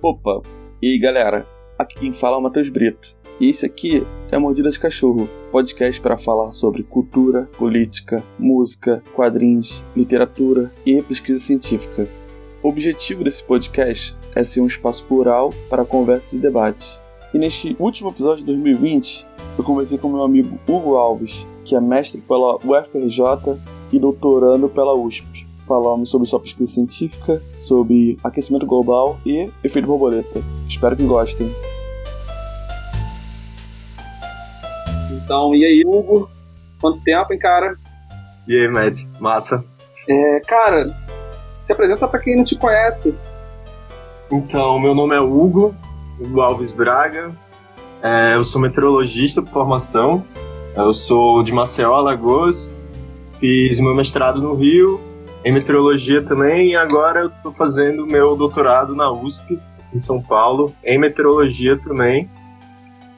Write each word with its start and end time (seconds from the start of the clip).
Opa, 0.00 0.42
e 0.80 0.96
galera, 0.96 1.44
aqui 1.76 1.98
quem 1.98 2.12
fala 2.12 2.36
é 2.36 2.38
o 2.38 2.42
Matheus 2.42 2.68
Brito. 2.68 3.16
E 3.40 3.48
esse 3.50 3.66
aqui 3.66 4.06
é 4.30 4.38
Mordida 4.38 4.70
de 4.70 4.78
Cachorro, 4.78 5.28
podcast 5.50 6.00
para 6.00 6.16
falar 6.16 6.52
sobre 6.52 6.84
cultura, 6.84 7.48
política, 7.58 8.22
música, 8.38 9.02
quadrinhos, 9.12 9.84
literatura 9.96 10.72
e 10.86 11.02
pesquisa 11.02 11.40
científica. 11.40 12.06
O 12.62 12.68
objetivo 12.68 13.24
desse 13.24 13.42
podcast 13.42 14.16
é 14.36 14.44
ser 14.44 14.60
um 14.60 14.68
espaço 14.68 15.04
plural 15.04 15.50
para 15.68 15.84
conversas 15.84 16.34
e 16.34 16.38
debates. 16.38 17.02
E 17.34 17.38
neste 17.38 17.74
último 17.76 18.10
episódio 18.10 18.44
de 18.44 18.46
2020, 18.46 19.26
eu 19.58 19.64
conversei 19.64 19.98
com 19.98 20.08
meu 20.08 20.22
amigo 20.22 20.60
Hugo 20.68 20.94
Alves, 20.94 21.44
que 21.64 21.74
é 21.74 21.80
mestre 21.80 22.20
pela 22.20 22.54
UFRJ 22.54 23.58
e 23.92 23.98
doutorando 23.98 24.68
pela 24.68 24.94
USP. 24.94 25.47
Falamos 25.68 26.08
sobre 26.08 26.26
sua 26.26 26.40
pesquisa 26.40 26.72
científica, 26.72 27.42
sobre 27.52 28.18
aquecimento 28.24 28.64
global 28.64 29.20
e 29.26 29.50
efeito 29.62 29.86
borboleta. 29.86 30.42
Espero 30.66 30.96
que 30.96 31.04
gostem. 31.04 31.54
Então, 35.12 35.54
e 35.54 35.62
aí, 35.62 35.82
Hugo? 35.86 36.30
Quanto 36.80 37.02
tempo, 37.02 37.34
hein, 37.34 37.38
cara? 37.38 37.76
E 38.46 38.56
aí, 38.56 38.66
Matt? 38.66 39.02
Massa. 39.20 39.62
É, 40.08 40.40
cara, 40.40 40.96
se 41.62 41.70
apresenta 41.70 42.08
para 42.08 42.20
quem 42.20 42.34
não 42.34 42.44
te 42.44 42.56
conhece. 42.56 43.14
Então, 44.32 44.78
meu 44.78 44.94
nome 44.94 45.14
é 45.14 45.20
Hugo, 45.20 45.74
Hugo 46.18 46.40
Alves 46.40 46.72
Braga. 46.72 47.30
É, 48.02 48.36
eu 48.36 48.44
sou 48.44 48.58
meteorologista 48.58 49.42
por 49.42 49.52
formação. 49.52 50.24
Eu 50.74 50.94
sou 50.94 51.42
de 51.42 51.52
Maceió, 51.52 51.92
Alagoas. 51.92 52.74
Fiz 53.38 53.78
meu 53.80 53.94
mestrado 53.94 54.40
no 54.40 54.54
Rio, 54.54 54.98
em 55.44 55.52
meteorologia 55.52 56.22
também, 56.22 56.70
e 56.70 56.76
agora 56.76 57.20
eu 57.20 57.28
estou 57.28 57.52
fazendo 57.52 58.06
meu 58.06 58.36
doutorado 58.36 58.94
na 58.94 59.10
USP, 59.10 59.58
em 59.92 59.98
São 59.98 60.20
Paulo, 60.20 60.74
em 60.84 60.98
meteorologia 60.98 61.76
também. 61.78 62.28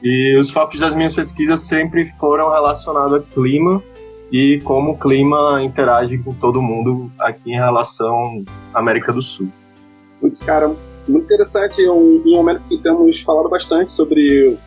E 0.01 0.35
os 0.37 0.49
focos 0.49 0.79
das 0.79 0.93
minhas 0.93 1.13
pesquisas 1.13 1.61
sempre 1.61 2.05
foram 2.05 2.49
relacionados 2.49 3.21
a 3.21 3.21
clima 3.21 3.83
e 4.31 4.59
como 4.63 4.91
o 4.91 4.97
clima 4.97 5.61
interage 5.61 6.17
com 6.17 6.33
todo 6.33 6.61
mundo 6.61 7.11
aqui 7.19 7.51
em 7.51 7.55
relação 7.55 8.43
à 8.73 8.79
América 8.79 9.11
do 9.11 9.21
Sul. 9.21 9.49
Putz, 10.19 10.41
cara, 10.41 10.73
muito 11.07 11.25
interessante. 11.25 11.83
É 11.83 11.91
um, 11.91 12.21
um 12.25 12.35
momento 12.35 12.61
que 12.67 12.77
temos 12.81 13.19
falado 13.21 13.49
bastante 13.49 13.91
sobre 13.91 14.57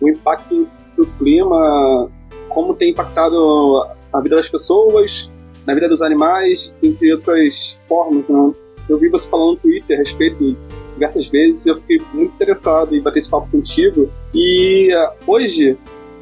o 0.00 0.08
impacto 0.08 0.66
do 0.96 1.06
clima, 1.18 2.10
como 2.48 2.74
tem 2.74 2.90
impactado 2.90 3.86
a 4.12 4.20
vida 4.20 4.36
das 4.36 4.48
pessoas, 4.48 5.30
na 5.66 5.74
vida 5.74 5.88
dos 5.88 6.02
animais, 6.02 6.74
entre 6.82 7.12
outras 7.12 7.78
formas. 7.88 8.28
Né? 8.28 8.52
Eu 8.88 8.98
vi 8.98 9.08
você 9.08 9.28
falando 9.28 9.50
no 9.50 9.56
Twitter 9.56 9.96
a 9.96 9.98
respeito 9.98 10.56
diversas 10.92 11.26
vezes 11.28 11.66
eu 11.66 11.76
fiquei 11.76 12.00
muito 12.12 12.34
interessado 12.34 12.94
em 12.94 13.02
bater 13.02 13.18
esse 13.18 13.30
papo 13.30 13.50
contigo. 13.50 14.08
E 14.34 14.94
uh, 14.94 15.12
hoje, 15.26 15.76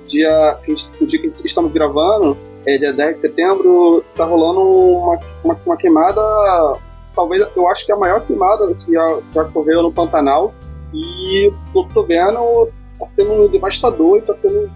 dia, 0.07 0.59
o 1.01 1.07
dia 1.07 1.21
que 1.21 1.47
estamos 1.47 1.73
gravando, 1.73 2.37
é 2.67 2.79
dia 2.79 2.93
10 2.93 3.15
de 3.15 3.21
setembro, 3.21 4.05
está 4.11 4.25
rolando 4.25 4.61
uma, 4.61 5.19
uma, 5.45 5.61
uma, 5.67 5.77
queimada, 5.77 6.21
talvez 7.15 7.47
eu 7.57 7.69
acho 7.69 7.85
que 7.85 7.93
é 7.93 7.95
a 7.95 7.99
maior 7.99 8.27
queimada 8.27 8.75
que 8.75 8.93
já, 8.93 9.19
já 9.35 9.43
ocorreu 9.43 9.83
no 9.83 9.93
Pantanal. 9.93 10.55
E 10.93 11.53
eu 11.75 11.87
tô 11.95 12.03
vendo, 12.03 12.69
tá 12.99 13.07
sendo 13.07 13.49
devastador 13.49 14.19
e 14.19 14.23
tá 14.23 14.35
sendo 14.35 14.71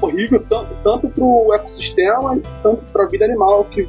horrível 0.00 0.44
tanto, 0.48 0.68
tanto 0.82 1.08
o 1.24 1.54
ecossistema 1.54 2.38
tanto 2.62 2.82
a 2.98 3.06
vida 3.06 3.24
animal 3.24 3.64
que 3.70 3.88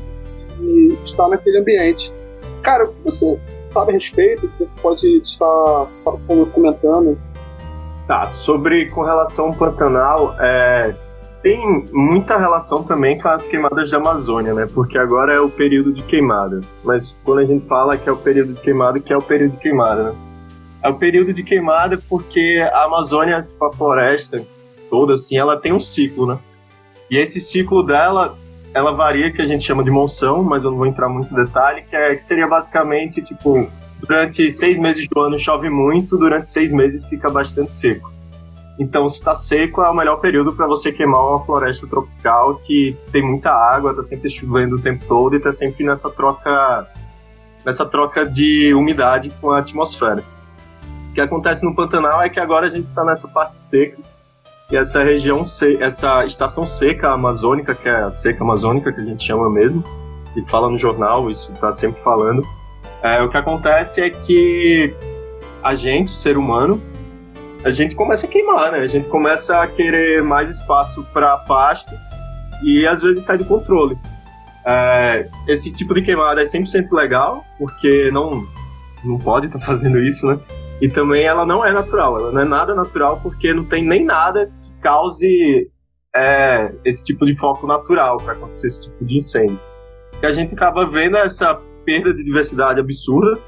e 0.59 0.97
está 1.03 1.27
naquele 1.27 1.59
ambiente. 1.59 2.13
Cara, 2.61 2.85
o 2.85 2.87
que 2.87 3.03
você 3.05 3.39
sabe 3.63 3.91
a 3.91 3.93
respeito? 3.93 4.47
Que 4.47 4.65
você 4.65 4.75
pode 4.81 5.17
estar 5.17 5.87
comentando? 6.53 7.17
Tá, 8.07 8.25
sobre 8.25 8.89
com 8.89 9.03
relação 9.03 9.47
ao 9.47 9.53
Pantanal, 9.53 10.35
é, 10.39 10.93
tem 11.45 11.87
muita 11.91 12.39
relação 12.39 12.81
também 12.81 13.19
com 13.19 13.27
as 13.27 13.47
queimadas 13.47 13.91
da 13.91 13.97
Amazônia, 13.97 14.51
né? 14.53 14.67
Porque 14.73 14.97
agora 14.97 15.31
é 15.31 15.39
o 15.39 15.47
período 15.47 15.93
de 15.93 16.01
queimada. 16.01 16.61
Mas 16.83 17.19
quando 17.23 17.39
a 17.39 17.45
gente 17.45 17.67
fala 17.67 17.97
que 17.97 18.09
é 18.09 18.11
o 18.11 18.17
período 18.17 18.53
de 18.53 18.61
queimada, 18.61 18.99
que 18.99 19.13
é 19.13 19.17
o 19.17 19.21
período 19.21 19.51
de 19.51 19.57
queimada, 19.57 20.03
né? 20.05 20.15
É 20.81 20.89
o 20.89 20.95
período 20.95 21.31
de 21.33 21.43
queimada 21.43 21.99
porque 22.09 22.67
a 22.73 22.85
Amazônia, 22.85 23.43
tipo 23.43 23.63
a 23.63 23.71
floresta 23.71 24.43
toda, 24.89 25.13
assim, 25.13 25.37
ela 25.37 25.55
tem 25.55 25.71
um 25.71 25.79
ciclo, 25.79 26.25
né? 26.25 26.39
E 27.11 27.17
esse 27.17 27.39
ciclo 27.39 27.83
dela 27.83 28.35
ela 28.75 28.91
varia, 28.91 29.31
que 29.31 29.41
a 29.41 29.45
gente 29.45 29.63
chama 29.63 29.81
de 29.81 29.89
monção, 29.89 30.43
mas 30.43 30.65
eu 30.65 30.69
não 30.69 30.77
vou 30.77 30.85
entrar 30.85 31.07
muito 31.07 31.33
em 31.33 31.37
detalhe, 31.37 31.83
que, 31.83 31.95
é, 31.95 32.13
que 32.13 32.21
seria 32.21 32.45
basicamente, 32.45 33.21
tipo, 33.21 33.71
durante 34.01 34.51
seis 34.51 34.77
meses 34.77 35.07
do 35.07 35.17
ano 35.21 35.39
chove 35.39 35.69
muito, 35.69 36.17
durante 36.17 36.49
seis 36.49 36.73
meses 36.73 37.05
fica 37.05 37.31
bastante 37.31 37.73
seco. 37.73 38.11
Então, 38.77 39.07
se 39.07 39.19
está 39.19 39.33
seco, 39.33 39.81
é 39.81 39.89
o 39.89 39.93
melhor 39.93 40.17
período 40.17 40.51
para 40.53 40.67
você 40.67 40.91
queimar 40.91 41.21
uma 41.21 41.45
floresta 41.45 41.87
tropical 41.87 42.57
que 42.57 42.97
tem 43.13 43.23
muita 43.23 43.49
água, 43.49 43.91
está 43.91 44.03
sempre 44.03 44.29
chovendo 44.29 44.75
o 44.75 44.81
tempo 44.81 45.05
todo 45.07 45.35
e 45.35 45.37
está 45.37 45.53
sempre 45.53 45.85
nessa 45.85 46.09
troca, 46.09 46.85
nessa 47.63 47.85
troca 47.85 48.25
de 48.25 48.73
umidade 48.73 49.31
com 49.39 49.51
a 49.51 49.59
atmosfera. 49.59 50.21
O 51.11 51.13
que 51.13 51.21
acontece 51.21 51.65
no 51.65 51.73
Pantanal 51.73 52.21
é 52.21 52.27
que 52.27 52.41
agora 52.41 52.65
a 52.65 52.69
gente 52.69 52.89
está 52.89 53.05
nessa 53.05 53.29
parte 53.29 53.55
seca, 53.55 53.97
e 54.71 54.75
essa 54.75 55.03
região, 55.03 55.41
essa 55.79 56.25
estação 56.25 56.65
seca 56.65 57.11
amazônica, 57.11 57.75
que 57.75 57.87
é 57.87 57.95
a 57.95 58.09
seca 58.09 58.43
amazônica 58.43 58.91
que 58.91 58.99
a 58.99 59.05
gente 59.05 59.23
chama 59.23 59.49
mesmo, 59.49 59.83
e 60.35 60.41
fala 60.49 60.69
no 60.69 60.77
jornal, 60.77 61.29
isso 61.29 61.53
está 61.53 61.71
sempre 61.71 62.01
falando, 62.01 62.45
é, 63.01 63.21
o 63.21 63.29
que 63.29 63.37
acontece 63.37 64.01
é 64.01 64.09
que 64.09 64.93
a 65.63 65.75
gente, 65.75 66.11
o 66.11 66.15
ser 66.15 66.37
humano, 66.37 66.81
a 67.63 67.69
gente 67.69 67.95
começa 67.95 68.25
a 68.25 68.29
queimar, 68.29 68.71
né? 68.71 68.79
A 68.79 68.87
gente 68.87 69.07
começa 69.07 69.61
a 69.61 69.67
querer 69.67 70.23
mais 70.23 70.49
espaço 70.49 71.03
para 71.13 71.37
pasto 71.37 71.95
e 72.63 72.85
às 72.85 73.01
vezes 73.01 73.23
sai 73.23 73.37
do 73.37 73.45
controle. 73.45 73.97
É, 74.65 75.29
esse 75.47 75.71
tipo 75.71 75.93
de 75.93 76.01
queimada 76.01 76.41
é 76.41 76.45
100% 76.45 76.91
legal, 76.91 77.45
porque 77.59 78.09
não, 78.11 78.47
não 79.03 79.19
pode 79.19 79.47
estar 79.47 79.59
tá 79.59 79.65
fazendo 79.65 79.99
isso, 79.99 80.27
né? 80.27 80.39
E 80.81 80.89
também 80.89 81.23
ela 81.23 81.45
não 81.45 81.65
é 81.65 81.71
natural, 81.71 82.19
ela 82.19 82.31
não 82.31 82.41
é 82.41 82.45
nada 82.45 82.75
natural 82.75 83.19
porque 83.21 83.53
não 83.53 83.63
tem 83.63 83.83
nem 83.83 84.03
nada 84.03 84.51
que 84.61 84.73
cause 84.81 85.71
é, 86.15 86.73
esse 86.83 87.03
tipo 87.03 87.25
de 87.25 87.35
foco 87.35 87.65
natural 87.65 88.17
para 88.17 88.33
acontecer 88.33 88.67
esse 88.67 88.83
tipo 88.83 89.05
de 89.05 89.17
incêndio. 89.17 89.59
E 90.21 90.25
a 90.25 90.31
gente 90.31 90.53
acaba 90.53 90.85
vendo 90.85 91.17
essa 91.17 91.59
perda 91.85 92.13
de 92.13 92.23
diversidade 92.23 92.79
absurda. 92.79 93.39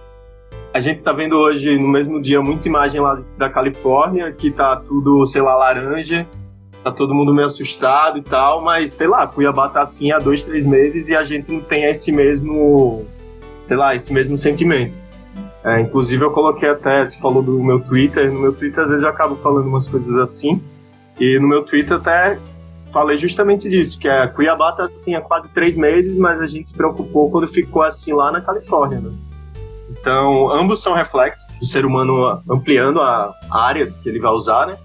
A 0.73 0.79
gente 0.79 0.97
está 0.97 1.11
vendo 1.11 1.37
hoje, 1.37 1.77
no 1.79 1.87
mesmo 1.87 2.21
dia, 2.21 2.41
muita 2.41 2.67
imagem 2.67 3.01
lá 3.01 3.21
da 3.37 3.49
Califórnia, 3.49 4.31
que 4.31 4.51
tá 4.51 4.75
tudo, 4.75 5.25
sei 5.25 5.41
lá, 5.41 5.55
laranja, 5.55 6.27
tá 6.83 6.91
todo 6.91 7.15
mundo 7.15 7.33
meio 7.33 7.47
assustado 7.47 8.19
e 8.19 8.21
tal, 8.21 8.61
mas 8.61 8.93
sei 8.93 9.07
lá, 9.07 9.25
Cuiabá 9.27 9.69
tá 9.69 9.81
assim 9.81 10.11
há 10.11 10.19
dois, 10.19 10.43
três 10.43 10.65
meses 10.65 11.09
e 11.09 11.15
a 11.15 11.23
gente 11.23 11.51
não 11.51 11.61
tem 11.61 11.85
esse 11.85 12.11
mesmo, 12.11 13.05
sei 13.59 13.77
lá, 13.77 13.95
esse 13.95 14.13
mesmo 14.13 14.37
sentimento. 14.37 15.06
É, 15.63 15.81
inclusive 15.81 16.23
eu 16.23 16.31
coloquei 16.31 16.69
até, 16.69 17.05
você 17.05 17.19
falou 17.19 17.41
do 17.41 17.61
meu 17.63 17.79
Twitter, 17.79 18.31
no 18.31 18.39
meu 18.39 18.53
Twitter 18.53 18.83
às 18.83 18.89
vezes 18.89 19.03
eu 19.03 19.09
acabo 19.09 19.35
falando 19.35 19.67
umas 19.67 19.87
coisas 19.87 20.15
assim, 20.15 20.61
e 21.19 21.39
no 21.39 21.47
meu 21.47 21.63
Twitter 21.63 21.97
até 21.97 22.39
falei 22.91 23.17
justamente 23.17 23.69
disso, 23.69 23.99
que 23.99 24.07
é 24.07 24.27
Cuiabá 24.27 24.71
tá 24.71 24.85
assim 24.85 25.15
há 25.15 25.21
quase 25.21 25.51
três 25.51 25.75
meses, 25.75 26.17
mas 26.17 26.39
a 26.39 26.47
gente 26.47 26.69
se 26.69 26.77
preocupou 26.77 27.29
quando 27.29 27.47
ficou 27.47 27.81
assim 27.81 28.13
lá 28.13 28.31
na 28.31 28.41
Califórnia, 28.41 28.99
né? 28.99 29.11
Então, 29.89 30.49
ambos 30.51 30.81
são 30.81 30.93
reflexos 30.93 31.45
do 31.59 31.65
ser 31.65 31.85
humano 31.85 32.41
ampliando 32.49 33.01
a 33.01 33.33
área 33.51 33.87
que 33.87 34.07
ele 34.07 34.19
vai 34.19 34.31
usar, 34.31 34.67
né? 34.67 34.77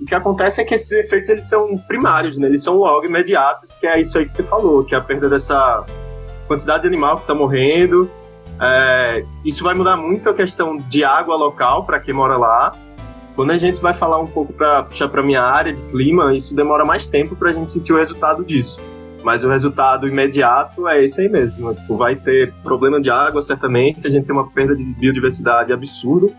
O 0.00 0.04
que 0.04 0.14
acontece 0.14 0.60
é 0.60 0.64
que 0.64 0.74
esses 0.74 0.92
efeitos 0.92 1.28
eles 1.28 1.48
são 1.48 1.76
primários, 1.76 2.38
né? 2.38 2.46
Eles 2.46 2.62
são 2.62 2.76
logo 2.76 3.04
imediatos, 3.06 3.76
que 3.76 3.86
é 3.86 3.98
isso 3.98 4.16
aí 4.18 4.24
que 4.24 4.32
você 4.32 4.44
falou, 4.44 4.84
que 4.84 4.94
é 4.94 4.98
a 4.98 5.00
perda 5.00 5.28
dessa 5.28 5.84
quantidade 6.46 6.82
de 6.82 6.88
animal 6.88 7.16
que 7.16 7.22
está 7.22 7.34
morrendo, 7.34 8.10
é, 8.60 9.24
isso 9.44 9.62
vai 9.62 9.74
mudar 9.74 9.96
muito 9.96 10.28
a 10.28 10.34
questão 10.34 10.76
de 10.76 11.04
água 11.04 11.36
local 11.36 11.84
para 11.84 12.00
quem 12.00 12.12
mora 12.12 12.36
lá. 12.36 12.74
Quando 13.36 13.52
a 13.52 13.58
gente 13.58 13.80
vai 13.80 13.94
falar 13.94 14.18
um 14.18 14.26
pouco 14.26 14.52
para 14.52 14.82
puxar 14.82 15.08
para 15.08 15.22
minha 15.22 15.42
área 15.42 15.72
de 15.72 15.82
clima, 15.84 16.34
isso 16.34 16.56
demora 16.56 16.84
mais 16.84 17.06
tempo 17.06 17.36
para 17.36 17.50
a 17.50 17.52
gente 17.52 17.70
sentir 17.70 17.92
o 17.92 17.96
resultado 17.96 18.44
disso. 18.44 18.82
Mas 19.22 19.44
o 19.44 19.48
resultado 19.48 20.08
imediato 20.08 20.88
é 20.88 21.04
esse 21.04 21.20
aí 21.20 21.28
mesmo. 21.28 21.68
Né? 21.68 21.76
Tipo, 21.80 21.96
vai 21.96 22.16
ter 22.16 22.52
problema 22.62 23.00
de 23.00 23.10
água, 23.10 23.40
certamente. 23.40 24.06
A 24.06 24.10
gente 24.10 24.26
tem 24.26 24.34
uma 24.34 24.48
perda 24.50 24.74
de 24.74 24.82
biodiversidade 24.84 25.72
absurda, 25.72 26.32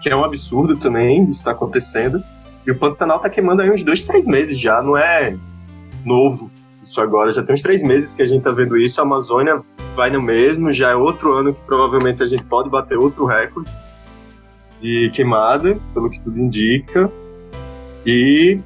que 0.00 0.08
é 0.08 0.16
um 0.16 0.24
absurdo 0.24 0.76
também 0.76 1.24
disso 1.24 1.38
está 1.38 1.52
acontecendo. 1.52 2.22
E 2.66 2.70
o 2.70 2.78
Pantanal 2.78 3.16
está 3.18 3.28
queimando 3.28 3.60
aí 3.60 3.70
uns 3.70 3.82
dois, 3.82 4.02
três 4.02 4.26
meses 4.26 4.58
já, 4.58 4.80
não 4.80 4.96
é 4.96 5.36
novo 6.04 6.50
isso 6.82 7.00
agora. 7.00 7.32
Já 7.32 7.42
tem 7.42 7.54
uns 7.54 7.62
três 7.62 7.82
meses 7.82 8.14
que 8.14 8.22
a 8.22 8.26
gente 8.26 8.38
está 8.38 8.50
vendo 8.50 8.76
isso. 8.76 9.00
A 9.00 9.04
Amazônia 9.04 9.62
vai 9.94 10.10
no 10.10 10.20
mesmo, 10.20 10.72
já 10.72 10.90
é 10.90 10.94
outro 10.94 11.32
ano 11.32 11.54
que 11.54 11.60
provavelmente 11.66 12.22
a 12.22 12.26
gente 12.26 12.44
pode 12.44 12.68
bater 12.68 12.96
outro 12.96 13.26
recorde 13.26 13.70
de 14.80 15.10
queimada, 15.10 15.78
pelo 15.94 16.10
que 16.10 16.20
tudo 16.20 16.38
indica. 16.38 17.10
E 18.04 18.58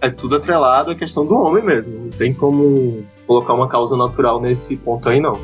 é 0.00 0.10
tudo 0.10 0.36
atrelado 0.36 0.90
à 0.90 0.94
questão 0.94 1.24
do 1.24 1.34
homem 1.34 1.62
mesmo. 1.62 2.04
Não 2.04 2.10
tem 2.10 2.34
como 2.34 3.04
colocar 3.26 3.54
uma 3.54 3.68
causa 3.68 3.96
natural 3.96 4.40
nesse 4.40 4.76
ponto 4.76 5.08
aí, 5.08 5.20
não. 5.20 5.38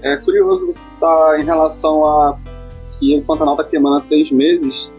É 0.00 0.16
curioso 0.16 0.66
você 0.66 0.94
estar 0.94 1.40
em 1.40 1.44
relação 1.44 2.04
a 2.04 2.38
que 2.98 3.18
o 3.18 3.22
Pantanal 3.22 3.54
está 3.54 3.64
queimando 3.64 3.96
há 3.96 4.00
três 4.00 4.30
meses 4.30 4.90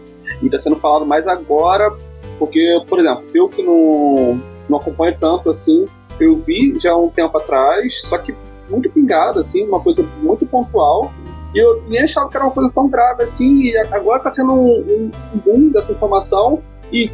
e 0.42 0.46
está 0.46 0.58
sendo 0.58 0.76
falado 0.76 1.06
mais 1.06 1.26
agora, 1.26 1.94
porque, 2.38 2.82
por 2.88 2.98
exemplo, 2.98 3.24
eu 3.34 3.48
que 3.48 3.62
não, 3.62 4.40
não 4.68 4.78
acompanho 4.78 5.16
tanto 5.18 5.50
assim, 5.50 5.86
eu 6.20 6.36
vi 6.36 6.78
já 6.78 6.96
um 6.96 7.08
tempo 7.08 7.36
atrás, 7.36 8.02
só 8.02 8.18
que 8.18 8.34
muito 8.74 8.90
pingado, 8.90 9.38
assim, 9.38 9.66
uma 9.66 9.80
coisa 9.80 10.04
muito 10.22 10.46
pontual, 10.46 11.12
e 11.54 11.58
eu 11.58 11.82
nem 11.88 12.02
achava 12.02 12.28
que 12.28 12.36
era 12.36 12.44
uma 12.44 12.52
coisa 12.52 12.72
tão 12.72 12.88
grave 12.88 13.22
assim, 13.22 13.62
e 13.62 13.76
agora 13.76 14.18
está 14.18 14.30
tendo 14.30 14.52
um, 14.52 15.10
um 15.34 15.38
boom 15.38 15.68
dessa 15.70 15.92
informação, 15.92 16.62
e 16.92 17.08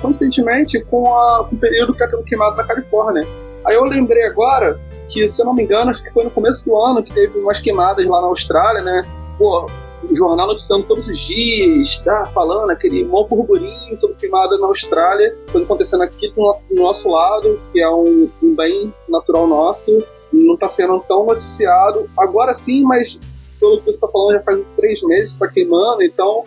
coincidentemente 0.00 0.80
com, 0.84 1.14
a, 1.14 1.46
com 1.48 1.54
o 1.54 1.58
período 1.58 1.92
que 1.92 2.02
está 2.02 2.16
tendo 2.16 2.24
queimado 2.24 2.56
na 2.56 2.64
Califórnia. 2.64 3.26
Aí 3.64 3.74
eu 3.76 3.84
lembrei 3.84 4.24
agora 4.24 4.80
que, 5.08 5.28
se 5.28 5.40
eu 5.40 5.46
não 5.46 5.54
me 5.54 5.62
engano, 5.62 5.90
acho 5.90 6.02
que 6.02 6.10
foi 6.10 6.24
no 6.24 6.30
começo 6.30 6.64
do 6.64 6.76
ano 6.76 7.02
que 7.02 7.12
teve 7.12 7.38
umas 7.38 7.60
queimadas 7.60 8.04
lá 8.06 8.20
na 8.20 8.26
Austrália, 8.26 8.82
né? 8.82 9.06
Pô, 9.38 9.66
o 10.10 10.14
jornal 10.14 10.48
noticiando 10.48 10.84
todos 10.84 11.06
os 11.06 11.18
dias, 11.18 11.98
tá 11.98 12.24
falando 12.26 12.70
aquele 12.70 13.04
mó 13.04 13.22
burburinho 13.24 13.96
sobre 13.96 14.16
queimada 14.16 14.58
na 14.58 14.66
Austrália, 14.66 15.36
coisa 15.50 15.64
acontecendo 15.64 16.02
aqui 16.02 16.32
do, 16.34 16.58
nosso 16.70 17.08
lado, 17.08 17.60
que 17.72 17.80
é 17.80 17.88
um, 17.88 18.28
um 18.42 18.54
bem 18.56 18.92
natural 19.08 19.46
nosso, 19.46 20.04
não 20.32 20.54
está 20.54 20.68
sendo 20.68 20.98
tão 21.00 21.26
noticiado. 21.26 22.08
Agora 22.16 22.52
sim, 22.52 22.82
mas 22.82 23.18
pelo 23.60 23.78
que 23.78 23.84
você 23.84 23.90
está 23.90 24.08
falando, 24.08 24.34
já 24.34 24.42
faz 24.42 24.68
três 24.70 25.02
meses 25.02 25.32
está 25.32 25.48
queimando, 25.48 26.02
então 26.02 26.44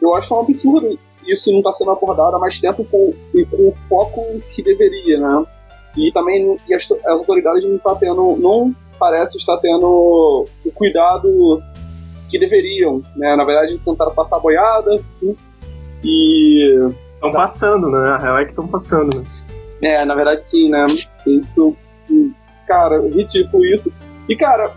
eu 0.00 0.14
acho 0.14 0.34
um 0.34 0.40
absurdo 0.40 0.98
isso 1.26 1.50
não 1.50 1.58
está 1.58 1.72
sendo 1.72 1.90
abordado 1.90 2.36
há 2.36 2.38
mais 2.38 2.60
tempo 2.60 2.84
com, 2.84 3.12
com 3.50 3.68
o 3.68 3.72
foco 3.72 4.22
que 4.54 4.62
deveria, 4.62 5.18
né? 5.18 5.44
E 5.96 6.12
também 6.12 6.56
e 6.68 6.74
as, 6.74 6.90
as 6.90 7.06
autoridades 7.06 7.64
não 7.64 7.78
tá 7.78 7.94
tendo, 7.94 8.36
não 8.36 8.74
parece 8.98 9.36
estar 9.36 9.56
tendo 9.58 10.46
o 10.64 10.70
cuidado 10.72 11.62
que 12.30 12.38
deveriam, 12.38 13.02
né? 13.16 13.34
Na 13.34 13.44
verdade, 13.44 13.80
tentaram 13.84 14.14
passar 14.14 14.36
a 14.36 14.40
boiada 14.40 15.02
e 16.04 16.90
estão 17.14 17.30
tá. 17.30 17.38
passando, 17.38 17.90
né? 17.90 18.10
A 18.10 18.18
real 18.18 18.38
é 18.38 18.44
que 18.44 18.50
estão 18.50 18.68
passando, 18.68 19.18
né? 19.18 19.24
É, 19.82 20.04
na 20.04 20.14
verdade 20.14 20.46
sim, 20.46 20.68
né? 20.70 20.86
Isso, 21.26 21.76
cara, 22.66 23.00
ridículo 23.08 23.64
isso. 23.64 23.92
E 24.28 24.36
cara, 24.36 24.72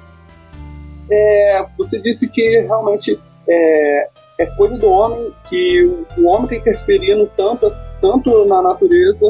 é, 1.12 1.66
você 1.78 2.00
disse 2.00 2.28
que 2.30 2.62
realmente 2.62 3.20
é, 3.48 4.10
é 4.40 4.46
coisa 4.46 4.78
do 4.78 4.90
homem 4.90 5.34
que 5.50 5.84
o 6.18 6.28
homem 6.28 6.44
está 6.44 6.56
interferindo 6.56 7.30
tanto, 7.36 7.68
tanto 8.02 8.46
na 8.46 8.62
natureza 8.62 9.30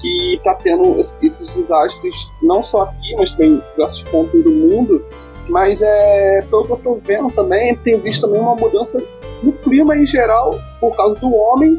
que 0.00 0.36
está 0.36 0.54
tendo 0.54 0.98
esses 1.00 1.40
desastres, 1.54 2.14
não 2.42 2.62
só 2.62 2.82
aqui, 2.82 3.16
mas 3.16 3.32
também 3.32 3.54
em 3.54 3.62
diversos 3.72 4.02
pontos 4.04 4.44
do 4.44 4.50
mundo. 4.50 5.04
Mas 5.48 5.82
é, 5.82 6.42
pelo 6.48 6.64
que 6.64 6.72
eu 6.72 6.76
estou 6.76 7.00
vendo 7.04 7.30
também, 7.32 7.74
tem 7.78 7.98
visto 7.98 8.22
também 8.22 8.40
uma 8.40 8.54
mudança 8.54 9.02
no 9.42 9.52
clima 9.52 9.96
em 9.96 10.06
geral, 10.06 10.58
por 10.78 10.94
causa 10.96 11.18
do 11.20 11.34
homem, 11.34 11.78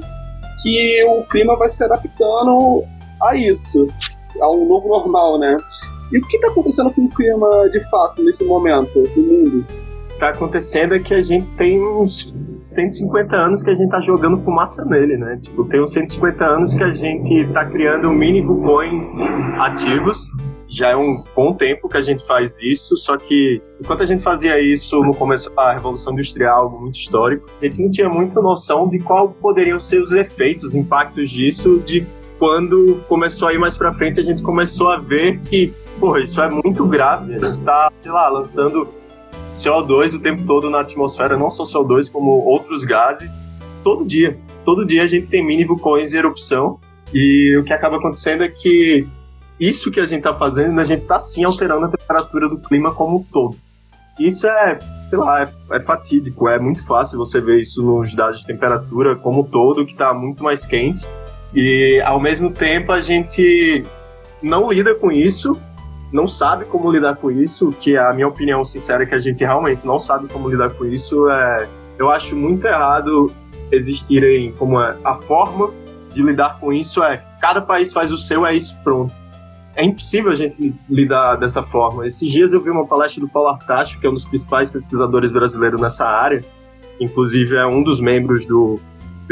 que 0.61 1.03
o 1.05 1.23
clima 1.23 1.55
vai 1.55 1.69
se 1.69 1.83
adaptando 1.83 2.83
a 3.21 3.35
isso, 3.35 3.87
a 4.41 4.49
um 4.49 4.67
novo 4.67 4.89
normal, 4.89 5.37
né? 5.37 5.55
E 6.11 6.17
o 6.17 6.21
que 6.21 6.37
está 6.37 6.47
acontecendo 6.49 6.91
com 6.91 7.05
o 7.05 7.09
clima 7.09 7.69
de 7.69 7.79
fato 7.89 8.23
nesse 8.23 8.43
momento 8.43 8.99
no 9.15 9.23
mundo? 9.23 9.65
Está 10.11 10.29
acontecendo 10.29 10.95
é 10.95 10.99
que 10.99 11.13
a 11.13 11.21
gente 11.21 11.49
tem 11.51 11.81
uns 11.81 12.35
150 12.55 13.35
anos 13.37 13.63
que 13.63 13.69
a 13.69 13.73
gente 13.73 13.89
tá 13.89 14.01
jogando 14.01 14.37
fumaça 14.39 14.83
nele, 14.83 15.17
né? 15.17 15.37
Tipo, 15.41 15.63
tem 15.63 15.81
uns 15.81 15.91
150 15.93 16.45
anos 16.45 16.75
que 16.75 16.83
a 16.83 16.91
gente 16.91 17.47
tá 17.53 17.63
criando 17.63 18.11
mini 18.11 18.41
vulcões 18.41 19.17
ativos. 19.57 20.27
Já 20.67 20.89
é 20.89 20.95
um 20.95 21.23
bom 21.35 21.53
tempo 21.53 21.87
que 21.87 21.97
a 21.97 22.01
gente 22.01 22.25
faz 22.27 22.59
isso, 22.61 22.97
só 22.97 23.17
que 23.17 23.61
enquanto 23.79 24.03
a 24.03 24.05
gente 24.05 24.21
fazia 24.21 24.59
isso 24.59 25.01
no 25.01 25.15
começo 25.15 25.49
da 25.55 25.73
Revolução 25.73 26.13
Industrial, 26.13 26.63
algo 26.63 26.81
muito 26.81 26.99
histórico, 26.99 27.49
a 27.59 27.65
gente 27.65 27.81
não 27.81 27.89
tinha 27.89 28.09
muita 28.09 28.41
noção 28.41 28.87
de 28.87 28.99
qual 28.99 29.29
poderiam 29.29 29.79
ser 29.79 29.99
os 29.99 30.11
efeitos, 30.11 30.65
os 30.65 30.75
impactos 30.75 31.29
disso, 31.29 31.79
de 31.79 32.05
quando 32.39 33.03
começou 33.07 33.49
a 33.49 33.53
ir 33.53 33.57
mais 33.57 33.77
para 33.77 33.91
frente, 33.93 34.19
a 34.19 34.23
gente 34.23 34.41
começou 34.41 34.89
a 34.89 34.97
ver 34.97 35.39
que, 35.41 35.73
porra, 35.99 36.19
isso 36.19 36.41
é 36.41 36.49
muito 36.49 36.87
grave. 36.87 37.35
A 37.35 37.39
gente 37.39 37.63
tá, 37.63 37.91
sei 37.99 38.11
lá, 38.11 38.29
lançando 38.29 38.87
CO2 39.49 40.15
o 40.15 40.19
tempo 40.19 40.43
todo 40.45 40.69
na 40.69 40.79
atmosfera, 40.79 41.37
não 41.37 41.49
só 41.49 41.63
CO2, 41.63 42.11
como 42.11 42.31
outros 42.31 42.83
gases, 42.83 43.47
todo 43.83 44.05
dia. 44.05 44.39
Todo 44.63 44.85
dia 44.85 45.03
a 45.03 45.07
gente 45.07 45.29
tem 45.29 45.45
mini 45.45 45.65
vulcões 45.65 46.13
em 46.13 46.17
erupção, 46.17 46.79
e 47.13 47.57
o 47.57 47.63
que 47.63 47.73
acaba 47.73 47.97
acontecendo 47.97 48.43
é 48.43 48.49
que 48.49 49.07
isso 49.59 49.91
que 49.91 49.99
a 49.99 50.05
gente 50.05 50.19
está 50.19 50.33
fazendo, 50.33 50.79
a 50.79 50.83
gente 50.83 51.01
está 51.01 51.19
sim 51.19 51.43
alterando 51.43 51.85
a 51.85 51.89
temperatura 51.89 52.47
do 52.47 52.57
clima 52.59 52.93
como 52.93 53.17
um 53.17 53.23
todo. 53.23 53.57
Isso 54.19 54.47
é, 54.47 54.77
sei 55.09 55.17
lá, 55.17 55.41
é, 55.41 55.49
é 55.71 55.79
fatídico, 55.79 56.47
é 56.47 56.59
muito 56.59 56.85
fácil 56.85 57.17
você 57.17 57.41
ver 57.41 57.59
isso 57.59 57.83
nos 57.83 58.13
dados 58.13 58.41
de 58.41 58.45
temperatura 58.45 59.15
como 59.15 59.41
um 59.41 59.43
todo, 59.43 59.85
que 59.85 59.93
está 59.93 60.13
muito 60.13 60.43
mais 60.43 60.65
quente, 60.65 61.07
e 61.53 61.99
ao 62.05 62.19
mesmo 62.19 62.51
tempo 62.51 62.91
a 62.91 63.01
gente 63.01 63.83
não 64.41 64.71
lida 64.71 64.93
com 64.93 65.11
isso 65.11 65.59
não 66.11 66.27
sabe 66.27 66.65
como 66.65 66.91
lidar 66.91 67.15
com 67.15 67.29
isso, 67.29 67.71
que 67.71 67.95
a 67.97 68.11
minha 68.13 68.27
opinião 68.27 68.63
sincera 68.63 69.03
é 69.03 69.05
que 69.05 69.15
a 69.15 69.19
gente 69.19 69.43
realmente 69.43 69.85
não 69.85 69.99
sabe 69.99 70.27
como 70.27 70.49
lidar 70.49 70.71
com 70.71 70.85
isso, 70.85 71.29
é, 71.29 71.67
eu 71.97 72.09
acho 72.09 72.35
muito 72.35 72.65
errado 72.65 73.31
existirem 73.71 74.51
como 74.53 74.81
é, 74.81 74.97
a 75.03 75.13
forma 75.13 75.71
de 76.11 76.23
lidar 76.23 76.59
com 76.59 76.73
isso 76.73 77.03
é 77.03 77.23
cada 77.39 77.61
país 77.61 77.93
faz 77.93 78.11
o 78.11 78.17
seu, 78.17 78.45
é 78.45 78.55
isso 78.55 78.77
pronto. 78.83 79.13
É 79.75 79.83
impossível 79.83 80.31
a 80.31 80.35
gente 80.35 80.73
lidar 80.89 81.35
dessa 81.35 81.63
forma. 81.63 82.05
Esses 82.05 82.29
dias 82.29 82.53
eu 82.53 82.61
vi 82.61 82.69
uma 82.69 82.85
palestra 82.85 83.21
do 83.21 83.29
Paulo 83.29 83.49
Artacho, 83.49 83.99
que 83.99 84.05
é 84.05 84.09
um 84.09 84.13
dos 84.13 84.25
principais 84.25 84.69
pesquisadores 84.69 85.31
brasileiros 85.31 85.79
nessa 85.79 86.05
área, 86.05 86.43
inclusive 86.99 87.55
é 87.55 87.65
um 87.65 87.81
dos 87.81 87.99
membros 87.99 88.45
do 88.45 88.79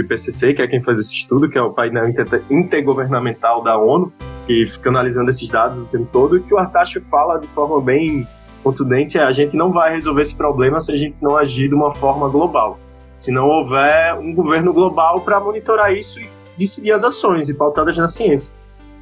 IPCC, 0.01 0.53
que 0.53 0.61
é 0.61 0.67
quem 0.67 0.83
faz 0.83 0.99
esse 0.99 1.13
estudo, 1.13 1.49
que 1.49 1.57
é 1.57 1.61
o 1.61 1.71
painel 1.71 2.03
intergovernamental 2.49 3.63
da 3.63 3.77
ONU, 3.77 4.11
que 4.45 4.65
fica 4.65 4.89
analisando 4.89 5.29
esses 5.29 5.49
dados 5.49 5.79
o 5.79 5.85
tempo 5.85 6.07
todo, 6.11 6.37
e 6.37 6.41
que 6.41 6.53
o 6.53 6.57
Artacho 6.57 7.01
fala 7.09 7.39
de 7.39 7.47
forma 7.47 7.81
bem 7.81 8.27
contundente 8.63 9.17
é 9.17 9.23
a 9.23 9.31
gente 9.31 9.55
não 9.55 9.71
vai 9.71 9.93
resolver 9.93 10.21
esse 10.21 10.35
problema 10.35 10.79
se 10.81 10.91
a 10.91 10.97
gente 10.97 11.21
não 11.23 11.37
agir 11.37 11.69
de 11.69 11.75
uma 11.75 11.89
forma 11.89 12.27
global. 12.27 12.79
Se 13.15 13.31
não 13.31 13.47
houver 13.47 14.13
um 14.15 14.33
governo 14.33 14.73
global 14.73 15.21
para 15.21 15.39
monitorar 15.39 15.93
isso 15.93 16.19
e 16.19 16.29
decidir 16.57 16.91
as 16.91 17.03
ações 17.03 17.49
e 17.49 17.53
pautadas 17.53 17.97
na 17.97 18.07
ciência. 18.07 18.53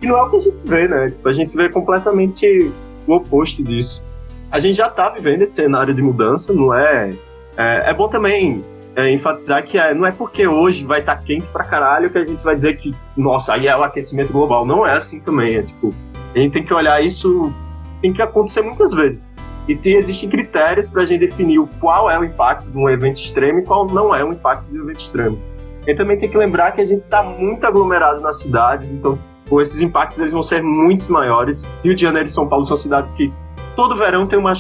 E 0.02 0.06
não 0.06 0.18
é 0.18 0.24
o 0.24 0.30
que 0.30 0.36
a 0.36 0.40
gente 0.40 0.68
vê, 0.68 0.88
né? 0.88 1.14
A 1.26 1.32
gente 1.32 1.56
vê 1.56 1.70
completamente 1.70 2.72
o 3.08 3.14
oposto 3.14 3.64
disso. 3.64 4.06
A 4.52 4.60
gente 4.60 4.76
já 4.76 4.88
está 4.88 5.10
vivendo 5.10 5.42
esse 5.42 5.54
cenário 5.54 5.94
de 5.94 6.02
mudança, 6.02 6.54
não 6.54 6.74
é? 6.74 7.14
É, 7.58 7.90
é 7.90 7.94
bom 7.94 8.08
também 8.08 8.64
é, 8.96 9.12
enfatizar 9.12 9.64
que 9.64 9.78
é, 9.78 9.94
não 9.94 10.06
é 10.06 10.12
porque 10.12 10.48
hoje 10.48 10.86
vai 10.86 11.02
estar 11.02 11.18
tá 11.18 11.22
quente 11.22 11.50
pra 11.50 11.64
caralho 11.64 12.10
que 12.10 12.18
a 12.18 12.24
gente 12.24 12.44
vai 12.44 12.56
dizer 12.56 12.78
que, 12.78 12.96
nossa, 13.16 13.54
aí 13.54 13.68
é 13.68 13.76
o 13.76 13.84
aquecimento 13.84 14.32
global. 14.32 14.66
Não 14.66 14.86
é 14.86 14.94
assim 14.94 15.20
também. 15.20 15.56
É 15.56 15.64
tipo, 15.64 15.94
a 16.34 16.40
gente 16.40 16.54
tem 16.54 16.64
que 16.64 16.74
olhar 16.74 17.04
isso, 17.04 17.54
tem 18.02 18.14
que 18.14 18.22
acontecer 18.22 18.62
muitas 18.62 18.92
vezes. 18.94 19.34
E 19.68 19.76
tem, 19.76 19.96
existem 19.96 20.30
critérios 20.30 20.90
para 20.90 21.02
a 21.02 21.06
gente 21.06 21.20
definir 21.20 21.60
qual 21.80 22.10
é 22.10 22.18
o 22.18 22.24
impacto 22.24 22.72
de 22.72 22.78
um 22.78 22.90
evento 22.90 23.20
extremo 23.20 23.60
e 23.60 23.64
qual 23.64 23.86
não 23.86 24.14
é 24.16 24.24
o 24.24 24.32
impacto 24.32 24.72
de 24.72 24.80
um 24.80 24.84
evento 24.84 25.00
extremo. 25.00 25.40
E 25.86 25.94
também 25.94 26.18
tem 26.18 26.30
que 26.30 26.38
lembrar 26.38 26.72
que 26.72 26.82
a 26.82 26.86
gente 26.86 27.02
está 27.02 27.22
muito 27.22 27.66
aglomerado 27.66 28.22
nas 28.22 28.40
cidades, 28.40 28.92
então 28.92 29.20
esses 29.60 29.82
impactos 29.82 30.20
eles 30.20 30.32
vão 30.32 30.42
ser 30.42 30.64
muito 30.64 31.12
maiores. 31.12 31.70
Rio 31.84 31.94
de 31.94 32.02
Janeiro 32.02 32.28
e 32.28 32.32
São 32.32 32.48
Paulo 32.48 32.66
são 32.66 32.78
cidades 32.78 33.12
que 33.14 33.32
todo 33.76 33.96
verão 33.96 34.26
tem 34.26 34.40
uma 34.40 34.54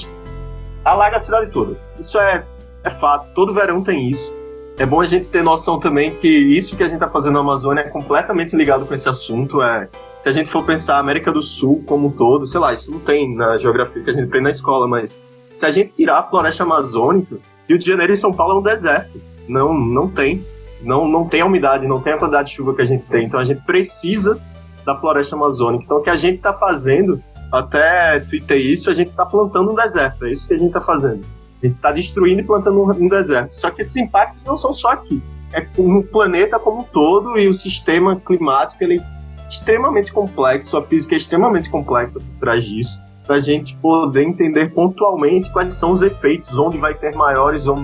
alaga 0.84 1.18
a 1.18 1.20
cidade 1.20 1.50
toda. 1.52 1.78
Isso 1.98 2.20
é 2.20 2.44
é 2.86 2.90
fato, 2.90 3.32
todo 3.34 3.54
verão 3.54 3.84
tem 3.84 4.08
isso. 4.08 4.34
É 4.78 4.86
bom 4.86 5.02
a 5.02 5.06
gente 5.06 5.32
ter 5.32 5.42
noção 5.44 5.80
também 5.80 6.16
que 6.16 6.28
isso 6.28 6.76
que 6.78 6.84
a 6.84 6.88
gente 6.88 6.96
está 6.96 7.10
fazendo 7.10 7.34
na 7.34 7.40
Amazônia 7.40 7.82
é 7.82 7.90
completamente 7.90 8.56
ligado 8.56 8.86
com 8.86 8.94
esse 8.94 9.10
assunto. 9.10 9.62
É, 9.62 9.90
se 10.20 10.30
a 10.30 10.32
gente 10.32 10.50
for 10.50 10.64
pensar 10.64 10.98
a 10.98 11.00
América 11.00 11.32
do 11.32 11.42
Sul 11.42 11.82
como 11.86 12.08
um 12.08 12.12
todo, 12.12 12.46
sei 12.46 12.60
lá, 12.60 12.74
isso 12.74 12.92
não 12.92 13.00
tem 13.00 13.34
na 13.36 13.58
geografia 13.58 14.04
que 14.04 14.10
a 14.10 14.14
gente 14.14 14.26
aprende 14.26 14.44
na 14.44 14.50
escola, 14.50 14.88
mas 14.88 15.26
se 15.54 15.66
a 15.66 15.72
gente 15.72 15.96
tirar 15.96 16.20
a 16.20 16.24
floresta 16.24 16.64
amazônica, 16.64 17.38
Rio 17.68 17.78
de 17.78 17.86
Janeiro 17.86 18.14
e 18.14 18.18
São 18.18 18.34
Paulo 18.34 18.58
é 18.58 18.60
um 18.60 18.62
deserto. 18.62 19.20
Não, 19.48 19.74
não 19.74 20.10
tem. 20.10 20.46
Não, 20.82 21.08
não 21.08 21.28
tem 21.28 21.42
a 21.42 21.46
umidade, 21.46 21.88
não 21.88 22.02
tem 22.02 22.14
a 22.14 22.18
quantidade 22.18 22.50
de 22.50 22.56
chuva 22.56 22.76
que 22.76 22.82
a 22.82 22.86
gente 22.86 23.06
tem. 23.06 23.26
Então 23.26 23.40
a 23.40 23.46
gente 23.46 23.62
precisa 23.62 24.40
da 24.86 24.96
floresta 24.96 25.36
amazônica. 25.36 25.86
Então 25.86 25.98
o 25.98 26.02
que 26.02 26.10
a 26.10 26.18
gente 26.18 26.36
está 26.36 26.54
fazendo, 26.54 27.24
até 27.52 28.20
tuitei 28.20 28.62
isso, 28.62 28.90
a 28.90 28.94
gente 28.94 29.10
está 29.10 29.26
plantando 29.26 29.72
um 29.72 29.76
deserto. 29.76 30.26
É 30.26 30.32
isso 30.32 30.48
que 30.48 30.54
a 30.54 30.58
gente 30.58 30.68
está 30.68 30.82
fazendo. 30.82 31.26
A 31.66 31.68
gente 31.68 31.74
está 31.74 31.92
destruindo 31.92 32.42
e 32.42 32.44
plantando 32.44 32.84
um 32.84 33.08
deserto. 33.08 33.56
Só 33.56 33.72
que 33.72 33.82
esses 33.82 33.96
impactos 33.98 34.44
não 34.44 34.56
são 34.56 34.72
só 34.72 34.92
aqui. 34.92 35.22
É 35.52 35.66
no 35.78 36.04
planeta 36.04 36.60
como 36.60 36.82
um 36.82 36.84
todo 36.84 37.40
e 37.40 37.48
o 37.48 37.54
sistema 37.54 38.20
climático 38.20 38.84
ele 38.84 39.00
é 39.00 39.48
extremamente 39.48 40.14
complexo, 40.14 40.78
a 40.78 40.84
física 40.84 41.16
é 41.16 41.18
extremamente 41.18 41.70
complexa 41.70 42.20
por 42.20 42.40
trás 42.40 42.66
disso, 42.66 43.02
para 43.26 43.38
a 43.38 43.40
gente 43.40 43.76
poder 43.78 44.24
entender 44.24 44.74
pontualmente 44.74 45.52
quais 45.52 45.74
são 45.74 45.92
os 45.92 46.04
efeitos, 46.04 46.56
onde 46.58 46.78
vai 46.78 46.94
ter 46.94 47.16
maiores 47.16 47.68
ou, 47.68 47.80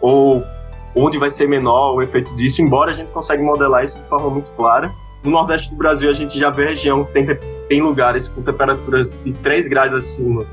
ou 0.00 0.44
onde 0.94 1.16
vai 1.16 1.30
ser 1.30 1.48
menor 1.48 1.94
o 1.94 2.02
efeito 2.02 2.34
disso, 2.36 2.60
embora 2.60 2.90
a 2.90 2.94
gente 2.94 3.12
consiga 3.12 3.42
modelar 3.42 3.84
isso 3.84 3.98
de 3.98 4.08
forma 4.08 4.28
muito 4.28 4.50
clara. 4.52 4.92
No 5.22 5.30
Nordeste 5.30 5.70
do 5.70 5.76
Brasil, 5.76 6.10
a 6.10 6.14
gente 6.14 6.38
já 6.38 6.50
vê 6.50 6.66
região 6.66 7.04
que 7.04 7.12
tem, 7.12 7.26
tem 7.68 7.80
lugares 7.80 8.28
com 8.28 8.42
temperaturas 8.42 9.10
de 9.24 9.32
3 9.32 9.68
graus 9.68 9.92
acima 9.92 10.44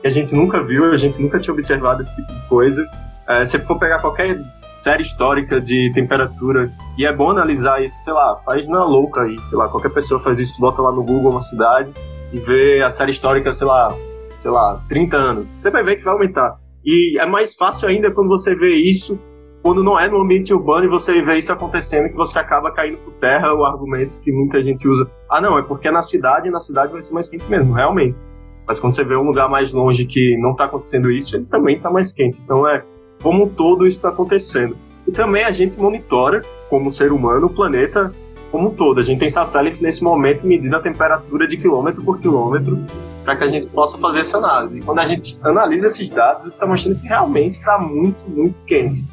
que 0.00 0.08
a 0.08 0.10
gente 0.10 0.34
nunca 0.34 0.62
viu, 0.62 0.90
a 0.90 0.96
gente 0.96 1.20
nunca 1.20 1.38
tinha 1.38 1.52
observado 1.52 2.00
esse 2.00 2.14
tipo 2.16 2.32
de 2.32 2.48
coisa. 2.48 2.88
É, 3.26 3.44
se 3.44 3.58
for 3.60 3.78
pegar 3.78 4.00
qualquer 4.00 4.40
série 4.76 5.02
histórica 5.02 5.60
de 5.60 5.92
temperatura, 5.92 6.72
e 6.96 7.04
é 7.04 7.12
bom 7.12 7.30
analisar 7.30 7.82
isso, 7.82 7.96
sei 8.04 8.12
lá, 8.12 8.36
faz 8.44 8.66
na 8.68 8.84
louca 8.84 9.22
aí, 9.22 9.40
sei 9.42 9.58
lá, 9.58 9.68
qualquer 9.68 9.90
pessoa 9.90 10.20
faz 10.20 10.38
isso, 10.38 10.60
bota 10.60 10.80
lá 10.80 10.92
no 10.92 11.02
Google 11.02 11.32
uma 11.32 11.40
cidade 11.40 11.90
e 12.32 12.38
vê 12.38 12.80
a 12.82 12.90
série 12.90 13.10
histórica, 13.10 13.52
sei 13.52 13.66
lá, 13.66 13.94
sei 14.34 14.50
lá, 14.50 14.80
30 14.88 15.16
anos. 15.16 15.48
Você 15.48 15.70
vai 15.70 15.82
ver 15.82 15.96
que 15.96 16.04
vai 16.04 16.14
aumentar. 16.14 16.56
E 16.84 17.18
é 17.20 17.26
mais 17.26 17.54
fácil 17.54 17.88
ainda 17.88 18.10
quando 18.10 18.28
você 18.28 18.54
vê 18.54 18.74
isso 18.76 19.18
quando 19.62 19.82
não 19.82 19.98
é 19.98 20.08
no 20.08 20.20
ambiente 20.20 20.54
urbano 20.54 20.84
e 20.84 20.88
você 20.88 21.20
vê 21.20 21.36
isso 21.36 21.52
acontecendo 21.52 22.08
que 22.08 22.16
você 22.16 22.38
acaba 22.38 22.70
caindo 22.70 22.98
por 22.98 23.12
terra 23.14 23.52
o 23.52 23.64
argumento 23.64 24.20
que 24.20 24.30
muita 24.32 24.62
gente 24.62 24.86
usa. 24.86 25.10
Ah, 25.28 25.40
não, 25.40 25.58
é 25.58 25.62
porque 25.62 25.88
é 25.88 25.90
na 25.90 26.02
cidade, 26.02 26.50
na 26.50 26.60
cidade 26.60 26.92
vai 26.92 27.02
ser 27.02 27.12
mais 27.12 27.28
quente 27.28 27.50
mesmo, 27.50 27.72
realmente. 27.72 28.20
Mas 28.68 28.78
quando 28.78 28.94
você 28.94 29.02
vê 29.02 29.16
um 29.16 29.22
lugar 29.22 29.48
mais 29.48 29.72
longe 29.72 30.04
que 30.04 30.36
não 30.36 30.52
está 30.52 30.66
acontecendo 30.66 31.10
isso, 31.10 31.34
ele 31.34 31.46
também 31.46 31.76
está 31.76 31.90
mais 31.90 32.12
quente. 32.12 32.40
Então 32.42 32.68
é 32.68 32.84
como 33.22 33.44
um 33.44 33.48
todo 33.48 33.86
isso 33.86 33.96
está 33.96 34.10
acontecendo. 34.10 34.76
E 35.06 35.10
também 35.10 35.42
a 35.42 35.50
gente 35.50 35.80
monitora, 35.80 36.42
como 36.68 36.90
ser 36.90 37.10
humano, 37.10 37.46
o 37.46 37.50
planeta 37.50 38.14
como 38.50 38.68
um 38.68 38.74
todo. 38.74 39.00
A 39.00 39.02
gente 39.02 39.18
tem 39.18 39.30
satélites 39.30 39.80
nesse 39.80 40.02
momento 40.02 40.46
medindo 40.46 40.74
a 40.76 40.80
temperatura 40.80 41.46
de 41.46 41.56
quilômetro 41.56 42.02
por 42.02 42.18
quilômetro 42.18 42.78
para 43.24 43.36
que 43.36 43.44
a 43.44 43.48
gente 43.48 43.68
possa 43.68 43.98
fazer 43.98 44.20
essa 44.20 44.38
análise. 44.38 44.78
E 44.78 44.82
quando 44.82 44.98
a 45.00 45.04
gente 45.04 45.38
analisa 45.42 45.86
esses 45.86 46.10
dados, 46.10 46.46
está 46.46 46.66
mostrando 46.66 46.98
que 47.00 47.06
realmente 47.06 47.54
está 47.54 47.78
muito, 47.78 48.28
muito 48.28 48.62
quente. 48.64 49.06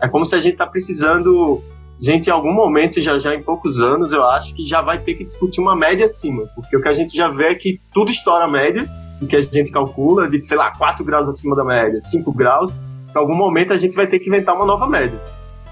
É 0.00 0.08
como 0.08 0.24
se 0.26 0.34
a 0.34 0.38
gente 0.38 0.52
está 0.52 0.66
precisando, 0.66 1.62
gente, 1.98 2.26
em 2.26 2.30
algum 2.30 2.52
momento, 2.52 3.00
já 3.00 3.18
já 3.18 3.34
em 3.34 3.42
poucos 3.42 3.80
anos, 3.80 4.12
eu 4.12 4.24
acho 4.24 4.54
que 4.54 4.62
já 4.62 4.82
vai 4.82 4.98
ter 4.98 5.14
que 5.14 5.24
discutir 5.24 5.60
uma 5.60 5.76
média 5.76 6.04
acima, 6.04 6.46
porque 6.54 6.76
o 6.76 6.82
que 6.82 6.88
a 6.88 6.92
gente 6.92 7.16
já 7.16 7.28
vê 7.28 7.44
é 7.44 7.54
que 7.54 7.80
tudo 7.94 8.10
estoura 8.10 8.44
a 8.44 8.48
média, 8.48 8.86
o 9.22 9.26
que 9.26 9.36
a 9.36 9.42
gente 9.42 9.70
calcula, 9.70 10.28
de, 10.28 10.42
sei 10.42 10.56
lá, 10.56 10.72
4 10.76 11.04
graus 11.04 11.28
acima 11.28 11.54
da 11.54 11.64
média, 11.64 11.98
5 11.98 12.32
graus, 12.32 12.80
em 13.14 13.18
algum 13.18 13.34
momento 13.34 13.72
a 13.72 13.76
gente 13.76 13.94
vai 13.94 14.06
ter 14.06 14.18
que 14.18 14.28
inventar 14.28 14.54
uma 14.54 14.66
nova 14.66 14.86
média. 14.86 15.20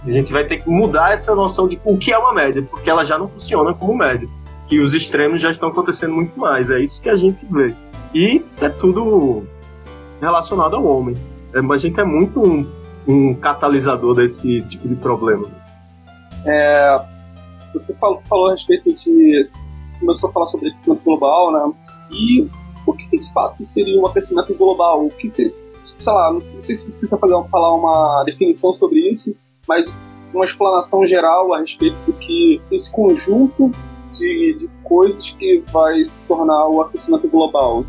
A 0.06 0.10
gente 0.10 0.32
vai 0.32 0.44
ter 0.44 0.58
que 0.58 0.68
mudar 0.68 1.12
essa 1.12 1.34
noção 1.34 1.68
de 1.68 1.80
o 1.84 1.96
que 1.96 2.12
é 2.12 2.18
uma 2.18 2.32
média, 2.32 2.62
porque 2.62 2.88
ela 2.88 3.04
já 3.04 3.18
não 3.18 3.28
funciona 3.28 3.74
como 3.74 3.94
média. 3.94 4.28
E 4.70 4.78
os 4.78 4.94
extremos 4.94 5.40
já 5.40 5.50
estão 5.50 5.68
acontecendo 5.68 6.14
muito 6.14 6.38
mais. 6.38 6.70
É 6.70 6.80
isso 6.80 7.02
que 7.02 7.08
a 7.08 7.16
gente 7.16 7.44
vê. 7.50 7.74
E 8.14 8.44
é 8.60 8.68
tudo 8.68 9.44
relacionado 10.20 10.76
ao 10.76 10.84
homem. 10.84 11.16
É, 11.52 11.58
a 11.58 11.76
gente 11.76 11.98
é 11.98 12.04
muito 12.04 12.40
um, 12.40 12.66
um 13.06 13.34
catalisador 13.34 14.14
desse 14.14 14.62
tipo 14.62 14.88
de 14.88 14.94
problema. 14.94 15.46
É, 16.46 17.02
você 17.72 17.94
falou, 17.96 18.22
falou 18.28 18.48
a 18.48 18.52
respeito 18.52 18.94
de. 18.94 19.42
começou 19.98 20.30
a 20.30 20.32
falar 20.32 20.46
sobre 20.46 20.68
aquecimento 20.68 21.02
global, 21.02 21.52
né? 21.52 21.72
E 22.10 22.48
o 22.86 22.92
que 22.92 23.18
de 23.18 23.32
fato 23.32 23.64
seria 23.64 24.00
um 24.00 24.06
aquecimento 24.06 24.54
global? 24.54 25.06
O 25.06 25.10
que 25.10 25.28
seria, 25.28 25.54
sei 25.98 26.12
lá, 26.12 26.32
não 26.32 26.40
sei 26.60 26.74
se 26.74 26.90
você 26.90 26.98
precisa 26.98 27.18
fazer, 27.18 27.48
falar 27.50 27.74
uma 27.74 28.24
definição 28.24 28.72
sobre 28.74 29.08
isso, 29.08 29.34
mas 29.68 29.94
uma 30.32 30.44
explanação 30.44 31.06
geral 31.06 31.52
a 31.52 31.60
respeito 31.60 31.96
do 32.06 32.12
que 32.12 32.60
esse 32.70 32.90
conjunto 32.92 33.70
de, 34.12 34.56
de 34.58 34.70
coisas 34.84 35.30
que 35.32 35.62
vai 35.72 36.04
se 36.04 36.24
tornar 36.26 36.68
o 36.68 36.80
aquecimento 36.80 37.28
global. 37.28 37.84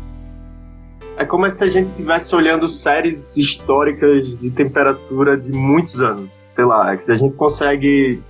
É 1.16 1.26
como 1.26 1.48
se 1.50 1.62
a 1.62 1.68
gente 1.68 1.88
estivesse 1.88 2.34
olhando 2.34 2.66
séries 2.66 3.36
históricas 3.36 4.38
de 4.38 4.50
temperatura 4.50 5.36
de 5.36 5.52
muitos 5.52 6.00
anos. 6.00 6.46
Sei 6.52 6.64
lá, 6.64 6.92
é 6.92 6.96
que 6.96 7.04
se 7.04 7.12
a 7.12 7.16
gente 7.16 7.36
consegue 7.36 8.22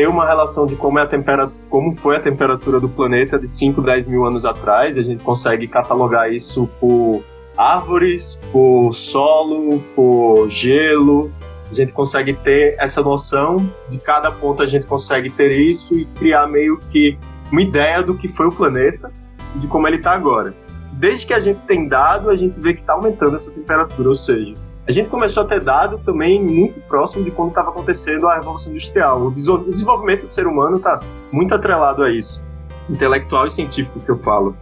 ter 0.00 0.08
uma 0.08 0.26
relação 0.26 0.64
de 0.64 0.76
como, 0.76 0.98
é 0.98 1.02
a 1.02 1.06
temperatura, 1.06 1.54
como 1.68 1.92
foi 1.92 2.16
a 2.16 2.20
temperatura 2.20 2.80
do 2.80 2.88
planeta 2.88 3.38
de 3.38 3.46
5, 3.46 3.82
10 3.82 4.06
mil 4.06 4.24
anos 4.24 4.46
atrás, 4.46 4.96
a 4.96 5.02
gente 5.02 5.22
consegue 5.22 5.68
catalogar 5.68 6.32
isso 6.32 6.66
por 6.80 7.22
árvores, 7.54 8.40
por 8.50 8.92
solo, 8.94 9.78
por 9.94 10.48
gelo. 10.48 11.30
A 11.70 11.74
gente 11.74 11.92
consegue 11.92 12.32
ter 12.32 12.76
essa 12.78 13.02
noção 13.02 13.70
de 13.90 13.98
cada 13.98 14.32
ponto, 14.32 14.62
a 14.62 14.66
gente 14.66 14.86
consegue 14.86 15.28
ter 15.28 15.52
isso 15.52 15.94
e 15.98 16.06
criar 16.06 16.46
meio 16.46 16.78
que 16.90 17.18
uma 17.52 17.60
ideia 17.60 18.02
do 18.02 18.14
que 18.14 18.26
foi 18.26 18.46
o 18.46 18.52
planeta 18.52 19.12
e 19.54 19.58
de 19.58 19.66
como 19.66 19.86
ele 19.86 19.96
está 19.96 20.12
agora 20.12 20.54
desde 20.92 21.26
que 21.26 21.32
a 21.32 21.40
gente 21.40 21.64
tem 21.64 21.88
dado, 21.88 22.28
a 22.28 22.36
gente 22.36 22.60
vê 22.60 22.74
que 22.74 22.80
está 22.80 22.92
aumentando 22.92 23.34
essa 23.34 23.50
temperatura, 23.50 24.10
ou 24.10 24.14
seja, 24.14 24.52
a 24.90 24.92
gente 24.92 25.08
começou 25.08 25.44
a 25.44 25.46
ter 25.46 25.60
dado 25.60 25.98
também 25.98 26.42
muito 26.42 26.80
próximo 26.80 27.22
de 27.22 27.30
quando 27.30 27.50
estava 27.50 27.70
acontecendo 27.70 28.26
a 28.26 28.34
Revolução 28.34 28.72
Industrial. 28.72 29.22
O 29.24 29.30
desenvolvimento 29.30 30.26
do 30.26 30.32
ser 30.32 30.48
humano 30.48 30.78
está 30.78 30.98
muito 31.30 31.54
atrelado 31.54 32.02
a 32.02 32.10
isso, 32.10 32.44
intelectual 32.88 33.46
e 33.46 33.50
científico 33.50 34.00
que 34.00 34.10
eu 34.10 34.18
falo. 34.18 34.56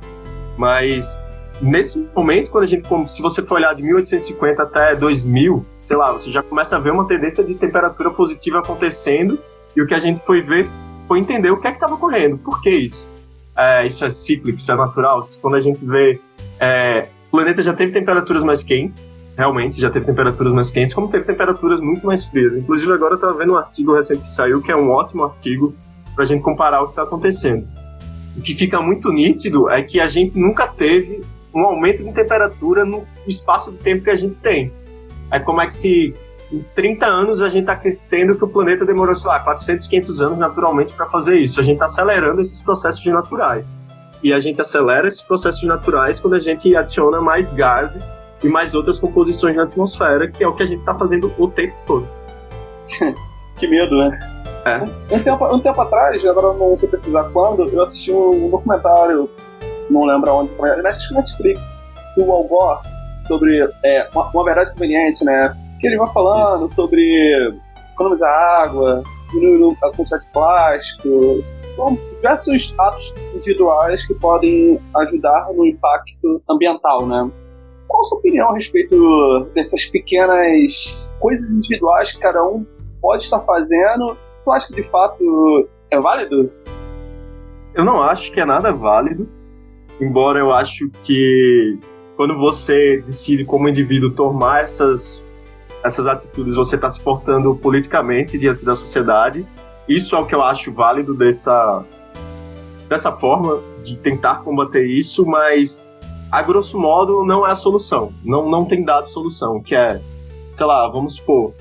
Mas 0.55 1.19
nesse 1.63 2.07
momento, 2.15 2.51
quando 2.51 2.65
a 2.65 2.67
gente, 2.67 2.87
se 3.09 3.23
você 3.23 3.43
for 3.43 3.55
olhar 3.55 3.75
de 3.75 3.83
1850 3.83 4.63
até 4.63 4.95
2000, 4.95 5.65
sei 5.87 5.97
lá, 5.97 6.13
você 6.13 6.31
já 6.31 6.43
começa 6.43 6.77
a 6.77 6.79
ver 6.79 6.93
uma 6.93 7.07
tendência 7.07 7.43
de 7.43 7.55
temperatura 7.55 8.11
positiva 8.11 8.59
acontecendo 8.59 9.39
e 9.75 9.81
o 9.81 9.87
que 9.87 9.95
a 9.95 9.99
gente 9.99 10.21
foi 10.21 10.43
ver 10.43 10.69
foi 11.07 11.21
entender 11.21 11.51
o 11.51 11.59
que 11.59 11.69
é 11.69 11.71
que 11.71 11.79
estava 11.79 11.95
ocorrendo, 11.95 12.37
por 12.37 12.61
que 12.61 12.69
isso? 12.69 13.11
É, 13.57 13.87
isso 13.87 14.05
é 14.05 14.11
cíclico, 14.11 14.59
isso 14.59 14.71
é 14.71 14.77
natural. 14.77 15.23
Quando 15.41 15.55
a 15.55 15.61
gente 15.61 15.83
vê 15.87 16.21
é, 16.61 17.09
o 17.29 17.31
planeta 17.31 17.63
já 17.63 17.73
teve 17.73 17.93
temperaturas 17.93 18.45
mais 18.45 18.63
quentes, 18.63 19.17
realmente 19.39 19.81
já 19.81 19.89
teve 19.89 20.05
temperaturas 20.05 20.53
mais 20.53 20.69
quentes, 20.69 20.93
como 20.93 21.07
teve 21.07 21.25
temperaturas 21.25 21.81
muito 21.81 22.05
mais 22.05 22.25
frias. 22.25 22.57
Inclusive, 22.57 22.93
agora 22.93 23.13
eu 23.13 23.19
estava 23.19 23.39
vendo 23.39 23.53
um 23.53 23.57
artigo 23.57 23.95
recente 23.95 24.23
que 24.23 24.29
saiu, 24.29 24.61
que 24.61 24.73
é 24.73 24.77
um 24.77 24.91
ótimo 24.91 25.23
artigo 25.23 25.77
para 26.13 26.25
a 26.25 26.27
gente 26.27 26.43
comparar 26.43 26.83
o 26.83 26.87
que 26.87 26.91
está 26.91 27.05
acontecendo. 27.05 27.69
O 28.37 28.41
que 28.41 28.53
fica 28.53 28.81
muito 28.81 29.13
nítido 29.13 29.71
é 29.71 29.81
que 29.81 30.01
a 30.01 30.09
gente 30.09 30.37
nunca 30.41 30.67
teve 30.67 31.21
um 31.55 31.61
aumento 31.61 32.03
de 32.03 32.13
temperatura 32.13 32.85
no 32.85 33.07
espaço 33.29 33.71
de 33.71 33.79
tempo 33.79 34.03
que 34.03 34.11
a 34.11 34.17
gente 34.17 34.41
tem. 34.41 34.73
É 35.31 35.39
como 35.39 35.61
é 35.61 35.67
que 35.67 35.73
se 35.73 36.17
em 36.53 36.65
30 36.75 37.07
anos 37.07 37.41
a 37.41 37.49
gente 37.49 37.61
está 37.61 37.77
crescendo 37.77 38.37
que 38.37 38.43
o 38.43 38.49
planeta 38.49 38.85
demorou, 38.85 39.15
sei 39.15 39.29
lá, 39.29 39.39
400, 39.39 39.87
500 39.87 40.23
anos 40.23 40.39
naturalmente 40.39 40.95
para 40.95 41.07
fazer 41.07 41.39
isso. 41.39 41.61
A 41.61 41.63
gente 41.63 41.75
está 41.75 41.85
acelerando 41.85 42.41
esses 42.41 42.61
processos 42.61 43.07
naturais 43.07 43.77
e 44.21 44.33
a 44.33 44.41
gente 44.41 44.61
acelera 44.61 45.07
esses 45.07 45.23
processos 45.23 45.63
naturais 45.63 46.19
quando 46.19 46.35
a 46.35 46.41
gente 46.41 46.75
adiciona 46.75 47.21
mais 47.21 47.53
gases 47.53 48.19
e 48.43 48.49
mais 48.49 48.75
outras 48.75 48.99
composições 48.99 49.57
na 49.57 49.65
atmosfera, 49.65 50.31
que 50.31 50.43
é 50.43 50.49
o 50.49 50.55
que 50.55 50.63
a 50.63 50.67
gente 50.67 50.81
está 50.81 50.95
fazendo 50.95 51.33
o 51.39 51.49
tempo 51.49 51.75
todo. 51.87 52.09
que 53.59 53.67
medo, 53.67 53.99
né? 53.99 54.39
É. 54.65 55.15
Um, 55.15 55.23
tempo, 55.23 55.55
um 55.55 55.61
tempo 55.61 55.81
atrás, 55.81 56.25
agora 56.27 56.53
não 56.57 56.77
sei 56.77 56.89
precisar 56.89 57.25
quando, 57.33 57.69
eu 57.69 57.83
assisti 57.83 58.13
um, 58.13 58.51
documentário, 58.51 59.31
não 59.91 60.05
lembro 60.05 60.33
onde, 60.33 60.55
mas 60.59 60.85
acho 60.85 61.09
que 61.09 61.15
Netflix, 61.15 61.77
do 62.17 62.31
Al 62.31 62.45
Gore, 62.45 62.81
sobre 63.25 63.69
é, 63.85 64.09
uma, 64.15 64.29
uma, 64.29 64.45
verdade 64.45 64.73
conveniente, 64.73 65.25
né? 65.25 65.57
Que 65.81 65.87
ele 65.87 65.97
vai 65.97 66.09
falando 66.13 66.67
Isso. 66.67 66.75
sobre 66.75 67.55
economizar 67.93 68.31
água, 68.31 69.03
diminuir 69.31 69.77
a 69.83 69.91
quantidade 69.91 70.25
de 70.25 70.31
plásticos, 70.33 71.53
são 71.77 71.99
diversos 72.17 72.75
atos 72.79 73.15
individuais 73.35 74.07
que 74.07 74.15
podem 74.15 74.81
ajudar 74.97 75.49
no 75.55 75.65
impacto 75.65 76.43
ambiental, 76.49 77.07
né? 77.07 77.31
Qual 77.89 78.01
a 78.01 78.05
sua 78.05 78.19
opinião 78.19 78.51
a 78.51 78.55
respeito 78.55 79.49
dessas 79.55 79.87
pequenas 79.87 81.13
coisas 81.19 81.51
individuais 81.51 82.13
que 82.13 82.19
cada 82.19 82.45
um 82.45 82.65
pode 83.01 83.25
estar 83.25 83.41
fazendo? 83.41 84.17
Tu 84.45 84.53
acha 84.53 84.69
que 84.69 84.75
de 84.75 84.83
fato 84.83 85.69
é 85.91 85.99
válido? 85.99 86.53
Eu 87.75 87.85
não 87.85 88.03
acho 88.03 88.31
que 88.31 88.41
é 88.41 88.45
nada 88.45 88.73
válido, 88.73 89.29
embora 90.01 90.39
eu 90.39 90.53
acho 90.53 90.91
que 91.03 91.79
quando 92.17 92.37
você 92.37 93.03
decide 93.05 93.45
como 93.45 93.69
indivíduo 93.69 94.11
tomar 94.11 94.63
essas 94.63 95.27
essas 95.83 96.09
atitudes, 96.09 96.57
você 96.57 96.75
está 96.75 96.91
se 96.91 97.01
portando 97.01 97.55
politicamente 97.55 98.37
diante 98.37 98.65
da 98.65 98.75
sociedade 98.75 99.47
isso 99.89 100.15
é 100.15 100.19
o 100.19 100.27
que 100.27 100.35
eu 100.35 100.43
acho 100.43 100.71
válido 100.71 101.15
dessa, 101.15 101.83
dessa 102.89 103.11
forma 103.11 103.63
de 103.83 103.97
tentar 103.97 104.43
combater 104.43 104.85
isso, 104.85 105.25
mas 105.25 105.89
a 106.31 106.43
grosso 106.43 106.79
modo 106.79 107.25
não 107.25 107.47
é 107.47 107.51
a 107.51 107.55
solução. 107.55 108.13
Não, 108.25 108.49
não 108.49 108.65
tem 108.65 108.85
dado 108.85 109.09
solução, 109.09 109.61
que 109.61 109.75
é, 109.75 110.01
sei 110.53 110.67
lá, 110.67 110.89
vamos 110.89 111.17
supor, 111.17 111.53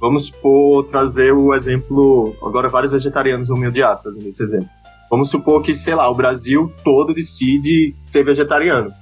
vamos 0.00 0.26
supor, 0.26 0.84
trazer 0.86 1.32
o 1.32 1.54
exemplo, 1.54 2.34
agora 2.42 2.68
vários 2.68 2.92
vegetarianos 2.92 3.48
vão 3.48 3.56
me 3.56 3.66
odiar 3.66 4.00
trazendo 4.00 4.26
esse 4.26 4.42
exemplo. 4.42 4.68
Vamos 5.10 5.30
supor 5.30 5.62
que, 5.62 5.74
sei 5.74 5.94
lá, 5.94 6.10
o 6.10 6.14
Brasil 6.14 6.72
todo 6.82 7.14
decide 7.14 7.94
ser 8.02 8.24
vegetariano 8.24 8.92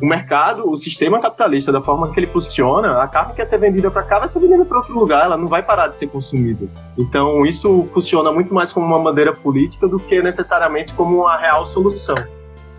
o 0.00 0.06
mercado, 0.06 0.68
o 0.68 0.76
sistema 0.76 1.20
capitalista, 1.20 1.72
da 1.72 1.80
forma 1.80 2.12
que 2.12 2.20
ele 2.20 2.26
funciona, 2.26 3.02
a 3.02 3.08
carne 3.08 3.34
que 3.34 3.44
ser 3.44 3.58
vendida 3.58 3.90
para 3.90 4.02
cá 4.02 4.18
vai 4.18 4.28
ser 4.28 4.40
vendida 4.40 4.64
para 4.64 4.78
outro 4.78 4.96
lugar, 4.96 5.24
ela 5.24 5.36
não 5.36 5.46
vai 5.46 5.62
parar 5.62 5.88
de 5.88 5.96
ser 5.96 6.06
consumida. 6.06 6.68
Então, 6.96 7.44
isso 7.44 7.84
funciona 7.90 8.30
muito 8.30 8.54
mais 8.54 8.72
como 8.72 8.86
uma 8.86 8.98
bandeira 8.98 9.32
política 9.32 9.88
do 9.88 9.98
que 9.98 10.22
necessariamente 10.22 10.94
como 10.94 11.22
uma 11.22 11.36
real 11.36 11.66
solução. 11.66 12.16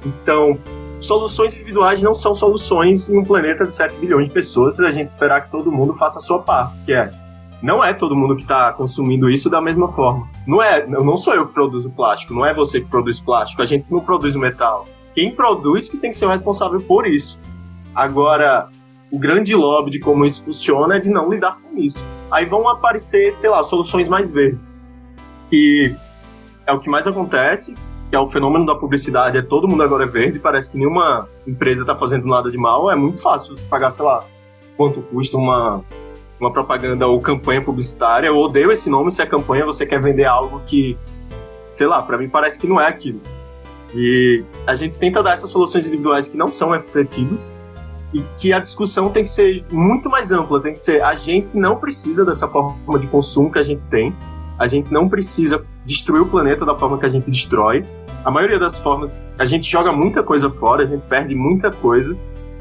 Então, 0.05 0.57
soluções 0.99 1.55
individuais 1.55 2.01
não 2.01 2.13
são 2.13 2.33
soluções 2.35 3.09
em 3.09 3.17
um 3.17 3.23
planeta 3.23 3.65
de 3.65 3.73
7 3.73 3.97
bilhões 3.97 4.27
de 4.27 4.33
pessoas 4.33 4.75
se 4.75 4.85
a 4.85 4.91
gente 4.91 5.07
esperar 5.07 5.45
que 5.45 5.51
todo 5.51 5.71
mundo 5.71 5.93
faça 5.95 6.19
a 6.19 6.21
sua 6.21 6.39
parte, 6.39 6.77
que 6.85 6.93
é 6.93 7.11
não 7.61 7.83
é 7.83 7.93
todo 7.93 8.15
mundo 8.15 8.37
que 8.37 8.43
está 8.43 8.71
consumindo 8.71 9.29
isso 9.29 9.49
da 9.49 9.59
mesma 9.59 9.89
forma. 9.89 10.29
Não 10.47 10.63
é, 10.63 10.87
não 10.87 11.17
sou 11.17 11.33
eu 11.33 11.45
que 11.45 11.53
produzo 11.53 11.91
plástico, 11.91 12.33
não 12.33 12.45
é 12.45 12.53
você 12.53 12.79
que 12.79 12.87
produz 12.87 13.19
plástico, 13.19 13.61
a 13.61 13.65
gente 13.65 13.91
não 13.91 13.99
produz 13.99 14.33
metal 14.35 14.85
quem 15.19 15.31
produz 15.31 15.89
que 15.89 15.97
tem 15.97 16.11
que 16.11 16.17
ser 16.17 16.25
o 16.25 16.29
responsável 16.29 16.79
por 16.79 17.05
isso. 17.05 17.41
Agora, 17.93 18.69
o 19.11 19.19
grande 19.19 19.53
lobby 19.55 19.91
de 19.91 19.99
como 19.99 20.23
isso 20.23 20.45
funciona 20.45 20.95
é 20.95 20.99
de 20.99 21.09
não 21.09 21.29
lidar 21.29 21.59
com 21.59 21.77
isso. 21.77 22.07
Aí 22.31 22.45
vão 22.45 22.69
aparecer, 22.69 23.33
sei 23.33 23.49
lá, 23.49 23.61
soluções 23.63 24.07
mais 24.07 24.31
verdes. 24.31 24.81
E 25.51 25.93
é 26.65 26.71
o 26.71 26.79
que 26.79 26.89
mais 26.89 27.07
acontece, 27.07 27.75
que 28.09 28.15
é 28.15 28.19
o 28.19 28.27
fenômeno 28.27 28.65
da 28.65 28.75
publicidade, 28.75 29.37
é 29.37 29.41
todo 29.41 29.67
mundo 29.67 29.83
agora 29.83 30.03
é 30.03 30.07
verde, 30.07 30.39
parece 30.39 30.71
que 30.71 30.77
nenhuma 30.77 31.27
empresa 31.45 31.81
está 31.81 31.95
fazendo 31.95 32.25
nada 32.27 32.49
de 32.49 32.57
mal, 32.57 32.89
é 32.91 32.95
muito 32.95 33.21
fácil 33.21 33.55
você 33.55 33.65
pagar, 33.67 33.91
sei 33.91 34.03
lá, 34.03 34.23
quanto 34.75 35.01
custa 35.01 35.37
uma, 35.37 35.83
uma 36.39 36.51
propaganda 36.51 37.05
ou 37.05 37.21
campanha 37.21 37.61
publicitária. 37.61 38.27
Eu 38.27 38.37
odeio 38.37 38.71
esse 38.71 38.89
nome, 38.89 39.11
se 39.11 39.21
é 39.21 39.25
campanha, 39.25 39.65
você 39.65 39.85
quer 39.85 40.01
vender 40.01 40.25
algo 40.25 40.61
que, 40.65 40.97
sei 41.71 41.85
lá, 41.85 42.01
para 42.01 42.17
mim 42.17 42.27
parece 42.27 42.57
que 42.57 42.67
não 42.67 42.81
é 42.81 42.87
aquilo. 42.87 43.21
E 43.93 44.43
a 44.65 44.73
gente 44.73 44.97
tenta 44.97 45.21
dar 45.21 45.33
essas 45.33 45.49
soluções 45.49 45.87
individuais 45.87 46.27
que 46.27 46.37
não 46.37 46.49
são 46.49 46.73
efetivas, 46.73 47.57
e 48.13 48.23
que 48.37 48.51
a 48.51 48.59
discussão 48.59 49.09
tem 49.09 49.23
que 49.23 49.29
ser 49.29 49.63
muito 49.71 50.09
mais 50.09 50.31
ampla, 50.31 50.59
tem 50.59 50.73
que 50.73 50.79
ser 50.79 51.03
a 51.03 51.13
gente 51.13 51.55
não 51.57 51.75
precisa 51.75 52.25
dessa 52.25 52.47
forma 52.47 52.99
de 52.99 53.07
consumo 53.07 53.51
que 53.51 53.59
a 53.59 53.63
gente 53.63 53.85
tem, 53.85 54.15
a 54.57 54.67
gente 54.67 54.91
não 54.91 55.07
precisa 55.07 55.63
destruir 55.85 56.21
o 56.21 56.25
planeta 56.25 56.65
da 56.65 56.75
forma 56.75 56.97
que 56.97 57.05
a 57.05 57.09
gente 57.09 57.29
destrói. 57.31 57.85
A 58.23 58.29
maioria 58.29 58.59
das 58.59 58.77
formas, 58.77 59.25
a 59.37 59.45
gente 59.45 59.69
joga 59.69 59.93
muita 59.93 60.21
coisa 60.21 60.49
fora, 60.49 60.83
a 60.83 60.85
gente 60.85 61.03
perde 61.07 61.33
muita 61.35 61.71
coisa. 61.71 62.17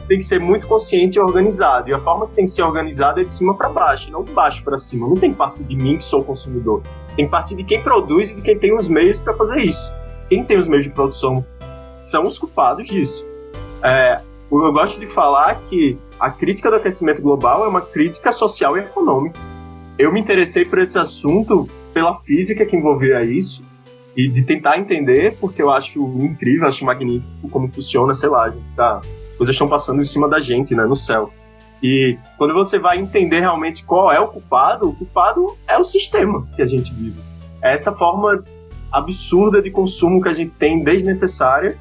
Tem 0.07 0.17
que 0.17 0.25
ser 0.25 0.39
muito 0.39 0.67
consciente 0.67 1.19
e 1.19 1.21
organizado. 1.21 1.91
E 1.91 1.93
a 1.93 1.99
forma 1.99 2.29
que 2.29 2.35
tem 2.35 2.45
que 2.45 2.51
ser 2.51 2.63
organizada 2.63 3.21
é 3.21 3.25
de 3.25 3.33
cima 3.33 3.55
para 3.55 3.69
baixo, 3.69 4.11
não 4.11 4.23
de 4.23 4.33
baixo 4.33 4.63
para 4.63 4.79
cima. 4.79 5.09
Não 5.09 5.17
tem 5.17 5.35
parte 5.35 5.65
de 5.65 5.77
mim 5.77 5.99
que 5.99 6.05
sou 6.05 6.23
consumidor. 6.23 6.83
Tem 7.17 7.29
parte 7.29 7.57
de 7.57 7.65
quem 7.65 7.83
produz 7.83 8.31
e 8.31 8.37
de 8.37 8.43
quem 8.43 8.57
tem 8.57 8.75
os 8.75 8.89
meios 8.89 9.19
para 9.19 9.35
fazer 9.35 9.61
isso. 9.61 9.93
Quem 10.29 10.45
tem 10.45 10.57
os 10.57 10.69
meios 10.69 10.85
de 10.85 10.91
produção 10.91 11.45
são 12.01 12.23
os 12.23 12.39
culpados 12.39 12.87
disso. 12.87 13.29
É, 13.83 14.21
eu 14.51 14.73
gosto 14.73 14.99
de 15.01 15.07
falar 15.07 15.57
que 15.69 15.99
a 16.21 16.31
crítica 16.31 16.71
do 16.71 16.77
aquecimento 16.77 17.21
global 17.21 17.65
é 17.65 17.69
uma 17.69 17.81
crítica 17.81 18.33
social 18.33 18.79
e 18.79 18.81
econômica. 18.81 19.39
Eu 19.99 20.13
me 20.13 20.21
interessei 20.21 20.65
por 20.65 20.79
esse 20.79 20.99
assunto 20.99 21.69
pela 21.93 22.15
física 22.15 22.65
que 22.65 22.77
envolvia 22.77 23.25
isso 23.25 23.68
e 24.19 24.27
de 24.27 24.45
tentar 24.45 24.77
entender, 24.79 25.37
porque 25.41 25.63
eu 25.63 25.71
acho 25.71 26.03
incrível, 26.19 26.67
acho 26.67 26.85
magnífico 26.85 27.49
como 27.51 27.69
funciona, 27.69 28.13
sei 28.13 28.29
lá, 28.29 28.53
tá, 28.75 29.01
as 29.31 29.37
coisas 29.37 29.55
estão 29.55 29.69
passando 29.69 30.01
em 30.03 30.05
cima 30.05 30.29
da 30.29 30.41
gente, 30.41 30.75
né, 30.75 30.85
no 30.85 30.97
céu. 30.97 31.33
E 31.81 32.19
quando 32.37 32.53
você 32.53 32.81
vai 32.81 32.99
entender 32.99 33.39
realmente 33.39 33.87
qual 33.87 34.11
é 34.11 34.19
o 34.19 34.27
culpado, 34.27 34.89
o 34.89 34.93
culpado 34.93 35.57
é 35.69 35.79
o 35.79 35.85
sistema 35.85 36.45
que 36.57 36.61
a 36.61 36.65
gente 36.65 36.93
vive. 36.93 37.21
É 37.63 37.73
essa 37.73 37.93
forma 37.93 38.43
absurda 38.91 39.63
de 39.63 39.71
consumo 39.71 40.21
que 40.21 40.29
a 40.29 40.33
gente 40.33 40.57
tem 40.57 40.83
desnecessária 40.83 41.79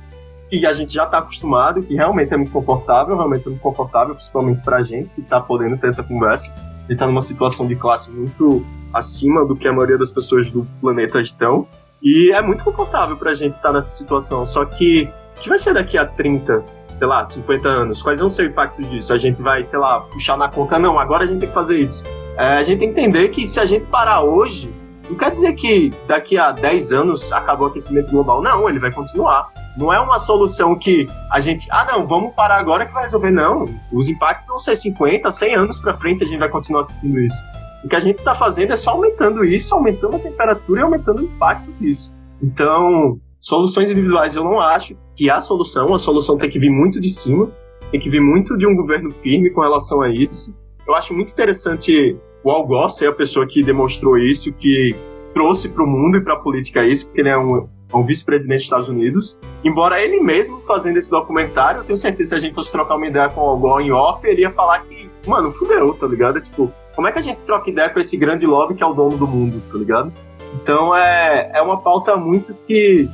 que 0.47 0.65
a 0.65 0.71
gente 0.71 0.93
já 0.93 1.05
está 1.05 1.17
acostumado, 1.17 1.81
que 1.81 1.93
realmente 1.95 2.33
é 2.33 2.37
muito 2.37 2.51
confortável, 2.51 3.15
realmente 3.17 3.47
é 3.47 3.49
muito 3.49 3.61
confortável, 3.61 4.15
principalmente 4.15 4.61
para 4.61 4.77
a 4.77 4.83
gente 4.83 5.11
que 5.11 5.21
está 5.21 5.41
podendo 5.41 5.77
ter 5.77 5.87
essa 5.87 6.03
conversa. 6.03 6.55
Gente 6.81 6.93
está 6.93 7.05
numa 7.05 7.21
situação 7.21 7.67
de 7.67 7.75
classe 7.75 8.11
muito 8.11 8.65
acima 8.93 9.43
do 9.43 9.55
que 9.55 9.67
a 9.67 9.73
maioria 9.73 9.97
das 9.97 10.11
pessoas 10.11 10.49
do 10.49 10.65
planeta 10.79 11.19
estão. 11.19 11.67
E 12.01 12.31
é 12.31 12.41
muito 12.41 12.63
confortável 12.63 13.17
para 13.17 13.31
a 13.31 13.35
gente 13.35 13.53
estar 13.53 13.71
nessa 13.71 13.89
situação. 13.89 14.45
Só 14.45 14.65
que 14.65 15.09
o 15.37 15.39
que 15.39 15.49
vai 15.49 15.57
ser 15.57 15.73
daqui 15.73 15.97
a 15.97 16.05
30, 16.05 16.63
sei 16.97 17.07
lá, 17.07 17.23
50 17.23 17.67
anos? 17.67 18.01
Quais 18.01 18.19
vão 18.19 18.29
ser 18.29 18.43
o 18.43 18.45
impacto 18.47 18.81
disso? 18.83 19.13
A 19.13 19.17
gente 19.17 19.41
vai, 19.41 19.63
sei 19.63 19.79
lá, 19.79 20.01
puxar 20.01 20.37
na 20.37 20.49
conta, 20.49 20.79
não, 20.79 20.99
agora 20.99 21.23
a 21.23 21.27
gente 21.27 21.39
tem 21.39 21.49
que 21.49 21.53
fazer 21.53 21.79
isso. 21.79 22.03
É, 22.37 22.57
a 22.57 22.63
gente 22.63 22.79
tem 22.79 22.93
que 22.93 22.99
entender 22.99 23.29
que 23.29 23.47
se 23.47 23.59
a 23.59 23.65
gente 23.65 23.87
parar 23.87 24.21
hoje, 24.21 24.71
não 25.09 25.17
quer 25.17 25.31
dizer 25.31 25.53
que 25.53 25.93
daqui 26.05 26.37
a 26.37 26.51
10 26.51 26.93
anos 26.93 27.31
acabou 27.31 27.67
o 27.67 27.69
aquecimento 27.69 28.11
global. 28.11 28.41
Não, 28.41 28.69
ele 28.69 28.79
vai 28.79 28.91
continuar. 28.91 29.47
Não 29.77 29.93
é 29.93 29.99
uma 29.99 30.19
solução 30.19 30.77
que 30.77 31.07
a 31.31 31.39
gente, 31.39 31.67
ah, 31.71 31.85
não, 31.85 32.05
vamos 32.05 32.33
parar 32.33 32.57
agora 32.57 32.85
que 32.85 32.93
vai 32.93 33.03
resolver. 33.03 33.31
Não. 33.31 33.65
Os 33.91 34.07
impactos 34.07 34.47
vão 34.47 34.59
ser 34.59 34.75
50, 34.75 35.31
100 35.31 35.55
anos 35.55 35.79
para 35.79 35.95
frente, 35.95 36.23
a 36.23 36.27
gente 36.27 36.39
vai 36.39 36.49
continuar 36.49 36.81
assistindo 36.81 37.19
isso. 37.19 37.41
O 37.87 37.89
que 37.89 37.95
a 37.95 38.01
gente 38.01 38.17
está 38.17 38.35
fazendo 38.35 38.73
é 38.73 38.75
só 38.75 38.91
aumentando 38.91 39.45
isso, 39.45 39.73
aumentando 39.73 40.17
a 40.17 40.19
temperatura 40.19 40.81
e 40.81 40.83
aumentando 40.83 41.21
o 41.21 41.23
impacto 41.23 41.71
disso. 41.79 42.13
Então, 42.43 43.17
soluções 43.39 43.89
individuais 43.89 44.35
eu 44.35 44.43
não 44.43 44.59
acho 44.59 44.97
que 45.15 45.29
há 45.29 45.39
solução. 45.39 45.93
A 45.93 45.97
solução 45.97 46.37
tem 46.37 46.49
que 46.49 46.59
vir 46.59 46.69
muito 46.69 46.99
de 46.99 47.07
cima, 47.07 47.49
tem 47.89 47.97
que 47.97 48.09
vir 48.09 48.19
muito 48.19 48.57
de 48.57 48.67
um 48.67 48.75
governo 48.75 49.09
firme 49.09 49.49
com 49.51 49.61
relação 49.61 50.01
a 50.01 50.09
isso. 50.09 50.53
Eu 50.85 50.95
acho 50.95 51.13
muito 51.13 51.31
interessante 51.31 52.17
o 52.43 52.51
Al 52.51 52.67
Gore 52.67 52.91
ser 52.91 53.07
a 53.07 53.13
pessoa 53.13 53.47
que 53.47 53.63
demonstrou 53.63 54.17
isso, 54.17 54.51
que 54.51 54.93
trouxe 55.33 55.69
para 55.69 55.81
o 55.81 55.87
mundo 55.87 56.17
e 56.17 56.21
para 56.21 56.33
a 56.33 56.39
política 56.39 56.85
isso, 56.85 57.05
porque 57.05 57.21
ele 57.21 57.29
é 57.29 57.37
um, 57.37 57.69
um 57.93 58.03
vice-presidente 58.03 58.57
dos 58.57 58.63
Estados 58.65 58.89
Unidos. 58.89 59.39
Embora 59.63 60.03
ele 60.03 60.19
mesmo 60.19 60.59
fazendo 60.59 60.97
esse 60.97 61.09
documentário, 61.09 61.79
eu 61.79 61.85
tenho 61.85 61.95
certeza 61.95 62.23
que 62.23 62.27
se 62.27 62.35
a 62.35 62.39
gente 62.39 62.53
fosse 62.53 62.69
trocar 62.69 62.97
uma 62.97 63.07
ideia 63.07 63.29
com 63.29 63.39
o 63.39 63.65
Al 63.65 63.79
em 63.79 63.93
off, 63.93 64.27
ele 64.27 64.41
ia 64.41 64.51
falar 64.51 64.81
que, 64.81 65.09
mano, 65.25 65.53
fudeu, 65.53 65.93
tá 65.93 66.05
ligado? 66.05 66.37
É, 66.39 66.41
tipo, 66.41 66.69
como 66.97 67.07
é 67.07 67.11
que 67.11 67.19
a 67.19 67.21
gente 67.21 67.37
troca 67.41 67.69
ideia 67.69 67.91
com 67.91 67.99
esse 67.99 68.17
grande 68.17 68.47
lobby 68.47 68.73
que 68.73 68.81
é 68.81 68.85
o 68.87 68.91
dono 68.91 69.15
do 69.15 69.27
mundo, 69.27 69.61
tá 69.71 69.77
ligado? 69.77 70.11
Então 70.55 70.95
é, 70.95 71.51
é 71.53 71.61
uma 71.61 71.79
pauta 71.79 72.17
muito 72.17 72.55
que 72.65 73.07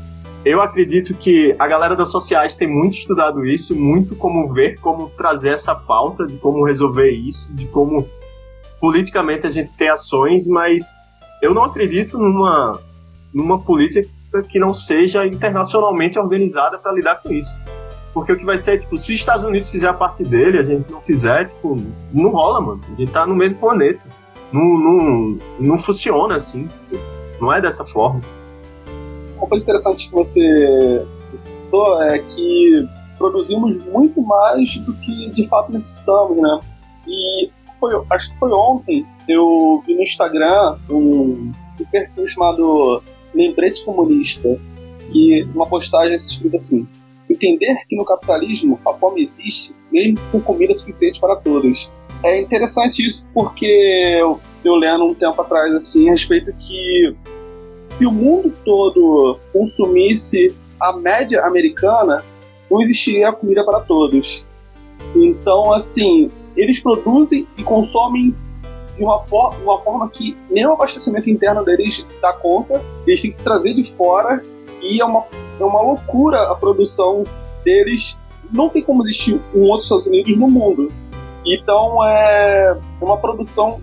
eu 0.45 0.61
acredito 0.61 1.13
que 1.13 1.53
a 1.59 1.67
galera 1.67 1.93
das 1.93 2.09
sociais 2.09 2.55
tem 2.55 2.65
muito 2.65 2.95
estudado 2.95 3.45
isso, 3.45 3.75
muito 3.75 4.15
como 4.15 4.53
ver, 4.53 4.79
como 4.79 5.09
trazer 5.09 5.49
essa 5.49 5.75
pauta, 5.75 6.25
de 6.25 6.37
como 6.37 6.65
resolver 6.65 7.11
isso, 7.11 7.53
de 7.53 7.65
como 7.67 8.07
politicamente 8.79 9.45
a 9.45 9.49
gente 9.49 9.75
ter 9.75 9.89
ações, 9.89 10.47
mas 10.47 10.85
eu 11.41 11.53
não 11.53 11.65
acredito 11.65 12.17
numa, 12.17 12.79
numa 13.33 13.59
política 13.59 14.09
que 14.47 14.59
não 14.59 14.73
seja 14.73 15.27
internacionalmente 15.27 16.17
organizada 16.17 16.77
para 16.77 16.93
lidar 16.93 17.21
com 17.21 17.33
isso. 17.33 17.61
Porque 18.13 18.31
o 18.31 18.37
que 18.37 18.45
vai 18.45 18.57
ser, 18.57 18.77
tipo, 18.77 18.97
se 18.97 19.11
os 19.11 19.19
Estados 19.19 19.43
Unidos 19.43 19.69
fizer 19.69 19.87
a 19.87 19.93
parte 19.93 20.23
dele, 20.23 20.59
a 20.59 20.63
gente 20.63 20.91
não 20.91 21.01
fizer, 21.01 21.45
tipo, 21.45 21.75
não 22.13 22.29
rola, 22.29 22.61
mano. 22.61 22.81
A 22.91 22.95
gente 22.95 23.11
tá 23.11 23.25
no 23.25 23.35
mesmo 23.35 23.57
planeta. 23.57 24.07
Não, 24.51 24.63
não, 24.77 25.39
não 25.59 25.77
funciona 25.77 26.35
assim. 26.35 26.67
Tipo, 26.67 27.03
não 27.41 27.51
é 27.51 27.59
dessa 27.59 27.83
forma. 27.85 28.21
Uma 29.37 29.47
coisa 29.47 29.63
interessante 29.63 30.07
que 30.07 30.13
você 30.13 31.05
citou 31.33 32.01
é 32.03 32.19
que 32.19 32.87
produzimos 33.17 33.77
muito 33.85 34.21
mais 34.21 34.77
do 34.77 34.93
que 34.93 35.29
de 35.31 35.47
fato 35.47 35.71
necessitamos, 35.71 36.37
né? 36.37 36.59
E 37.07 37.49
foi, 37.79 37.93
acho 38.11 38.31
que 38.31 38.37
foi 38.37 38.51
ontem, 38.51 39.05
eu 39.27 39.83
vi 39.85 39.95
no 39.95 40.01
Instagram 40.01 40.77
um, 40.89 41.51
um 41.79 41.85
perfil 41.91 42.27
chamado 42.27 43.01
lembrete 43.33 43.83
comunista, 43.83 44.57
que 45.11 45.43
uma 45.53 45.65
postagem 45.65 46.13
escrita 46.15 46.55
assim: 46.55 46.87
entender 47.33 47.75
que 47.87 47.95
no 47.95 48.05
capitalismo 48.05 48.79
a 48.85 48.93
fome 48.93 49.21
existe 49.21 49.75
mesmo 49.91 50.19
com 50.31 50.39
comida 50.39 50.73
suficiente 50.73 51.19
para 51.19 51.35
todos. 51.35 51.89
É 52.23 52.39
interessante 52.39 53.05
isso 53.05 53.27
porque 53.33 53.65
eu, 54.19 54.39
eu 54.63 54.75
lendo 54.75 55.05
um 55.05 55.13
tempo 55.13 55.41
atrás 55.41 55.73
assim 55.73 56.07
a 56.07 56.11
respeito 56.11 56.53
que 56.53 57.15
se 57.89 58.05
o 58.05 58.11
mundo 58.11 58.51
todo 58.65 59.37
consumisse 59.51 60.55
a 60.79 60.93
média 60.93 61.45
americana, 61.45 62.23
não 62.69 62.81
existiria 62.81 63.31
comida 63.31 63.63
para 63.63 63.81
todos. 63.81 64.45
Então, 65.15 65.71
assim, 65.71 66.31
eles 66.57 66.79
produzem 66.79 67.47
e 67.57 67.63
consomem 67.63 68.35
de 68.95 69.03
uma, 69.03 69.19
for 69.25 69.55
uma 69.61 69.79
forma 69.81 70.09
que 70.09 70.35
nem 70.49 70.65
o 70.65 70.73
abastecimento 70.73 71.29
interno 71.29 71.63
deles 71.63 72.05
dá 72.21 72.33
conta, 72.33 72.83
eles 73.05 73.21
têm 73.21 73.31
que 73.31 73.37
trazer 73.43 73.73
de 73.73 73.83
fora 73.95 74.41
e 74.83 75.01
é 75.01 75.05
uma, 75.05 75.23
é 75.59 75.63
uma 75.63 75.81
loucura 75.81 76.51
a 76.51 76.55
produção 76.55 77.23
deles. 77.63 78.19
Não 78.51 78.69
tem 78.69 78.83
como 78.83 79.01
existir 79.01 79.39
um 79.53 79.61
outro 79.63 79.83
Estados 79.83 80.05
Unidos 80.05 80.37
no 80.37 80.47
mundo. 80.47 80.91
Então 81.45 82.05
é 82.05 82.77
uma 83.01 83.17
produção 83.17 83.81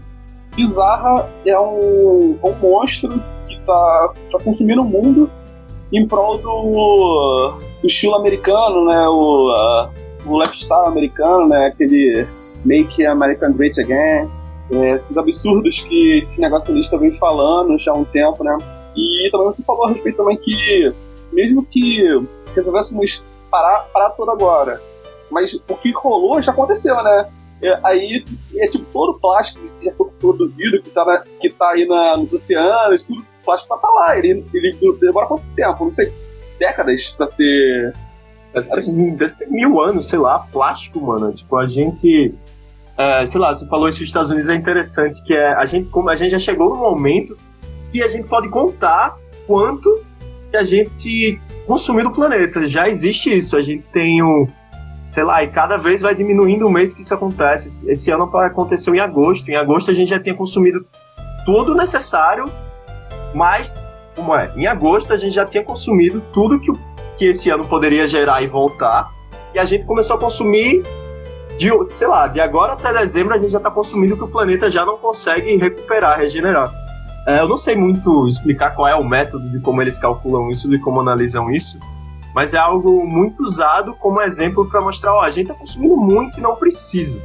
bizarra, 0.55 1.29
é 1.45 1.59
um, 1.59 2.39
é 2.43 2.47
um 2.47 2.55
monstro 2.61 3.21
que 3.47 3.55
está 3.55 4.13
tá 4.31 4.39
consumindo 4.45 4.83
o 4.83 4.85
mundo 4.85 5.31
em 5.93 6.07
prol 6.07 6.39
do, 6.39 7.59
do 7.81 7.87
estilo 7.87 8.15
americano, 8.15 8.85
né? 8.85 9.09
O, 9.09 9.51
uh, 9.51 9.91
o 10.27 10.41
lifestyle 10.41 10.87
americano, 10.87 11.49
né? 11.49 11.67
Aquele 11.67 12.27
Make 12.65 13.05
American 13.05 13.53
Great 13.53 13.81
Again 13.81 14.29
é, 14.73 14.95
esses 14.95 15.17
absurdos 15.17 15.83
que 15.83 16.19
esse 16.19 16.41
negacionista 16.41 16.97
vem 16.97 17.13
falando 17.13 17.79
já 17.79 17.93
há 17.93 17.97
um 17.97 18.05
tempo, 18.05 18.45
né? 18.45 18.57
E 18.97 19.29
também 19.31 19.47
você 19.47 19.63
falou 19.63 19.87
a 19.87 19.93
respeito 19.93 20.17
também 20.17 20.37
que, 20.37 20.93
mesmo 21.33 21.65
que 21.65 22.03
resolvêssemos 22.55 23.23
parar, 23.51 23.89
parar 23.93 24.11
tudo 24.11 24.31
agora, 24.31 24.81
mas 25.31 25.55
o 25.55 25.77
que 25.77 25.93
rolou 25.93 26.41
já 26.43 26.53
aconteceu, 26.53 27.01
né? 27.03 27.31
É, 27.63 27.79
aí 27.85 28.25
é 28.57 28.67
tipo 28.67 28.87
todo 28.91 29.11
o 29.11 29.21
plástico 29.21 29.61
que 29.79 29.85
já 29.87 29.93
foi 29.93 30.09
produzido, 30.19 30.83
que 30.83 30.91
tá, 30.91 31.05
na, 31.05 31.19
que 31.41 31.51
tá 31.51 31.71
aí 31.71 31.87
na, 31.87 32.17
nos 32.17 32.33
oceanos, 32.33 33.05
tudo, 33.05 33.21
o 33.21 33.45
plástico 33.45 33.79
tá 33.79 33.89
lá. 33.89 34.17
Ele, 34.17 34.47
ele 34.55 34.77
demora 34.99 35.27
quanto 35.27 35.45
tempo? 35.55 35.85
Não 35.85 35.93
sei, 35.93 36.11
décadas 36.59 37.11
pra 37.11 37.27
ser. 37.27 37.93
Deve 38.55 38.67
ser, 38.67 39.11
deve 39.13 39.29
ser 39.29 39.47
mil 39.49 39.81
anos, 39.81 40.09
sei 40.09 40.19
lá, 40.19 40.39
plástico, 40.39 41.01
mano. 41.01 41.33
Tipo, 41.33 41.57
a 41.57 41.67
gente 41.67 42.35
é, 43.01 43.25
sei 43.25 43.41
lá, 43.41 43.55
você 43.55 43.67
falou 43.67 43.89
isso 43.89 44.01
nos 44.01 44.11
Estados 44.11 44.31
Unidos 44.31 44.51
é 44.51 44.55
interessante, 44.55 45.25
que 45.25 45.33
é 45.33 45.55
a 45.55 45.65
gente, 45.65 45.89
como 45.89 46.11
a 46.11 46.15
gente 46.15 46.33
já 46.33 46.39
chegou 46.39 46.69
no 46.69 46.77
momento 46.77 47.35
que 47.91 48.03
a 48.03 48.09
gente 48.09 48.29
pode 48.29 48.49
contar 48.49 49.17
quanto 49.47 50.03
que 50.51 50.57
a 50.57 50.65
gente 50.65 51.41
consumiu 51.67 52.05
do 52.05 52.11
planeta. 52.11 52.67
Já 52.67 52.89
existe 52.89 53.37
isso. 53.37 53.57
A 53.57 53.63
gente 53.63 53.89
tem 53.89 54.23
um, 54.23 54.47
sei 55.09 55.25
lá, 55.25 55.43
e 55.43 55.49
cada 55.49 55.77
vez 55.77 56.03
vai 56.03 56.15
diminuindo 56.15 56.67
o 56.67 56.71
mês 56.71 56.95
que 56.95 57.03
isso 57.03 57.15
acontece. 57.15 57.89
Esse 57.91 58.11
ano 58.11 58.25
aconteceu 58.39 58.95
em 58.95 59.01
agosto. 59.01 59.51
Em 59.51 59.57
agosto 59.57 59.91
a 59.91 59.95
gente 59.95 60.09
já 60.09 60.21
tinha 60.21 60.35
consumido 60.35 60.87
tudo 61.45 61.75
necessário, 61.75 62.45
mas, 63.35 63.73
como 64.15 64.35
é? 64.35 64.53
Em 64.57 64.67
agosto 64.67 65.13
a 65.13 65.17
gente 65.17 65.35
já 65.35 65.45
tinha 65.45 65.65
consumido 65.65 66.23
tudo 66.33 66.61
que, 66.61 66.71
que 67.19 67.25
esse 67.27 67.51
ano 67.51 67.65
poderia 67.65 68.07
gerar 68.07 68.43
e 68.43 68.47
voltar. 68.47 69.11
E 69.55 69.59
a 69.59 69.65
gente 69.65 69.85
começou 69.85 70.17
a 70.17 70.19
consumir, 70.19 70.83
de, 71.57 71.71
sei 71.93 72.07
lá, 72.07 72.29
de 72.29 72.41
agora 72.41 72.75
até 72.75 72.93
dezembro 72.93 73.35
a 73.35 73.39
gente 73.39 73.51
já 73.51 73.59
está 73.59 73.71
consumindo 73.71 74.15
o 74.15 74.17
que 74.17 74.25
o 74.25 74.29
planeta 74.29 74.71
já 74.71 74.87
não 74.87 74.97
consegue 74.97 75.57
recuperar, 75.57 76.19
regenerar. 76.19 76.73
É, 77.27 77.41
eu 77.41 77.49
não 77.49 77.57
sei 77.57 77.77
muito 77.77 78.27
explicar 78.27 78.71
qual 78.75 78.89
é 78.89 78.95
o 78.95 79.05
método 79.05 79.49
de 79.51 79.61
como 79.61 79.83
eles 79.83 79.99
calculam 79.99 80.49
isso, 80.51 80.69
de 80.69 80.79
como 80.79 81.01
analisam 81.01 81.51
isso, 81.51 81.79
mas 82.35 82.55
é 82.55 82.59
algo 82.59 83.05
muito 83.07 83.43
usado 83.43 83.95
como 83.95 84.23
exemplo 84.23 84.69
para 84.69 84.81
mostrar, 84.81 85.15
ó, 85.15 85.21
a 85.21 85.31
gente 85.31 85.51
está 85.51 85.55
consumindo 85.55 85.97
muito 85.97 86.39
e 86.39 86.43
não 86.43 86.57
precisa. 86.57 87.23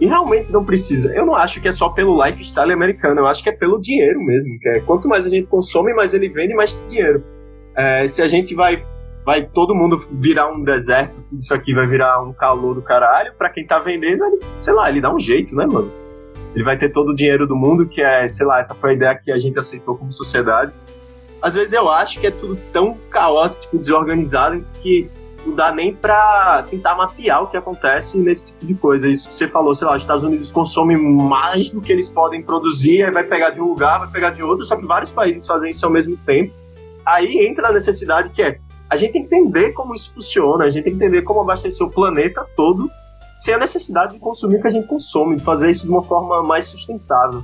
E 0.00 0.06
realmente 0.06 0.50
não 0.50 0.64
precisa. 0.64 1.12
Eu 1.12 1.26
não 1.26 1.34
acho 1.34 1.60
que 1.60 1.68
é 1.68 1.72
só 1.72 1.90
pelo 1.90 2.24
lifestyle 2.24 2.72
americano, 2.72 3.20
eu 3.20 3.26
acho 3.26 3.42
que 3.42 3.50
é 3.50 3.52
pelo 3.52 3.78
dinheiro 3.78 4.18
mesmo. 4.20 4.58
Que 4.58 4.68
é, 4.68 4.80
quanto 4.80 5.06
mais 5.06 5.26
a 5.26 5.28
gente 5.28 5.46
consome, 5.46 5.92
mais 5.92 6.14
ele 6.14 6.28
vende, 6.28 6.54
mais 6.54 6.74
tem 6.74 6.88
dinheiro. 6.88 7.22
É, 7.76 8.08
se 8.08 8.22
a 8.22 8.26
gente 8.26 8.54
vai, 8.54 8.82
vai 9.26 9.44
todo 9.44 9.74
mundo 9.74 9.98
virar 10.12 10.50
um 10.50 10.64
deserto, 10.64 11.22
isso 11.32 11.52
aqui 11.52 11.74
vai 11.74 11.86
virar 11.86 12.22
um 12.22 12.32
calor 12.32 12.74
do 12.74 12.82
caralho, 12.82 13.34
para 13.34 13.50
quem 13.50 13.66
tá 13.66 13.78
vendendo, 13.78 14.24
ele, 14.24 14.40
sei 14.62 14.72
lá, 14.72 14.88
ele 14.88 15.02
dá 15.02 15.12
um 15.12 15.18
jeito, 15.18 15.54
né, 15.54 15.66
mano? 15.66 15.92
Ele 16.54 16.64
vai 16.64 16.76
ter 16.76 16.88
todo 16.88 17.10
o 17.10 17.14
dinheiro 17.14 17.46
do 17.46 17.56
mundo, 17.56 17.86
que 17.86 18.02
é, 18.02 18.28
sei 18.28 18.46
lá, 18.46 18.58
essa 18.58 18.74
foi 18.74 18.90
a 18.90 18.92
ideia 18.94 19.14
que 19.14 19.30
a 19.30 19.38
gente 19.38 19.58
aceitou 19.58 19.96
como 19.96 20.10
sociedade. 20.10 20.72
Às 21.40 21.54
vezes 21.54 21.72
eu 21.72 21.88
acho 21.88 22.20
que 22.20 22.26
é 22.26 22.30
tudo 22.30 22.58
tão 22.72 22.96
caótico, 23.08 23.78
desorganizado, 23.78 24.64
que 24.82 25.08
não 25.46 25.54
dá 25.54 25.72
nem 25.72 25.94
para 25.94 26.64
tentar 26.64 26.94
mapear 26.94 27.42
o 27.42 27.46
que 27.46 27.56
acontece 27.56 28.18
nesse 28.18 28.48
tipo 28.48 28.66
de 28.66 28.74
coisa. 28.74 29.08
Isso 29.08 29.28
que 29.28 29.34
você 29.34 29.48
falou, 29.48 29.74
sei 29.74 29.86
lá, 29.86 29.96
os 29.96 30.02
Estados 30.02 30.24
Unidos 30.24 30.52
consomem 30.52 30.98
mais 30.98 31.70
do 31.70 31.80
que 31.80 31.92
eles 31.92 32.10
podem 32.10 32.42
produzir, 32.42 33.04
aí 33.04 33.10
vai 33.10 33.24
pegar 33.24 33.50
de 33.50 33.60
um 33.60 33.68
lugar, 33.68 34.00
vai 34.00 34.08
pegar 34.08 34.30
de 34.30 34.42
outro, 34.42 34.64
só 34.64 34.76
que 34.76 34.84
vários 34.84 35.10
países 35.12 35.46
fazem 35.46 35.70
isso 35.70 35.84
ao 35.86 35.92
mesmo 35.92 36.16
tempo. 36.18 36.52
Aí 37.06 37.46
entra 37.46 37.68
a 37.68 37.72
necessidade 37.72 38.30
que 38.30 38.42
é, 38.42 38.58
a 38.88 38.96
gente 38.96 39.16
entender 39.16 39.72
como 39.72 39.94
isso 39.94 40.12
funciona, 40.12 40.64
a 40.64 40.70
gente 40.70 40.90
entender 40.90 41.22
como 41.22 41.40
abastecer 41.40 41.86
o 41.86 41.90
planeta 41.90 42.46
todo 42.54 42.90
sem 43.40 43.54
a 43.54 43.58
necessidade 43.58 44.12
de 44.12 44.18
consumir 44.18 44.56
o 44.56 44.60
que 44.60 44.68
a 44.68 44.70
gente 44.70 44.86
consome, 44.86 45.36
de 45.36 45.42
fazer 45.42 45.70
isso 45.70 45.86
de 45.86 45.90
uma 45.90 46.02
forma 46.02 46.42
mais 46.42 46.66
sustentável. 46.66 47.42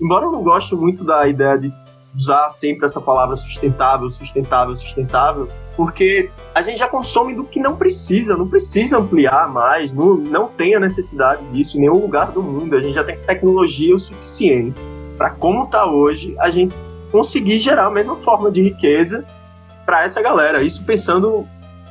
Embora 0.00 0.24
eu 0.24 0.32
não 0.32 0.42
goste 0.42 0.74
muito 0.74 1.04
da 1.04 1.28
ideia 1.28 1.58
de 1.58 1.70
usar 2.14 2.48
sempre 2.48 2.86
essa 2.86 3.02
palavra 3.02 3.36
sustentável, 3.36 4.08
sustentável, 4.08 4.74
sustentável, 4.74 5.46
porque 5.76 6.30
a 6.54 6.62
gente 6.62 6.78
já 6.78 6.88
consome 6.88 7.34
do 7.34 7.44
que 7.44 7.60
não 7.60 7.76
precisa, 7.76 8.34
não 8.34 8.48
precisa 8.48 8.96
ampliar 8.96 9.46
mais, 9.52 9.92
não, 9.92 10.16
não 10.16 10.48
tem 10.48 10.74
a 10.74 10.80
necessidade 10.80 11.44
disso 11.52 11.76
em 11.76 11.80
nenhum 11.82 12.00
lugar 12.00 12.32
do 12.32 12.42
mundo. 12.42 12.74
A 12.74 12.80
gente 12.80 12.94
já 12.94 13.04
tem 13.04 13.18
tecnologia 13.18 13.94
o 13.94 13.98
suficiente 13.98 14.82
para, 15.18 15.28
como 15.28 15.64
está 15.64 15.84
hoje, 15.84 16.34
a 16.38 16.48
gente 16.48 16.74
conseguir 17.12 17.60
gerar 17.60 17.86
a 17.86 17.90
mesma 17.90 18.16
forma 18.16 18.50
de 18.50 18.62
riqueza 18.62 19.26
para 19.84 20.02
essa 20.02 20.22
galera. 20.22 20.62
Isso 20.62 20.82
pensando 20.82 21.46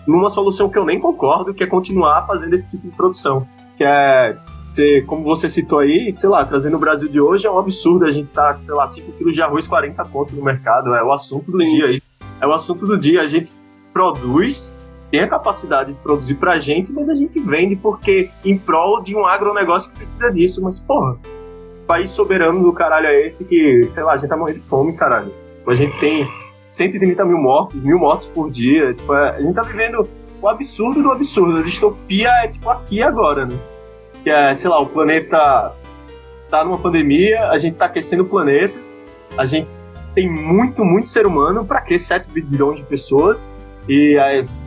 numa 0.08 0.30
solução 0.30 0.70
que 0.70 0.78
eu 0.78 0.86
nem 0.86 1.00
concordo, 1.00 1.54
que 1.54 1.64
é 1.64 1.68
continuar 1.68 2.26
fazendo 2.26 2.54
esse 2.54 2.72
tipo 2.72 2.88
de 2.88 2.96
produção. 2.96 3.48
Que 3.78 3.84
é 3.84 4.38
ser, 4.62 5.06
como 5.06 5.24
você 5.24 5.50
citou 5.50 5.80
aí, 5.80 6.12
sei 6.16 6.30
lá, 6.30 6.46
trazendo 6.46 6.78
o 6.78 6.80
Brasil 6.80 7.10
de 7.10 7.20
hoje 7.20 7.46
é 7.46 7.52
um 7.52 7.60
absurdo. 7.60 8.06
A 8.06 8.12
gente 8.12 8.30
tá, 8.30 8.58
sei 8.62 8.74
lá, 8.74 8.88
5 8.88 9.12
quilos 9.14 9.36
de 9.36 9.42
arroz, 9.42 9.68
40 9.68 10.04
contos 10.06 10.34
no 10.34 10.44
mercado. 10.44 10.94
É 10.96 11.04
o 11.04 11.12
assunto 11.12 11.46
do 11.46 11.58
Sim. 11.58 11.66
dia. 11.66 12.02
É 12.40 12.48
o 12.48 12.54
assunto 12.54 12.86
do 12.86 12.98
dia. 12.98 13.22
A 13.22 13.28
gente 13.28 13.56
produz, 13.92 14.78
tem 15.12 15.20
a 15.20 15.28
capacidade 15.28 15.94
de 15.94 16.00
produzir 16.00 16.36
pra 16.36 16.58
gente, 16.58 16.94
mas 16.94 17.10
a 17.10 17.14
gente 17.14 17.40
vende 17.42 17.76
porque 17.76 18.30
em 18.46 18.58
prol 18.58 19.02
de 19.02 19.16
um 19.16 19.26
agronegócio 19.26 19.92
que 19.92 19.98
precisa 19.98 20.32
disso. 20.32 20.64
Mas, 20.64 20.80
porra, 20.80 21.18
país 21.86 22.10
soberano 22.10 22.64
do 22.64 22.72
caralho 22.72 23.08
é 23.08 23.26
esse 23.26 23.44
que, 23.44 23.86
sei 23.88 24.04
lá, 24.04 24.14
a 24.14 24.18
gente 24.18 24.30
tá 24.30 24.38
morrendo 24.38 24.60
de 24.60 24.66
fome, 24.66 24.94
caralho. 24.94 25.32
A 25.68 25.76
gente 25.76 26.00
tem 26.00 26.26
130 26.66 27.24
mil 27.26 27.38
mortos, 27.38 27.82
mil 27.82 28.00
mortos 28.00 28.28
por 28.28 28.50
dia. 28.50 28.94
Tipo, 28.94 29.14
a 29.14 29.40
gente 29.40 29.54
tá 29.54 29.64
vivendo 29.64 30.08
o 30.42 30.48
absurdo 30.48 31.02
do 31.02 31.12
absurdo. 31.12 31.60
A 31.60 31.62
distopia 31.62 32.30
é 32.44 32.48
tipo 32.48 32.70
aqui 32.70 33.02
agora, 33.02 33.46
né? 33.46 33.56
Que 34.24 34.30
é, 34.30 34.54
sei 34.56 34.70
lá, 34.70 34.80
o 34.80 34.88
planeta 34.88 35.74
tá 36.50 36.64
numa 36.64 36.78
pandemia, 36.78 37.50
a 37.50 37.58
gente 37.58 37.76
tá 37.76 37.86
aquecendo 37.86 38.24
o 38.24 38.26
planeta, 38.26 38.78
a 39.38 39.46
gente 39.46 39.72
tem 40.14 40.30
muito, 40.32 40.84
muito 40.84 41.10
ser 41.10 41.26
humano, 41.26 41.66
para 41.66 41.82
que 41.82 42.00
7 42.00 42.30
bilhões 42.32 42.80
de 42.80 42.86
pessoas? 42.86 43.52
e 43.88 44.18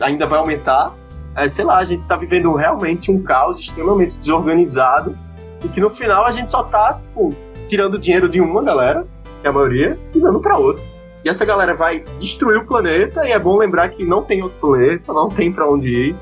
ainda 0.01 0.25
vai 0.25 0.39
aumentar. 0.39 0.95
É, 1.35 1.47
sei 1.47 1.63
lá, 1.65 1.77
a 1.77 1.83
gente 1.83 2.01
está 2.01 2.15
vivendo 2.15 2.53
realmente 2.53 3.11
um 3.11 3.21
caos 3.21 3.59
extremamente 3.59 4.17
desorganizado 4.17 5.17
e 5.63 5.67
que 5.67 5.79
no 5.79 5.89
final 5.89 6.25
a 6.25 6.31
gente 6.31 6.49
só 6.49 6.63
tá, 6.63 6.99
tipo, 7.01 7.33
tirando 7.67 7.99
dinheiro 7.99 8.27
de 8.27 8.41
uma 8.41 8.63
galera, 8.63 9.05
que 9.41 9.47
é 9.47 9.49
a 9.49 9.53
maioria, 9.53 9.97
e 10.13 10.19
dando 10.19 10.39
para 10.39 10.57
outra. 10.57 10.83
E 11.23 11.29
essa 11.29 11.43
galera 11.45 11.73
vai 11.73 12.03
destruir 12.19 12.57
o 12.57 12.65
planeta 12.65 13.27
e 13.27 13.31
é 13.31 13.39
bom 13.39 13.57
lembrar 13.57 13.89
que 13.89 14.05
não 14.05 14.23
tem 14.23 14.41
outro 14.41 14.57
planeta, 14.59 15.11
não 15.11 15.27
tem 15.29 15.51
para 15.51 15.67
onde 15.67 15.89
ir. 15.89 16.15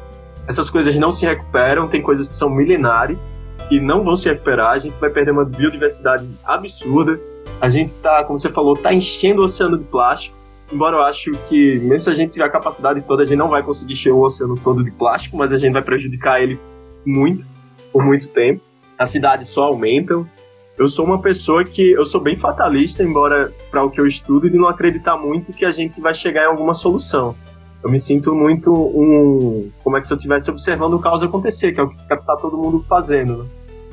Essas 0.48 0.70
coisas 0.70 0.96
não 0.98 1.12
se 1.12 1.26
recuperam, 1.26 1.88
tem 1.88 2.02
coisas 2.02 2.28
que 2.28 2.34
são 2.34 2.50
milenares 2.50 3.36
e 3.70 3.80
não 3.80 4.04
vão 4.04 4.16
se 4.16 4.30
recuperar, 4.30 4.72
a 4.72 4.80
gente 4.80 5.00
vai 5.00 5.10
perder 5.10 5.32
uma 5.32 5.46
biodiversidade 5.46 6.28
absurda. 6.44 7.20
A 7.60 7.70
gente 7.70 7.96
tá, 7.96 8.24
como 8.24 8.40
você 8.40 8.50
falou, 8.50 8.76
tá 8.76 8.94
enchendo 8.94 9.42
o 9.42 9.46
oceano 9.46 9.78
de 9.78 9.84
plástico 9.84 10.38
embora 10.72 10.98
eu 10.98 11.02
acho 11.02 11.32
que, 11.48 11.80
mesmo 11.80 12.04
se 12.04 12.10
a 12.10 12.14
gente 12.14 12.32
tiver 12.32 12.46
a 12.46 12.50
capacidade 12.50 13.02
toda, 13.02 13.24
a 13.24 13.26
gente 13.26 13.38
não 13.38 13.50
vai 13.50 13.64
conseguir 13.64 13.94
encher 13.94 14.12
o 14.12 14.22
oceano 14.22 14.58
todo 14.58 14.84
de 14.84 14.92
plástico, 14.92 15.38
mas 15.38 15.54
a 15.54 15.58
gente 15.58 15.74
vai 15.74 15.82
prejudicar 15.82 16.42
ele 16.42 16.60
muito, 17.06 17.48
por 17.92 18.04
muito 18.04 18.30
tempo. 18.30 18.62
As 18.98 19.10
cidades 19.10 19.48
só 19.48 19.66
aumentam. 19.66 20.28
Eu 20.78 20.88
sou 20.88 21.04
uma 21.06 21.20
pessoa 21.20 21.63
que 21.63 21.92
eu 21.92 22.06
sou 22.06 22.22
bem 22.22 22.38
fatalista, 22.38 23.04
embora 23.04 23.52
para 23.72 23.84
o 23.84 23.90
que 23.90 24.00
eu 24.00 24.06
estudo, 24.06 24.50
de 24.50 24.58
não 24.58 24.68
acreditar 24.68 25.18
muito 25.18 25.52
que 25.52 25.66
a 25.66 25.72
gente 25.72 26.00
vai 26.00 26.13
chegar 26.13 26.44
em 26.44 26.48
alguma 26.48 26.76
solução. 26.76 27.36
Eu 27.84 27.90
me 27.90 28.00
sinto 28.00 28.36
muito 28.36 28.72
um. 28.72 29.72
Como 29.84 29.98
é 29.98 30.00
que 30.00 30.08
se 30.08 30.13
eu 30.13 30.18
estivesse 30.18 30.52
observando 30.52 30.94
o 30.94 31.00
caos 31.00 31.24
acontecer, 31.24 31.72
que 31.72 31.80
é 31.80 31.84
o 31.84 31.90
que 31.90 32.08
tá 32.08 32.36
todo 32.36 32.58
mundo 32.58 32.84
fazendo. 32.88 33.44
Né? 33.44 33.50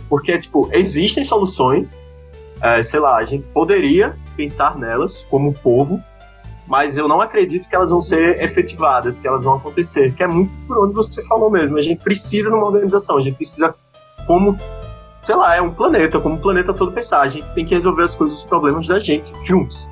Porque, 0.09 0.39
tipo, 0.39 0.69
existem 0.73 1.25
soluções, 1.25 2.05
é, 2.61 2.83
sei 2.83 3.01
lá, 3.01 3.17
a 3.17 3.25
gente 3.25 3.47
poderia 3.47 4.17
pensar 4.37 4.79
nelas 4.79 5.27
como 5.31 5.55
povo, 5.55 6.01
mas 6.67 6.97
eu 6.97 7.09
não 7.09 7.21
acredito 7.21 7.69
que 7.69 7.75
elas 7.75 7.91
vão 7.91 8.01
ser 8.01 8.43
efetivadas, 8.43 9.21
que 9.21 9.29
elas 9.29 9.43
vão 9.43 9.55
acontecer, 9.55 10.15
que 10.15 10.23
é 10.23 10.27
muito 10.27 10.53
por 10.67 10.85
onde 10.85 10.95
você 10.95 11.23
falou 11.27 11.51
mesmo. 11.51 11.77
A 11.79 11.83
gente 11.83 12.03
precisa 12.03 12.51
de 12.51 12.55
uma 12.55 12.67
organização, 12.67 13.19
a 13.19 13.21
gente 13.21 13.37
precisa 13.37 13.75
como, 14.27 14.59
sei 15.25 15.35
lá, 15.35 15.57
é 15.57 15.63
um 15.63 15.73
planeta, 15.73 16.21
como 16.21 16.37
o 16.37 16.39
planeta 16.39 16.73
todo 16.73 16.93
pensar. 16.93 17.21
A 17.23 17.29
gente 17.29 17.53
tem 17.55 17.65
que 17.65 17.75
resolver 17.75 18.03
as 18.03 18.15
coisas, 18.15 18.39
os 18.39 18.45
problemas 18.45 18.87
da 18.87 18.99
gente 18.99 19.33
juntos. 19.43 19.89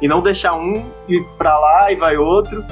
E 0.00 0.08
não 0.08 0.20
deixar 0.20 0.54
um 0.54 0.84
ir 1.08 1.24
para 1.38 1.56
lá 1.58 1.92
e 1.92 1.96
vai 1.96 2.16
outro. 2.16 2.64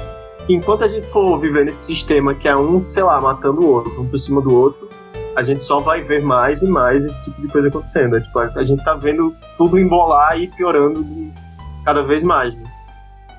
enquanto 0.49 0.83
a 0.83 0.87
gente 0.87 1.07
for 1.07 1.37
viver 1.37 1.63
nesse 1.63 1.85
sistema 1.85 2.33
que 2.35 2.47
é 2.47 2.55
um, 2.55 2.85
sei 2.85 3.03
lá, 3.03 3.21
matando 3.21 3.61
o 3.61 3.69
outro, 3.69 4.01
um 4.01 4.07
por 4.07 4.17
cima 4.17 4.41
do 4.41 4.53
outro, 4.53 4.89
a 5.35 5.43
gente 5.43 5.63
só 5.63 5.79
vai 5.79 6.01
ver 6.01 6.21
mais 6.21 6.61
e 6.61 6.67
mais 6.67 7.05
esse 7.05 7.23
tipo 7.23 7.41
de 7.41 7.47
coisa 7.47 7.69
acontecendo. 7.69 8.17
É, 8.17 8.19
tipo, 8.19 8.37
a 8.37 8.63
gente 8.63 8.83
tá 8.83 8.93
vendo 8.95 9.33
tudo 9.57 9.79
embolar 9.79 10.37
e 10.37 10.47
piorando 10.47 11.05
cada 11.85 12.03
vez 12.03 12.21
mais. 12.21 12.53
Né? 12.53 12.71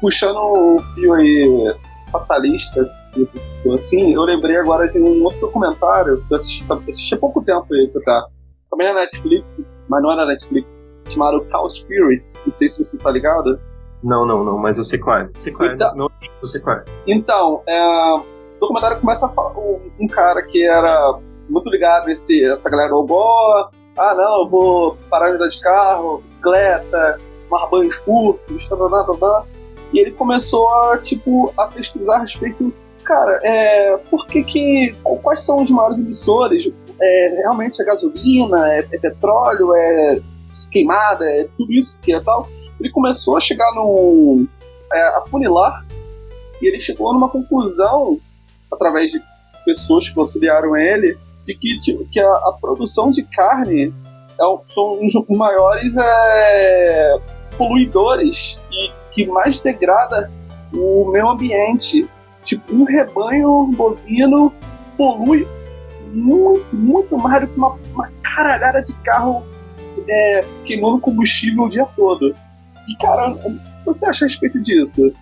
puxando 0.02 0.36
o 0.36 0.82
fio 0.94 1.14
aí 1.14 1.74
fatalista 2.10 2.90
citou 3.24 3.74
assim, 3.74 4.14
eu 4.14 4.22
lembrei 4.22 4.56
agora 4.56 4.88
de 4.88 4.98
um 4.98 5.22
outro 5.22 5.40
documentário 5.40 6.24
que 6.26 6.32
eu 6.32 6.36
assisti, 6.36 6.66
assisti 6.88 7.14
há 7.14 7.18
pouco 7.18 7.42
tempo 7.42 7.66
esse, 7.76 8.02
tá? 8.04 8.26
Também 8.72 8.86
na 8.94 9.00
Netflix, 9.00 9.68
mas 9.86 10.02
não 10.02 10.12
é 10.12 10.16
na 10.16 10.24
Netflix, 10.24 10.82
chamado 11.10 11.44
Cowspiracy. 11.50 12.40
Não 12.42 12.50
sei 12.50 12.70
se 12.70 12.82
você 12.82 12.98
tá 12.98 13.10
ligado. 13.10 13.60
Não, 14.02 14.24
não, 14.24 14.42
não, 14.42 14.56
mas 14.56 14.78
eu 14.78 14.84
sei 14.84 14.98
qual 14.98 15.18
é. 15.18 15.28
Sei 15.34 15.52
qual 15.52 15.68
é. 15.68 15.74
Então, 15.74 15.94
não, 15.94 16.10
eu 16.40 16.46
sei 16.46 16.58
qual 16.58 16.76
é. 16.76 16.84
Então, 17.06 17.62
é, 17.66 18.14
o 18.16 18.24
documentário 18.58 18.98
começa 18.98 19.26
a 19.26 19.28
falar 19.28 19.58
um, 19.58 19.78
um 20.00 20.08
cara 20.08 20.42
que 20.42 20.66
era 20.66 21.18
muito 21.50 21.68
ligado 21.68 22.08
a 22.08 22.12
esse, 22.12 22.42
essa 22.46 22.70
galera 22.70 22.96
Ogó. 22.96 23.68
Ah, 23.94 24.14
não, 24.14 24.44
eu 24.44 24.48
vou 24.48 24.96
parar 25.10 25.28
de 25.28 25.36
andar 25.36 25.48
de 25.48 25.60
carro, 25.60 26.22
bicicleta, 26.22 27.20
tomar 27.50 27.66
banhos 27.66 27.98
curtos, 27.98 28.66
tá, 28.70 28.74
tá, 28.74 29.04
tá, 29.04 29.14
tá. 29.20 29.44
E 29.92 29.98
ele 29.98 30.12
começou 30.12 30.66
a, 30.70 30.96
tipo, 30.96 31.52
a 31.58 31.66
pesquisar 31.66 32.16
a 32.16 32.20
respeito, 32.20 32.72
cara, 33.04 33.38
é, 33.42 33.98
por 34.10 34.26
que 34.26 34.42
que, 34.42 34.96
quais 35.22 35.40
são 35.40 35.60
os 35.60 35.70
maiores 35.70 35.98
emissores? 35.98 36.72
É, 37.02 37.34
realmente 37.38 37.82
é 37.82 37.84
gasolina, 37.84 38.72
é, 38.72 38.78
é 38.92 38.98
petróleo, 38.98 39.74
é 39.74 40.20
queimada, 40.70 41.24
é 41.28 41.48
tudo 41.56 41.72
isso 41.72 41.98
que 42.00 42.12
é 42.12 42.20
tal. 42.20 42.48
Ele 42.78 42.90
começou 42.90 43.36
a 43.36 43.40
chegar 43.40 43.70
no, 43.74 44.46
é, 44.92 45.00
a 45.00 45.22
funilar 45.22 45.84
e 46.60 46.68
ele 46.68 46.78
chegou 46.78 47.12
numa 47.12 47.28
conclusão, 47.28 48.20
através 48.70 49.10
de 49.10 49.20
pessoas 49.64 50.08
que 50.08 50.18
auxiliaram 50.18 50.76
ele, 50.76 51.18
de 51.44 51.54
que, 51.54 51.78
tipo, 51.80 52.04
que 52.08 52.20
a, 52.20 52.30
a, 52.30 52.56
produção 52.60 53.10
de 53.10 53.22
carne 53.24 53.92
é, 54.40 54.72
são 54.72 55.00
os 55.00 55.12
maiores 55.36 55.96
é, 55.96 57.18
poluidores 57.58 58.60
e 58.70 58.92
que 59.12 59.26
mais 59.26 59.58
degrada 59.58 60.30
o 60.72 61.10
meio 61.10 61.28
ambiente. 61.28 62.08
Tipo, 62.44 62.74
um 62.74 62.84
rebanho 62.84 63.66
bovino 63.76 64.52
polui 64.96 65.46
muito, 66.12 66.74
muito 66.74 67.16
mais 67.16 67.40
do 67.42 67.48
que 67.48 67.56
uma, 67.56 67.78
uma 67.92 68.08
caralhada 68.22 68.82
de 68.82 68.92
carro 69.02 69.44
é, 70.08 70.44
queimando 70.64 71.00
combustível 71.00 71.64
o 71.64 71.68
dia 71.68 71.86
todo. 71.96 72.34
E, 72.88 72.96
cara, 72.96 73.30
o 73.30 73.36
que 73.38 73.60
você 73.84 74.06
acha 74.06 74.24
a 74.24 74.28
respeito 74.28 74.60
disso? 74.60 75.12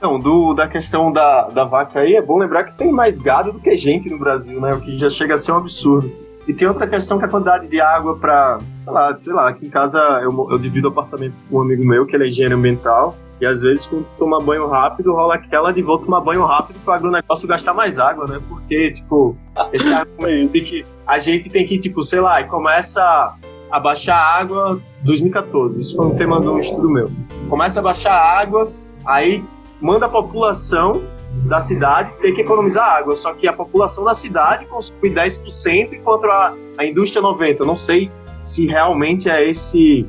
Não, 0.00 0.18
do, 0.18 0.54
da 0.54 0.66
questão 0.66 1.12
da, 1.12 1.48
da 1.48 1.64
vaca 1.64 2.00
aí, 2.00 2.16
é 2.16 2.22
bom 2.22 2.38
lembrar 2.38 2.64
que 2.64 2.74
tem 2.74 2.90
mais 2.90 3.18
gado 3.18 3.52
do 3.52 3.60
que 3.60 3.76
gente 3.76 4.08
no 4.08 4.18
Brasil, 4.18 4.58
né? 4.60 4.70
O 4.70 4.80
que 4.80 4.96
já 4.96 5.10
chega 5.10 5.34
a 5.34 5.38
ser 5.38 5.52
um 5.52 5.58
absurdo. 5.58 6.10
E 6.50 6.52
tem 6.52 6.66
outra 6.66 6.84
questão 6.84 7.16
que 7.16 7.24
é 7.24 7.28
a 7.28 7.30
quantidade 7.30 7.68
de 7.68 7.80
água 7.80 8.16
para, 8.16 8.58
sei 8.76 8.92
lá, 8.92 9.16
sei 9.16 9.32
lá, 9.32 9.48
aqui 9.50 9.66
em 9.68 9.70
casa 9.70 10.00
eu, 10.20 10.48
eu 10.50 10.58
divido 10.58 10.88
apartamento 10.88 11.40
com 11.48 11.58
um 11.58 11.60
amigo 11.60 11.86
meu, 11.86 12.04
que 12.04 12.16
ele 12.16 12.24
é 12.24 12.26
engenheiro 12.26 12.56
ambiental, 12.56 13.16
e 13.40 13.46
às 13.46 13.62
vezes, 13.62 13.86
quando 13.86 14.04
toma 14.18 14.40
banho 14.40 14.66
rápido, 14.66 15.12
rola 15.12 15.36
aquela 15.36 15.72
de 15.72 15.80
volta 15.80 16.06
tomar 16.06 16.20
banho 16.20 16.44
rápido 16.44 16.80
para 16.84 16.90
o 16.90 16.94
agronegócio 16.96 17.46
gastar 17.46 17.72
mais 17.72 18.00
água, 18.00 18.26
né? 18.26 18.40
Porque, 18.48 18.90
tipo, 18.90 19.36
esse 19.72 19.90
argumento 19.94 20.52
de 20.52 20.60
que 20.60 20.84
a 21.06 21.20
gente 21.20 21.48
tem 21.48 21.64
que, 21.64 21.78
tipo, 21.78 22.02
sei 22.02 22.20
lá, 22.20 22.40
e 22.40 22.44
começa 22.48 23.32
a 23.70 23.78
baixar 23.78 24.16
água 24.16 24.80
2014. 25.04 25.78
Isso 25.78 25.94
foi 25.94 26.06
um 26.06 26.16
tema 26.16 26.40
do 26.40 26.58
estudo 26.58 26.90
meu. 26.90 27.12
Começa 27.48 27.78
a 27.78 27.82
baixar 27.84 28.12
água, 28.12 28.72
aí 29.06 29.44
manda 29.80 30.06
a 30.06 30.08
população 30.08 31.00
da 31.44 31.60
cidade 31.60 32.12
ter 32.14 32.32
que 32.32 32.42
economizar 32.42 32.88
água. 32.88 33.14
Só 33.14 33.32
que 33.34 33.46
a 33.46 33.52
população 33.52 34.04
da 34.04 34.14
cidade 34.14 34.66
consome 34.66 35.10
10% 35.10 35.92
enquanto 35.92 36.24
a, 36.26 36.54
a 36.78 36.84
indústria 36.84 37.22
90%. 37.22 37.60
Eu 37.60 37.66
não 37.66 37.76
sei 37.76 38.10
se 38.36 38.66
realmente 38.66 39.28
é 39.28 39.48
esse 39.48 40.08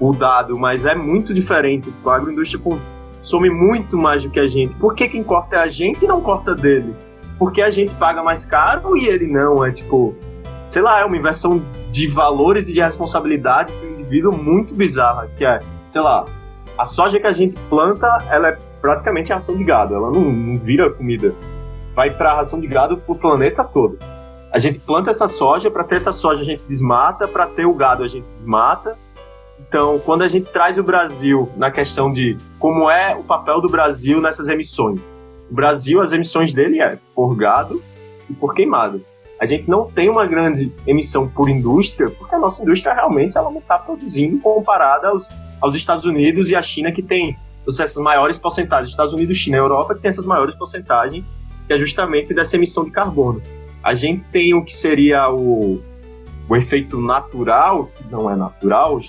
o 0.00 0.12
dado, 0.12 0.58
mas 0.58 0.86
é 0.86 0.94
muito 0.94 1.34
diferente. 1.34 1.92
A 2.04 2.14
agroindústria 2.14 2.62
consome 2.62 3.50
muito 3.50 3.96
mais 3.96 4.22
do 4.22 4.30
que 4.30 4.40
a 4.40 4.46
gente. 4.46 4.74
Por 4.76 4.94
que 4.94 5.08
quem 5.08 5.22
corta 5.22 5.56
é 5.56 5.58
a 5.60 5.68
gente 5.68 6.04
e 6.04 6.08
não 6.08 6.20
corta 6.20 6.54
dele? 6.54 6.94
Porque 7.38 7.62
a 7.62 7.70
gente 7.70 7.94
paga 7.94 8.22
mais 8.22 8.46
caro 8.46 8.96
e 8.96 9.06
ele 9.06 9.26
não. 9.26 9.64
É 9.64 9.70
tipo, 9.70 10.14
sei 10.68 10.82
lá, 10.82 11.00
é 11.00 11.04
uma 11.04 11.16
inversão 11.16 11.62
de 11.90 12.06
valores 12.06 12.68
e 12.68 12.72
de 12.72 12.80
responsabilidade 12.80 13.72
para 13.72 13.86
o 13.86 13.92
indivíduo 13.92 14.36
muito 14.36 14.74
bizarra, 14.74 15.28
que 15.36 15.44
é, 15.44 15.60
sei 15.86 16.00
lá, 16.00 16.24
a 16.76 16.84
soja 16.84 17.18
que 17.18 17.26
a 17.26 17.32
gente 17.32 17.56
planta, 17.68 18.06
ela 18.30 18.48
é 18.48 18.58
praticamente 18.80 19.32
a 19.32 19.36
ração 19.36 19.56
de 19.56 19.64
gado, 19.64 19.94
ela 19.94 20.10
não, 20.10 20.20
não 20.20 20.58
vira 20.58 20.90
comida. 20.90 21.34
Vai 21.94 22.10
para 22.10 22.32
a 22.32 22.36
ração 22.36 22.60
de 22.60 22.66
gado 22.66 22.98
pro 22.98 23.14
planeta 23.14 23.64
todo. 23.64 23.98
A 24.50 24.58
gente 24.58 24.80
planta 24.80 25.10
essa 25.10 25.28
soja, 25.28 25.70
para 25.70 25.84
ter 25.84 25.96
essa 25.96 26.12
soja 26.12 26.40
a 26.40 26.44
gente 26.44 26.64
desmata, 26.66 27.28
para 27.28 27.46
ter 27.46 27.66
o 27.66 27.74
gado 27.74 28.02
a 28.02 28.08
gente 28.08 28.26
desmata. 28.32 28.96
Então, 29.60 29.98
quando 29.98 30.22
a 30.22 30.28
gente 30.28 30.50
traz 30.50 30.78
o 30.78 30.82
Brasil 30.82 31.50
na 31.56 31.70
questão 31.70 32.12
de 32.12 32.36
como 32.58 32.90
é 32.90 33.14
o 33.14 33.24
papel 33.24 33.60
do 33.60 33.68
Brasil 33.68 34.20
nessas 34.20 34.48
emissões. 34.48 35.20
O 35.50 35.54
Brasil, 35.54 36.00
as 36.00 36.12
emissões 36.12 36.54
dele 36.54 36.80
é 36.80 36.98
por 37.14 37.34
gado 37.34 37.82
e 38.30 38.32
por 38.32 38.54
queimado. 38.54 39.02
A 39.38 39.46
gente 39.46 39.68
não 39.68 39.90
tem 39.90 40.08
uma 40.08 40.26
grande 40.26 40.72
emissão 40.86 41.28
por 41.28 41.48
indústria, 41.48 42.10
porque 42.10 42.34
a 42.34 42.38
nossa 42.38 42.62
indústria 42.62 42.94
realmente 42.94 43.36
ela 43.36 43.50
não 43.50 43.60
está 43.60 43.78
produzindo 43.78 44.38
comparada 44.38 45.08
aos, 45.08 45.30
aos 45.60 45.74
Estados 45.74 46.04
Unidos 46.04 46.50
e 46.50 46.56
à 46.56 46.62
China, 46.62 46.90
que 46.90 47.02
tem 47.02 47.36
essas 47.68 48.02
maiores 48.02 48.38
porcentagens, 48.38 48.90
Estados 48.90 49.12
Unidos, 49.12 49.36
China 49.36 49.56
e 49.56 49.60
Europa, 49.60 49.94
que 49.94 50.00
tem 50.00 50.08
essas 50.08 50.26
maiores 50.26 50.54
porcentagens, 50.54 51.34
que 51.66 51.72
é 51.72 51.78
justamente 51.78 52.34
dessa 52.34 52.56
emissão 52.56 52.84
de 52.84 52.90
carbono. 52.90 53.42
A 53.82 53.94
gente 53.94 54.26
tem 54.26 54.54
o 54.54 54.64
que 54.64 54.74
seria 54.74 55.30
o, 55.30 55.80
o 56.48 56.56
efeito 56.56 57.00
natural, 57.00 57.86
que 57.86 58.04
não 58.10 58.30
é 58.30 58.34
natural, 58.34 59.00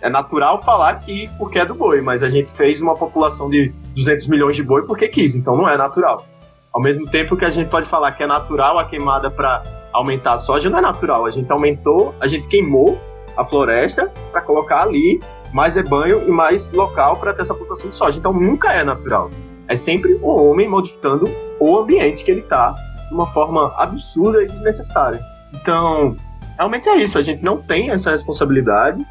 é 0.00 0.08
natural 0.08 0.62
falar 0.62 0.94
que 1.00 1.28
porque 1.38 1.58
é 1.58 1.64
do 1.66 1.74
boi, 1.74 2.00
mas 2.00 2.22
a 2.22 2.30
gente 2.30 2.50
fez 2.52 2.80
uma 2.80 2.94
população 2.94 3.48
de 3.48 3.72
200 3.94 4.26
milhões 4.28 4.56
de 4.56 4.62
boi 4.62 4.82
porque 4.86 5.08
quis, 5.08 5.34
então 5.34 5.56
não 5.56 5.68
é 5.68 5.76
natural. 5.76 6.26
Ao 6.72 6.80
mesmo 6.80 7.06
tempo 7.06 7.36
que 7.36 7.44
a 7.44 7.50
gente 7.50 7.68
pode 7.70 7.86
falar 7.86 8.12
que 8.12 8.22
é 8.22 8.26
natural 8.26 8.78
a 8.78 8.84
queimada 8.84 9.30
para 9.30 9.62
aumentar 9.92 10.34
a 10.34 10.38
soja, 10.38 10.68
não 10.68 10.78
é 10.78 10.82
natural. 10.82 11.24
A 11.24 11.30
gente 11.30 11.50
aumentou, 11.50 12.14
a 12.20 12.26
gente 12.26 12.46
queimou 12.48 13.00
a 13.36 13.44
floresta 13.44 14.12
para 14.30 14.40
colocar 14.42 14.82
ali 14.82 15.20
mais 15.52 15.76
rebanho 15.76 16.26
e 16.26 16.30
mais 16.30 16.70
local 16.72 17.16
para 17.16 17.32
ter 17.32 17.42
essa 17.42 17.54
plantação 17.54 17.88
de 17.88 17.94
soja. 17.94 18.18
Então 18.18 18.32
nunca 18.32 18.72
é 18.72 18.84
natural. 18.84 19.30
É 19.68 19.74
sempre 19.74 20.14
o 20.14 20.28
homem 20.28 20.68
modificando 20.68 21.28
o 21.58 21.78
ambiente 21.78 22.24
que 22.24 22.30
ele 22.30 22.40
está 22.40 22.72
de 23.08 23.14
uma 23.14 23.26
forma 23.26 23.72
absurda 23.76 24.42
e 24.42 24.46
desnecessária. 24.46 25.20
Então, 25.52 26.16
realmente 26.56 26.88
é 26.88 26.96
isso. 26.96 27.18
A 27.18 27.22
gente 27.22 27.42
não 27.42 27.60
tem 27.60 27.90
essa 27.90 28.10
responsabilidade. 28.10 29.04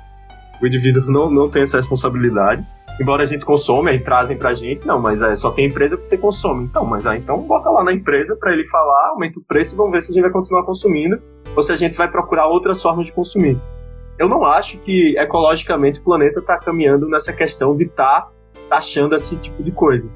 O 0.62 0.68
indivíduo 0.68 1.12
não, 1.12 1.30
não 1.30 1.50
tem 1.50 1.64
essa 1.64 1.78
responsabilidade. 1.78 2.66
Embora 3.00 3.24
a 3.24 3.26
gente 3.26 3.44
consome, 3.44 3.92
aí 3.92 4.00
trazem 4.00 4.38
pra 4.38 4.54
gente, 4.54 4.88
não, 4.88 5.02
mas 5.02 5.22
é, 5.22 5.36
só 5.36 5.52
tem 5.52 5.66
empresa 5.66 5.98
que 5.98 6.08
você 6.08 6.18
consome. 6.18 6.64
Então, 6.64 6.86
mas 6.86 7.06
aí 7.06 7.20
então 7.20 7.42
bota 7.42 7.70
lá 7.70 7.84
na 7.84 7.92
empresa 7.92 8.38
para 8.40 8.54
ele 8.54 8.64
falar, 8.64 9.10
aumenta 9.10 9.38
o 9.38 9.44
preço 9.44 9.74
e 9.74 9.78
vamos 9.78 9.92
ver 9.92 10.02
se 10.02 10.12
a 10.12 10.14
gente 10.14 10.24
vai 10.24 10.32
continuar 10.32 10.64
consumindo 10.64 11.22
ou 11.54 11.62
se 11.62 11.74
a 11.74 11.76
gente 11.76 11.98
vai 11.98 12.10
procurar 12.10 12.48
outras 12.48 12.82
formas 12.82 13.08
de 13.08 13.12
consumir 13.12 13.60
eu 14.18 14.30
não 14.30 14.46
acho 14.46 14.78
que 14.80 15.18
ecologicamente 15.18 16.00
o 16.00 16.04
planeta 16.04 16.40
está 16.40 16.58
caminhando 16.58 17.08
nessa 17.08 17.34
questão 17.34 17.76
de 17.76 17.86
estar 17.86 18.22
tá 18.22 18.32
taxando 18.70 19.16
esse 19.16 19.38
tipo 19.38 19.62
de 19.62 19.72
coisa. 19.72 20.12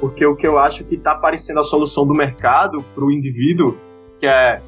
Porque 0.00 0.26
o 0.26 0.36
que 0.36 0.46
eu 0.46 0.58
acho 0.58 0.84
que 0.84 0.96
está 0.96 1.12
aparecendo 1.12 1.60
a 1.60 1.64
solução 1.64 2.06
do 2.06 2.14
mercado 2.14 2.84
para 2.94 3.04
o 3.04 3.10
indivíduo, 3.10 3.76
que 4.20 4.26
é 4.26 4.60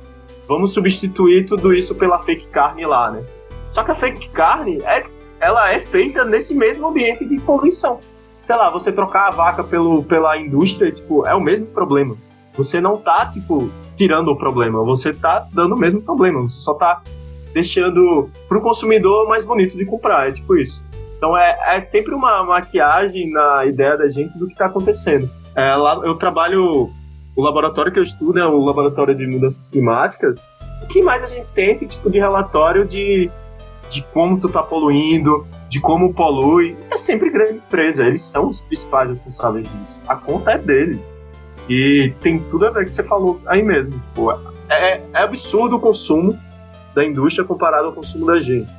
vamos 0.46 0.72
substituir 0.72 1.44
tudo 1.44 1.74
isso 1.74 1.94
pela 1.94 2.18
fake 2.18 2.48
carne 2.48 2.86
lá, 2.86 3.10
né? 3.10 3.22
Só 3.70 3.84
que 3.84 3.90
a 3.90 3.94
fake 3.94 4.30
carne 4.30 4.80
é, 4.82 5.04
ela 5.38 5.70
é 5.70 5.78
feita 5.78 6.24
nesse 6.24 6.54
mesmo 6.54 6.88
ambiente 6.88 7.28
de 7.28 7.38
poluição. 7.40 8.00
Sei 8.42 8.56
lá, 8.56 8.70
você 8.70 8.90
trocar 8.90 9.28
a 9.28 9.30
vaca 9.30 9.62
pelo, 9.62 10.02
pela 10.02 10.38
indústria, 10.38 10.90
tipo, 10.90 11.26
é 11.26 11.34
o 11.34 11.40
mesmo 11.40 11.66
problema. 11.66 12.16
Você 12.56 12.80
não 12.80 12.96
tá, 12.96 13.26
tipo, 13.26 13.70
tirando 13.94 14.28
o 14.28 14.38
problema, 14.38 14.82
você 14.82 15.12
tá 15.12 15.46
dando 15.52 15.74
o 15.74 15.78
mesmo 15.78 16.00
problema, 16.00 16.40
você 16.40 16.58
só 16.58 16.72
tá 16.72 17.02
deixando 17.58 18.30
pro 18.48 18.60
consumidor 18.60 19.28
mais 19.28 19.44
bonito 19.44 19.76
de 19.76 19.84
comprar. 19.84 20.28
É 20.28 20.32
tipo 20.32 20.56
isso. 20.56 20.86
Então 21.16 21.36
é, 21.36 21.76
é 21.76 21.80
sempre 21.80 22.14
uma 22.14 22.44
maquiagem 22.44 23.30
na 23.30 23.66
ideia 23.66 23.96
da 23.96 24.08
gente 24.08 24.38
do 24.38 24.46
que 24.46 24.52
está 24.52 24.66
acontecendo. 24.66 25.28
É, 25.56 25.74
lá 25.74 26.00
eu 26.04 26.14
trabalho, 26.14 26.90
o 27.34 27.42
laboratório 27.42 27.92
que 27.92 27.98
eu 27.98 28.02
estudo 28.04 28.38
é 28.38 28.46
o 28.46 28.64
laboratório 28.64 29.14
de 29.14 29.26
mudanças 29.26 29.68
climáticas. 29.68 30.46
O 30.82 30.86
que 30.86 31.02
mais 31.02 31.24
a 31.24 31.26
gente 31.26 31.52
tem 31.52 31.66
é 31.66 31.70
esse 31.72 31.88
tipo 31.88 32.08
de 32.08 32.18
relatório 32.20 32.86
de, 32.86 33.28
de 33.88 34.02
como 34.12 34.38
tu 34.38 34.48
tá 34.48 34.62
poluindo, 34.62 35.44
de 35.68 35.80
como 35.80 36.14
polui. 36.14 36.76
É 36.92 36.96
sempre 36.96 37.30
grande 37.30 37.54
empresa, 37.54 38.06
eles 38.06 38.22
são 38.22 38.48
os 38.48 38.60
principais 38.60 39.10
responsáveis 39.10 39.68
disso. 39.72 40.00
A 40.06 40.14
conta 40.14 40.52
é 40.52 40.58
deles. 40.58 41.18
E 41.68 42.14
tem 42.20 42.38
tudo 42.38 42.66
a 42.66 42.68
ver 42.68 42.76
com 42.76 42.82
o 42.82 42.84
que 42.84 42.92
você 42.92 43.02
falou 43.02 43.40
aí 43.44 43.62
mesmo. 43.62 43.90
Tipo, 43.90 44.30
é, 44.70 45.02
é 45.12 45.22
absurdo 45.22 45.76
o 45.76 45.80
consumo 45.80 46.38
da 46.98 47.04
indústria 47.04 47.46
comparado 47.46 47.86
ao 47.86 47.92
consumo 47.92 48.26
da 48.26 48.40
gente. 48.40 48.76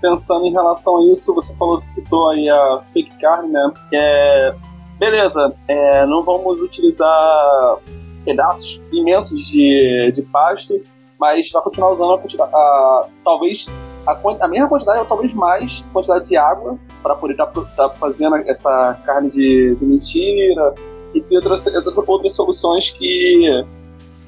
Pensando 0.00 0.46
em 0.46 0.52
relação 0.52 0.98
a 0.98 1.12
isso, 1.12 1.32
você 1.32 1.56
falou, 1.56 1.78
citou 1.78 2.30
aí 2.30 2.48
a 2.48 2.82
fake 2.92 3.16
carne, 3.20 3.50
né? 3.50 3.72
É, 3.92 4.54
beleza, 4.98 5.54
é, 5.68 6.04
não 6.06 6.24
vamos 6.24 6.60
utilizar 6.60 7.78
pedaços 8.24 8.82
imensos 8.92 9.46
de, 9.46 10.10
de 10.12 10.22
pasto, 10.22 10.82
mas 11.18 11.48
vai 11.52 11.62
continuar 11.62 11.92
usando 11.92 12.20
a, 12.40 12.44
a 12.44 13.08
talvez 13.24 13.66
a, 14.06 14.18
a, 14.40 14.48
mesma 14.48 14.68
quantidade 14.68 14.98
ou 14.98 15.06
talvez 15.06 15.32
mais 15.32 15.84
quantidade 15.92 16.28
de 16.28 16.36
água 16.36 16.76
para 17.00 17.14
poder 17.14 17.34
estar 17.34 17.46
tá, 17.46 17.62
tá 17.62 17.90
fazendo 17.90 18.36
essa 18.38 18.98
carne 19.06 19.28
de, 19.28 19.76
de 19.76 19.84
mentira 19.86 20.74
e 21.14 21.20
tem 21.20 21.36
outras, 21.36 21.66
outras 22.08 22.34
soluções 22.34 22.90
que 22.90 23.64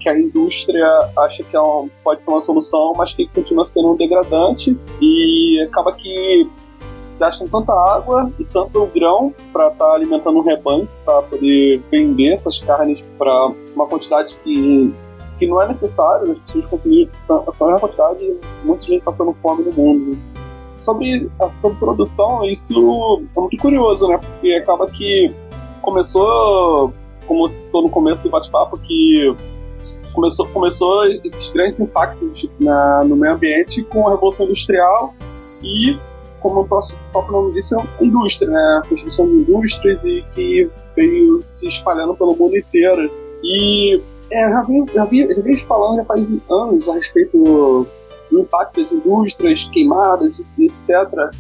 que 0.07 0.11
a 0.11 0.16
indústria 0.16 0.87
acha 1.19 1.42
que 1.42 1.57
é 1.57 1.61
um, 1.61 1.90
pode 2.05 2.23
ser 2.23 2.31
uma 2.31 2.40
solução, 2.40 2.92
mas 2.97 3.12
que 3.12 3.27
continua 3.27 3.64
sendo 3.64 3.90
um 3.90 3.97
degradante 3.97 4.79
e 5.01 5.61
acaba 5.69 5.92
que 5.92 6.49
gastam 7.19 7.49
tanta 7.49 7.73
água 7.73 8.31
e 8.38 8.45
tanto 8.45 8.87
grão 8.95 9.35
para 9.53 9.66
estar 9.66 9.85
tá 9.85 9.95
alimentando 9.95 10.38
um 10.38 10.42
rebanho, 10.42 10.88
para 11.05 11.23
poder 11.23 11.83
vender 11.90 12.35
essas 12.35 12.61
carnes 12.61 13.03
para 13.19 13.53
uma 13.75 13.88
quantidade 13.88 14.37
que, 14.45 14.95
que 15.40 15.47
não 15.49 15.61
é 15.61 15.66
necessária, 15.66 16.31
as 16.31 16.38
pessoas 16.38 16.66
consumirem 16.66 17.11
tanta 17.27 17.51
quantidade 17.51 18.23
e 18.23 18.38
muita 18.62 18.87
gente 18.87 19.03
passando 19.03 19.33
fome 19.33 19.64
no 19.64 19.73
mundo. 19.73 20.16
Sobre 20.77 21.29
a 21.40 21.51
sobre 21.51 21.79
produção, 21.79 22.45
isso 22.45 23.23
é 23.37 23.40
muito 23.40 23.57
curioso, 23.57 24.07
né? 24.07 24.19
Porque 24.19 24.53
acaba 24.53 24.87
que 24.87 25.35
começou, 25.83 26.92
como 27.27 27.49
você 27.49 27.62
citou 27.62 27.83
no 27.83 27.90
começo 27.90 28.29
do 28.29 28.31
bate-papo, 28.31 28.79
que 28.79 29.35
começou, 30.16 30.48
começou 30.48 31.05
esses 31.22 31.50
grandes 31.50 31.79
impactos 31.79 32.48
na, 32.59 33.05
no 33.05 33.14
meio 33.14 33.35
ambiente 33.35 33.83
com 33.85 34.09
a 34.09 34.12
Revolução 34.12 34.46
Industrial 34.46 35.14
e, 35.62 35.96
como 36.40 36.62
o 36.62 36.64
próprio 36.64 37.33
nome 37.33 37.52
disse, 37.52 37.76
a 37.79 37.85
indústria, 38.00 38.50
né? 38.50 38.81
a 38.83 38.88
construção 38.88 39.26
de 39.26 39.35
indústrias 39.35 40.05
e 40.07 40.24
que 40.35 40.68
veio 40.96 41.40
se 41.42 41.68
espalhando 41.68 42.14
pelo 42.14 42.35
mundo 42.35 42.57
inteiro. 42.57 43.11
E 43.42 44.00
é, 44.33 44.48
já, 44.48 44.62
vi, 44.62 44.85
já, 44.92 45.05
vi, 45.05 45.57
já 45.57 45.66
falando 45.66 45.96
já 45.96 46.05
faz 46.05 46.33
anos 46.50 46.88
a 46.88 46.94
respeito 46.94 47.37
do, 47.37 47.87
do 48.31 48.40
impacto 48.40 48.81
das 48.81 48.92
indústrias 48.92 49.68
queimadas 49.68 50.42
etc., 50.59 51.31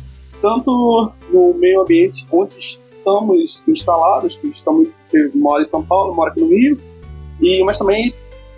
tanto 0.42 1.10
no 1.32 1.54
meio 1.54 1.80
ambiente 1.80 2.26
onde 2.30 2.58
estamos 2.58 3.64
instalados, 3.66 4.36
que 4.36 4.48
estamos, 4.48 4.88
você 5.02 5.30
mora 5.34 5.62
em 5.62 5.64
São 5.64 5.82
Paulo, 5.82 6.14
mora 6.14 6.30
aqui 6.30 6.40
no 6.40 6.48
Rio, 6.48 6.78
e, 7.40 7.64
mas 7.64 7.78
também 7.78 8.14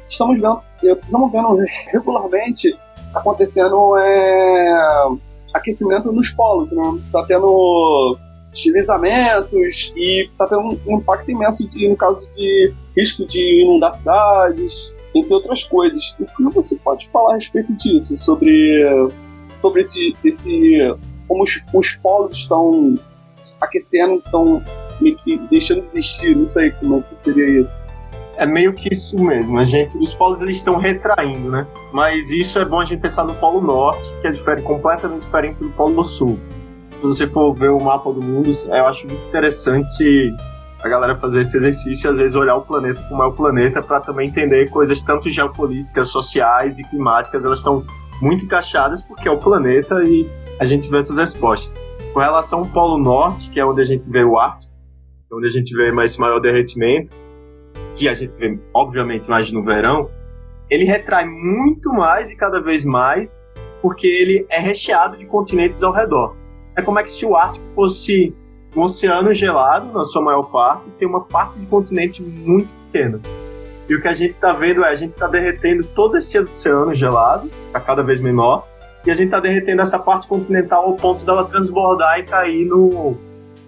estamos 0.09 0.40
vendo, 0.40 0.61
estamos 0.83 1.33
vendo 1.33 1.57
regularmente 1.92 2.77
acontecendo 3.14 3.97
é, 3.97 5.09
aquecimento 5.55 6.12
nos 6.12 6.31
polos, 6.31 6.71
né? 6.73 6.83
Tá 7.12 7.25
tendo 7.27 8.16
deslizamentos 8.53 9.92
e 9.97 10.31
tá 10.37 10.47
tendo 10.47 10.79
um 10.87 10.99
impacto 10.99 11.31
imenso 11.31 11.68
de, 11.68 11.88
no 11.88 11.97
caso 11.97 12.29
de 12.31 12.75
risco 12.97 13.27
de 13.27 13.62
inundar 13.62 13.92
cidades, 13.92 14.94
entre 15.14 15.33
outras 15.35 15.64
coisas. 15.64 16.16
O 16.18 16.25
que 16.25 16.55
você 16.55 16.79
pode 16.79 17.09
falar 17.11 17.33
a 17.33 17.35
respeito 17.35 17.73
disso? 17.75 18.16
Sobre, 18.16 18.85
sobre 19.61 19.81
esse, 19.81 20.12
esse 20.25 20.97
como 21.27 21.42
os, 21.42 21.62
os 21.73 21.94
polos 21.97 22.37
estão 22.37 22.94
aquecendo, 23.61 24.23
estão 24.25 24.62
deixando 25.51 25.83
de 25.83 25.88
existir, 25.88 26.37
não 26.37 26.47
sei 26.47 26.71
como 26.73 26.99
é 26.99 27.03
que 27.03 27.21
seria 27.21 27.61
isso. 27.61 27.87
É 28.38 28.46
meio 28.46 28.72
que 28.72 28.88
isso 28.92 29.18
mesmo. 29.18 29.59
A 29.59 29.64
gente, 29.64 29.98
os 29.98 30.14
polos 30.14 30.40
eles 30.40 30.59
estão 30.59 30.77
retraindo, 30.77 31.51
né? 31.51 31.66
Mas 31.92 32.31
isso 32.31 32.57
é 32.61 32.64
bom 32.64 32.79
a 32.79 32.85
gente 32.85 33.01
pensar 33.01 33.24
no 33.24 33.35
Polo 33.35 33.61
Norte, 33.61 34.14
que 34.20 34.29
é 34.29 34.31
diferente, 34.31 34.62
completamente 34.62 35.22
diferente 35.22 35.57
do 35.59 35.68
Polo 35.70 36.05
Sul. 36.05 36.38
Se 37.01 37.03
você 37.03 37.27
for 37.27 37.53
ver 37.53 37.70
o 37.70 37.81
mapa 37.81 38.12
do 38.12 38.22
mundo, 38.22 38.48
eu 38.68 38.87
acho 38.87 39.09
muito 39.09 39.27
interessante 39.27 40.33
a 40.81 40.88
galera 40.88 41.16
fazer 41.16 41.40
esse 41.40 41.57
exercício, 41.57 42.09
às 42.09 42.18
vezes 42.18 42.37
olhar 42.37 42.55
o 42.55 42.61
planeta 42.61 43.03
como 43.09 43.24
é 43.24 43.27
o 43.27 43.33
planeta, 43.33 43.83
para 43.83 44.01
também 44.01 44.29
entender 44.29 44.70
coisas 44.70 45.03
tanto 45.03 45.29
geopolíticas, 45.29 46.09
sociais 46.09 46.79
e 46.79 46.85
climáticas, 46.85 47.44
elas 47.44 47.59
estão 47.59 47.85
muito 48.22 48.44
encaixadas 48.44 49.03
porque 49.03 49.27
é 49.27 49.33
o 49.33 49.38
planeta 49.38 50.01
e 50.05 50.29
a 50.61 50.64
gente 50.64 50.88
vê 50.88 50.98
essas 50.98 51.18
respostas. 51.18 51.77
Com 52.12 52.20
relação 52.20 52.61
ao 52.61 52.66
Polo 52.66 53.03
Norte, 53.03 53.51
que 53.51 53.59
é 53.59 53.66
onde 53.66 53.83
a 53.83 53.85
gente 53.85 54.09
vê 54.09 54.22
o 54.22 54.38
Ártico, 54.38 54.72
onde 55.33 55.48
a 55.48 55.51
gente 55.51 55.77
vê 55.77 55.90
mais 55.90 56.16
maior 56.16 56.38
derretimento, 56.38 57.16
que 57.98 58.08
a 58.08 58.14
gente 58.14 58.37
vê, 58.37 58.56
obviamente, 58.72 59.28
mais 59.28 59.50
no 59.50 59.62
verão, 59.62 60.08
ele 60.70 60.84
retrai 60.84 61.26
muito 61.26 61.92
mais 61.92 62.30
e 62.30 62.37
cada 62.37 62.61
vez 62.61 62.84
mais, 62.84 63.48
porque 63.82 64.06
ele 64.06 64.46
é 64.48 64.61
recheado 64.61 65.16
de 65.16 65.26
continentes 65.26 65.82
ao 65.82 65.92
redor. 65.92 66.37
É 66.76 66.82
como 66.82 67.00
é 67.00 67.02
que 67.02 67.11
se 67.11 67.26
o 67.26 67.34
Ártico 67.34 67.66
fosse 67.74 68.34
um 68.76 68.82
oceano 68.82 69.32
gelado, 69.32 69.92
na 69.92 70.04
sua 70.04 70.22
maior 70.22 70.44
parte, 70.44 70.88
e 70.88 70.92
tem 70.92 71.08
uma 71.08 71.22
parte 71.22 71.58
de 71.58 71.66
continente 71.66 72.22
muito 72.22 72.72
pequena. 72.84 73.20
E 73.88 73.94
o 73.94 74.00
que 74.00 74.06
a 74.06 74.14
gente 74.14 74.32
está 74.32 74.52
vendo 74.52 74.84
é 74.84 74.90
a 74.90 74.94
gente 74.94 75.11
está 75.11 75.26
derretendo 75.26 75.84
todo 75.84 76.16
esse 76.16 76.38
oceano 76.38 76.94
gelado, 76.94 77.50
está 77.66 77.80
cada 77.80 78.02
vez 78.02 78.20
menor, 78.20 78.68
e 79.04 79.11
a 79.11 79.14
gente 79.14 79.26
está 79.26 79.40
derretendo 79.40 79.82
essa 79.82 79.98
parte 79.98 80.28
continental 80.28 80.84
ao 80.84 80.94
ponto 80.94 81.24
dela 81.24 81.46
transbordar 81.46 82.20
e 82.20 82.22
cair 82.24 82.64
no, 82.66 83.16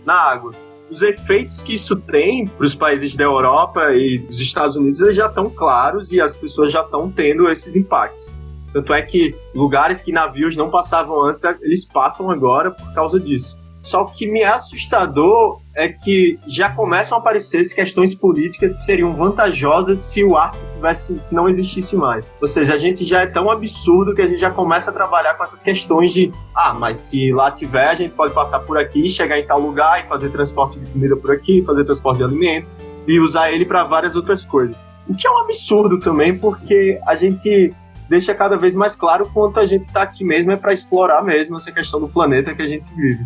na 0.05 0.15
água 0.15 0.53
os 0.91 1.03
efeitos 1.03 1.63
que 1.63 1.75
isso 1.75 1.97
tem 1.97 2.47
para 2.47 2.67
os 2.67 2.75
países 2.75 3.15
da 3.15 3.25
Europa 3.25 3.93
e 3.93 4.19
dos 4.19 4.41
Estados 4.41 4.77
Unidos 4.77 5.01
eles 5.01 5.17
já 5.17 5.27
estão 5.27 5.49
claros 5.49 6.11
e 6.11 6.21
as 6.21 6.37
pessoas 6.37 6.73
já 6.73 6.83
estão 6.83 7.11
tendo 7.11 7.49
esses 7.49 7.77
impactos. 7.77 8.37
Tanto 8.73 8.93
é 8.93 9.03
que 9.03 9.35
lugares 9.55 10.03
que 10.03 10.13
navios 10.13 10.57
não 10.57 10.71
passavam 10.71 11.23
antes, 11.25 11.45
eles 11.61 11.85
passam 11.85 12.31
agora 12.31 12.71
por 12.71 12.93
causa 12.93 13.19
disso. 13.19 13.59
Só 13.81 14.05
que 14.05 14.31
me 14.31 14.41
é 14.41 14.49
assustador 14.49 15.61
é 15.81 15.89
que 15.89 16.39
já 16.47 16.69
começam 16.69 17.17
a 17.17 17.21
aparecer 17.21 17.67
questões 17.75 18.15
políticas 18.15 18.75
que 18.75 18.83
seriam 18.83 19.15
vantajosas 19.15 19.99
se 19.99 20.23
o 20.23 20.37
Ártico 20.37 20.63
tivesse, 20.75 21.19
se 21.19 21.35
não 21.35 21.49
existisse 21.49 21.97
mais. 21.97 22.27
Ou 22.39 22.47
seja, 22.47 22.75
a 22.75 22.77
gente 22.77 23.03
já 23.03 23.23
é 23.23 23.27
tão 23.27 23.51
absurdo 23.51 24.15
que 24.15 24.21
a 24.21 24.27
gente 24.27 24.39
já 24.39 24.51
começa 24.51 24.91
a 24.91 24.95
trabalhar 24.95 25.35
com 25.35 25.43
essas 25.43 25.63
questões 25.63 26.13
de, 26.13 26.31
ah, 26.55 26.75
mas 26.75 26.99
se 26.99 27.33
lá 27.33 27.51
tiver, 27.51 27.89
a 27.89 27.95
gente 27.95 28.13
pode 28.13 28.35
passar 28.35 28.61
por 28.61 28.77
aqui, 28.77 29.09
chegar 29.09 29.39
em 29.39 29.47
tal 29.47 29.59
lugar 29.59 30.05
e 30.05 30.07
fazer 30.07 30.29
transporte 30.29 30.79
de 30.79 30.91
comida 30.91 31.17
por 31.17 31.31
aqui, 31.31 31.63
fazer 31.63 31.83
transporte 31.85 32.19
de 32.19 32.25
alimento 32.25 32.77
e 33.07 33.19
usar 33.19 33.51
ele 33.51 33.65
para 33.65 33.83
várias 33.83 34.15
outras 34.15 34.45
coisas. 34.45 34.87
O 35.09 35.15
que 35.15 35.27
é 35.27 35.31
um 35.31 35.39
absurdo 35.39 35.99
também, 35.99 36.37
porque 36.37 37.01
a 37.07 37.15
gente 37.15 37.75
deixa 38.07 38.35
cada 38.35 38.59
vez 38.59 38.75
mais 38.75 38.95
claro 38.95 39.31
quanto 39.33 39.59
a 39.59 39.65
gente 39.65 39.85
está 39.85 40.03
aqui 40.03 40.25
mesmo 40.25 40.53
é 40.53 40.57
para 40.57 40.75
explorar 40.75 41.23
mesmo 41.23 41.57
essa 41.57 41.73
questão 41.73 41.99
do 41.99 42.09
planeta 42.09 42.55
que 42.55 42.61
a 42.61 42.67
gente 42.67 42.95
vive. 42.95 43.25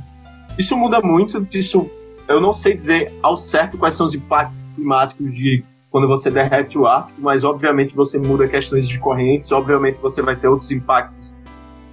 Isso 0.56 0.76
muda 0.76 1.00
muito, 1.00 1.44
isso 1.52 1.90
eu 2.28 2.40
não 2.40 2.52
sei 2.52 2.74
dizer 2.74 3.12
ao 3.22 3.36
certo 3.36 3.76
quais 3.76 3.94
são 3.94 4.06
os 4.06 4.14
impactos 4.14 4.70
climáticos 4.70 5.32
de 5.34 5.64
quando 5.90 6.08
você 6.08 6.30
derrete 6.30 6.76
o 6.76 6.86
Ártico, 6.86 7.20
mas 7.22 7.44
obviamente 7.44 7.94
você 7.94 8.18
muda 8.18 8.48
questões 8.48 8.88
de 8.88 8.98
correntes, 8.98 9.52
obviamente 9.52 9.98
você 10.00 10.20
vai 10.22 10.34
ter 10.34 10.48
outros 10.48 10.72
impactos 10.72 11.36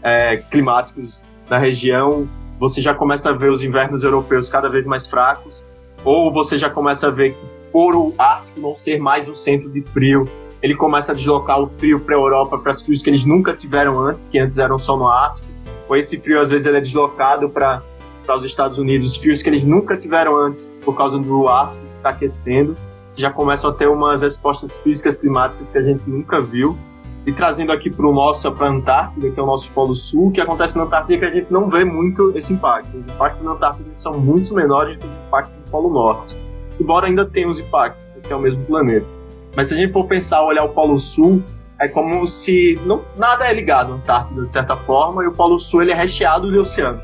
é, 0.02 0.38
climáticos 0.38 1.24
na 1.48 1.60
região. 1.60 2.28
Você 2.60 2.82
já 2.82 2.96
começa 2.96 3.30
a 3.30 3.34
ver 3.34 3.52
os 3.52 3.64
invernos 3.64 4.04
europeus 4.04 4.50
cada 4.50 4.68
vez 4.70 4.88
mais 4.88 5.08
fracos, 5.08 5.68
ou 6.04 6.34
você 6.34 6.58
já 6.58 6.70
começa 6.70 7.08
a 7.08 7.12
ver 7.12 7.34
que 7.34 7.46
por 7.72 7.96
o 7.96 8.14
Ártico 8.18 8.60
não 8.60 8.74
ser 8.74 9.00
mais 9.00 9.30
um 9.30 9.36
centro 9.36 9.70
de 9.70 9.82
frio, 9.82 10.28
ele 10.64 10.76
começa 10.76 11.12
a 11.12 11.16
deslocar 11.16 11.62
o 11.62 11.70
frio 11.70 12.00
para 12.00 12.16
a 12.16 12.20
Europa, 12.20 12.58
para 12.58 12.72
os 12.72 12.82
frios 12.82 13.02
que 13.02 13.10
eles 13.10 13.26
nunca 13.26 13.54
tiveram 13.54 14.00
antes, 14.00 14.28
que 14.28 14.40
antes 14.40 14.58
eram 14.58 14.78
só 14.78 14.98
no 14.98 15.08
Ártico. 15.08 15.48
Ou 15.88 15.96
esse 15.96 16.20
frio 16.20 16.40
às 16.40 16.50
vezes 16.50 16.66
ele 16.66 16.78
é 16.78 16.82
deslocado 16.82 17.50
para 17.50 17.84
para 18.26 18.38
os 18.38 18.44
Estados 18.44 18.78
Unidos, 18.78 19.16
fios 19.16 19.42
que 19.42 19.50
eles 19.50 19.64
nunca 19.64 19.98
tiveram 19.98 20.36
antes 20.38 20.76
por 20.84 20.96
causa 20.96 21.18
do 21.18 21.48
ar 21.48 21.72
que 21.72 21.80
está 21.98 22.10
aquecendo, 22.10 22.76
já 23.16 23.30
começam 23.30 23.70
a 23.70 23.74
ter 23.74 23.88
umas 23.88 24.22
respostas 24.22 24.78
físicas 24.78 25.18
climáticas 25.18 25.72
que 25.72 25.78
a 25.78 25.82
gente 25.82 26.10
nunca 26.10 26.42
viu. 26.42 26.78
E 27.24 27.32
trazendo 27.32 27.72
aqui 27.72 27.90
para 27.90 28.08
o 28.08 28.12
nosso, 28.12 28.52
para 28.52 28.66
a 28.66 28.72
Antártida, 28.72 29.30
que 29.30 29.40
é 29.40 29.44
o 29.44 29.46
nosso 29.46 29.72
Polo 29.74 29.94
Sul, 29.94 30.32
que 30.32 30.42
acontece 30.42 30.76
na 30.76 30.86
Antártida 30.86 31.16
é 31.16 31.20
que 31.20 31.26
a 31.26 31.30
gente 31.30 31.54
não 31.54 31.70
vê 31.70 31.84
muito 31.84 32.32
esse 32.36 32.52
impacto. 32.52 32.98
Os 32.98 33.04
impactos 33.04 33.42
na 33.44 33.52
Antártida 33.52 33.94
são 33.94 34.20
muito 34.20 34.56
menores 34.56 34.96
do 34.96 35.02
que 35.02 35.08
os 35.08 35.16
impactos 35.16 35.56
no 35.56 35.64
Polo 35.70 35.94
Norte. 35.94 36.36
Embora 36.80 37.06
ainda 37.06 37.24
tenha 37.24 37.48
os 37.48 37.60
impactos, 37.60 38.04
porque 38.14 38.34
é 38.34 38.36
o 38.36 38.40
mesmo 38.40 38.66
planeta. 38.66 39.12
Mas 39.56 39.68
se 39.68 39.76
a 39.76 39.78
gente 39.78 39.94
for 39.94 40.06
pensar, 40.06 40.44
olhar 40.44 40.64
o 40.64 40.70
Polo 40.70 40.98
Sul, 40.98 41.44
é 41.80 41.88
como 41.88 42.26
se 42.26 42.80
não, 42.86 43.04
nada 43.16 43.48
é 43.48 43.54
ligado 43.54 43.94
à 43.94 43.96
Antártida, 43.98 44.42
de 44.42 44.48
certa 44.48 44.76
forma, 44.76 45.24
e 45.24 45.28
o 45.28 45.32
Polo 45.32 45.60
Sul 45.60 45.84
ele 45.84 45.92
é 45.92 45.96
recheado 45.96 46.52
de 46.52 46.58
oceano. 46.58 47.00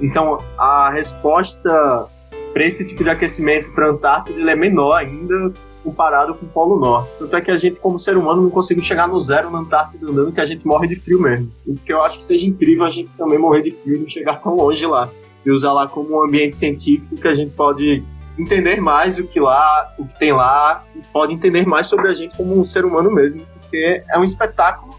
Então, 0.00 0.38
a 0.56 0.90
resposta 0.90 2.06
para 2.52 2.64
esse 2.64 2.86
tipo 2.86 3.04
de 3.04 3.10
aquecimento 3.10 3.70
para 3.72 3.86
a 3.86 3.90
Antártida 3.90 4.50
é 4.50 4.54
menor 4.54 4.94
ainda 4.94 5.52
comparado 5.82 6.34
com 6.34 6.46
o 6.46 6.48
Polo 6.48 6.78
Norte. 6.78 7.18
Tanto 7.18 7.34
é 7.36 7.40
que 7.40 7.50
a 7.50 7.56
gente, 7.56 7.80
como 7.80 7.98
ser 7.98 8.16
humano, 8.16 8.42
não 8.42 8.50
consegue 8.50 8.80
chegar 8.80 9.08
no 9.08 9.18
zero 9.18 9.50
na 9.50 9.58
Antártida 9.58 10.10
andando, 10.10 10.32
que 10.32 10.40
a 10.40 10.44
gente 10.44 10.66
morre 10.66 10.86
de 10.86 10.96
frio 10.96 11.20
mesmo. 11.20 11.50
E 11.66 11.72
porque 11.72 11.92
eu 11.92 12.02
acho 12.02 12.18
que 12.18 12.24
seja 12.24 12.46
incrível 12.46 12.84
a 12.84 12.90
gente 12.90 13.14
também 13.14 13.38
morrer 13.38 13.62
de 13.62 13.70
frio 13.70 13.96
e 13.96 13.98
não 14.00 14.06
chegar 14.06 14.36
tão 14.36 14.54
longe 14.54 14.84
lá. 14.86 15.08
E 15.44 15.50
usar 15.50 15.72
lá 15.72 15.88
como 15.88 16.16
um 16.16 16.24
ambiente 16.24 16.54
científico 16.56 17.14
que 17.14 17.28
a 17.28 17.32
gente 17.32 17.52
pode 17.52 18.04
entender 18.38 18.80
mais 18.80 19.18
o 19.18 19.24
que 19.24 19.40
lá, 19.40 19.92
o 19.98 20.04
que 20.06 20.18
tem 20.18 20.32
lá, 20.32 20.84
e 20.94 21.00
pode 21.12 21.34
entender 21.34 21.66
mais 21.66 21.86
sobre 21.86 22.08
a 22.08 22.14
gente 22.14 22.36
como 22.36 22.58
um 22.58 22.64
ser 22.64 22.84
humano 22.84 23.10
mesmo, 23.10 23.42
porque 23.60 24.02
é 24.08 24.18
um 24.18 24.22
espetáculo 24.22 24.96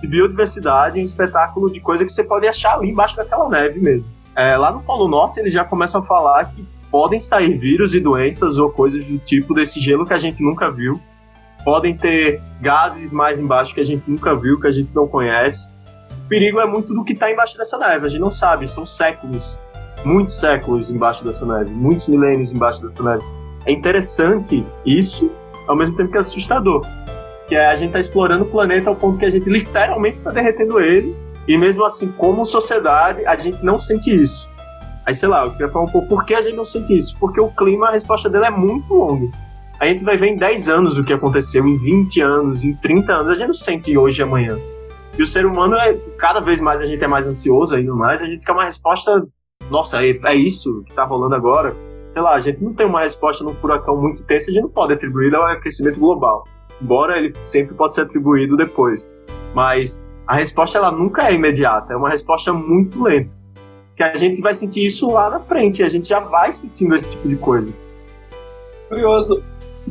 de 0.00 0.06
biodiversidade, 0.06 0.98
um 0.98 1.02
espetáculo 1.02 1.70
de 1.70 1.80
coisa 1.80 2.04
que 2.06 2.12
você 2.12 2.24
pode 2.24 2.46
achar 2.46 2.74
ali 2.74 2.88
embaixo 2.88 3.16
daquela 3.16 3.48
neve 3.48 3.80
mesmo. 3.80 4.08
É, 4.40 4.56
lá 4.56 4.72
no 4.72 4.80
Polo 4.80 5.06
Norte 5.06 5.38
eles 5.38 5.52
já 5.52 5.62
começam 5.62 6.00
a 6.00 6.02
falar 6.02 6.46
que 6.46 6.66
podem 6.90 7.18
sair 7.18 7.58
vírus 7.58 7.94
e 7.94 8.00
doenças 8.00 8.56
ou 8.56 8.70
coisas 8.70 9.06
do 9.06 9.18
tipo 9.18 9.52
desse 9.52 9.78
gelo 9.78 10.06
que 10.06 10.14
a 10.14 10.18
gente 10.18 10.42
nunca 10.42 10.70
viu. 10.70 10.98
Podem 11.62 11.94
ter 11.94 12.40
gases 12.58 13.12
mais 13.12 13.38
embaixo 13.38 13.74
que 13.74 13.80
a 13.80 13.84
gente 13.84 14.10
nunca 14.10 14.34
viu, 14.34 14.58
que 14.58 14.66
a 14.66 14.72
gente 14.72 14.96
não 14.96 15.06
conhece. 15.06 15.74
O 16.24 16.26
perigo 16.26 16.58
é 16.58 16.64
muito 16.64 16.94
do 16.94 17.04
que 17.04 17.12
está 17.12 17.30
embaixo 17.30 17.58
dessa 17.58 17.76
neve, 17.76 18.06
a 18.06 18.08
gente 18.08 18.22
não 18.22 18.30
sabe, 18.30 18.66
são 18.66 18.86
séculos, 18.86 19.60
muitos 20.06 20.40
séculos 20.40 20.90
embaixo 20.90 21.22
dessa 21.22 21.44
neve, 21.44 21.68
muitos 21.70 22.08
milênios 22.08 22.50
embaixo 22.50 22.80
dessa 22.80 23.02
neve. 23.02 23.22
É 23.66 23.72
interessante 23.72 24.64
isso, 24.86 25.30
ao 25.68 25.76
mesmo 25.76 25.98
tempo 25.98 26.12
que 26.12 26.16
é 26.16 26.20
assustador. 26.20 26.80
Que 27.46 27.56
é 27.56 27.66
a 27.66 27.76
gente 27.76 27.88
está 27.88 28.00
explorando 28.00 28.44
o 28.44 28.48
planeta 28.48 28.88
ao 28.88 28.96
ponto 28.96 29.18
que 29.18 29.26
a 29.26 29.30
gente 29.30 29.50
literalmente 29.50 30.16
está 30.16 30.30
derretendo 30.30 30.80
ele 30.80 31.14
e 31.50 31.58
mesmo 31.58 31.84
assim, 31.84 32.12
como 32.12 32.44
sociedade, 32.44 33.26
a 33.26 33.36
gente 33.36 33.64
não 33.64 33.76
sente 33.76 34.08
isso. 34.14 34.48
Aí, 35.04 35.12
sei 35.12 35.28
lá, 35.28 35.44
eu 35.44 35.50
queria 35.50 35.68
falar 35.68 35.86
um 35.86 35.90
pouco 35.90 36.06
por 36.06 36.24
que 36.24 36.32
a 36.32 36.40
gente 36.40 36.54
não 36.54 36.64
sente 36.64 36.96
isso. 36.96 37.18
Porque 37.18 37.40
o 37.40 37.48
clima, 37.48 37.88
a 37.88 37.90
resposta 37.90 38.30
dele 38.30 38.44
é 38.44 38.50
muito 38.50 38.94
longa. 38.94 39.28
A 39.80 39.86
gente 39.86 40.04
vai 40.04 40.16
ver 40.16 40.28
em 40.28 40.36
10 40.36 40.68
anos 40.68 40.96
o 40.96 41.02
que 41.02 41.12
aconteceu, 41.12 41.66
em 41.66 41.76
20 41.76 42.20
anos, 42.20 42.62
em 42.62 42.72
30 42.76 43.12
anos, 43.12 43.28
a 43.30 43.34
gente 43.34 43.48
não 43.48 43.54
sente 43.54 43.98
hoje 43.98 44.20
e 44.20 44.22
amanhã. 44.22 44.60
E 45.18 45.20
o 45.20 45.26
ser 45.26 45.44
humano, 45.44 45.74
é, 45.74 45.92
cada 46.16 46.38
vez 46.38 46.60
mais 46.60 46.80
a 46.80 46.86
gente 46.86 47.02
é 47.02 47.08
mais 47.08 47.26
ansioso 47.26 47.74
ainda 47.74 47.94
mais, 47.94 48.22
a 48.22 48.26
gente 48.26 48.46
quer 48.46 48.52
uma 48.52 48.62
resposta, 48.62 49.26
nossa, 49.68 50.06
é, 50.06 50.10
é 50.26 50.34
isso 50.36 50.84
que 50.86 50.94
tá 50.94 51.02
rolando 51.02 51.34
agora. 51.34 51.74
Sei 52.12 52.22
lá, 52.22 52.36
a 52.36 52.40
gente 52.40 52.62
não 52.62 52.72
tem 52.74 52.86
uma 52.86 53.00
resposta 53.00 53.42
num 53.42 53.54
furacão 53.54 54.00
muito 54.00 54.22
intenso, 54.22 54.50
a 54.50 54.52
gente 54.52 54.62
não 54.62 54.70
pode 54.70 54.92
atribuir 54.92 55.34
ao 55.34 55.46
aquecimento 55.46 55.98
global. 55.98 56.44
Embora 56.80 57.18
ele 57.18 57.34
sempre 57.42 57.74
pode 57.74 57.92
ser 57.92 58.02
atribuído 58.02 58.56
depois. 58.56 59.12
Mas 59.52 60.04
a 60.30 60.34
resposta 60.34 60.78
ela 60.78 60.92
nunca 60.92 61.28
é 61.28 61.34
imediata, 61.34 61.92
é 61.92 61.96
uma 61.96 62.08
resposta 62.08 62.52
muito 62.52 63.02
lenta. 63.02 63.34
Que 63.96 64.02
a 64.04 64.14
gente 64.14 64.40
vai 64.40 64.54
sentir 64.54 64.86
isso 64.86 65.10
lá 65.10 65.28
na 65.28 65.40
frente, 65.40 65.82
a 65.82 65.88
gente 65.88 66.06
já 66.06 66.20
vai 66.20 66.52
sentindo 66.52 66.94
esse 66.94 67.10
tipo 67.10 67.28
de 67.28 67.34
coisa. 67.34 67.74
Curioso, 68.88 69.42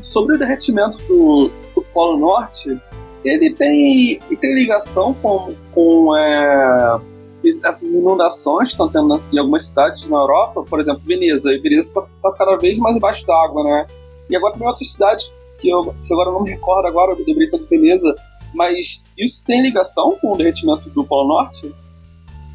sobre 0.02 0.36
o 0.38 0.40
derretimento 0.40 0.98
do, 1.10 1.52
do 1.76 1.82
Polo 1.94 2.18
Norte, 2.18 2.80
ele 3.26 3.54
tem, 3.54 4.22
ele 4.28 4.38
tem 4.38 4.56
ligação 4.56 5.14
com, 5.16 5.54
com 5.74 6.16
é, 6.16 7.02
essas 7.44 7.92
inundações 7.92 8.70
que 8.70 8.76
estão 8.76 8.88
tendo 8.88 9.14
em 9.34 9.40
algumas 9.40 9.66
cidades 9.66 10.08
na 10.08 10.20
Europa, 10.20 10.64
por 10.64 10.80
exemplo, 10.80 11.02
Veneza. 11.06 11.52
E 11.52 11.60
Veneza 11.60 11.90
está 11.90 12.02
tá 12.24 12.32
cada 12.38 12.56
vez 12.56 12.80
mais 12.80 12.96
embaixo 12.96 13.28
d'água, 13.28 13.62
né? 13.66 13.88
E 14.30 14.38
agora 14.38 14.54
tem 14.54 14.66
outras 14.66 14.90
cidades 14.90 15.34
que 15.58 15.68
eu 15.68 15.94
que 16.08 16.14
agora 16.14 16.32
não 16.32 16.44
me 16.44 16.52
recordo 16.52 16.88
agora, 16.88 17.12
eu 17.12 17.18
lembrei 17.18 17.46
de 17.46 17.58
beleza, 17.70 18.16
mas 18.54 19.04
isso 19.18 19.44
tem 19.46 19.62
ligação 19.62 20.18
com 20.22 20.34
o 20.34 20.38
derretimento 20.38 20.90
do 20.90 21.04
Polo 21.04 21.28
Norte? 21.28 21.74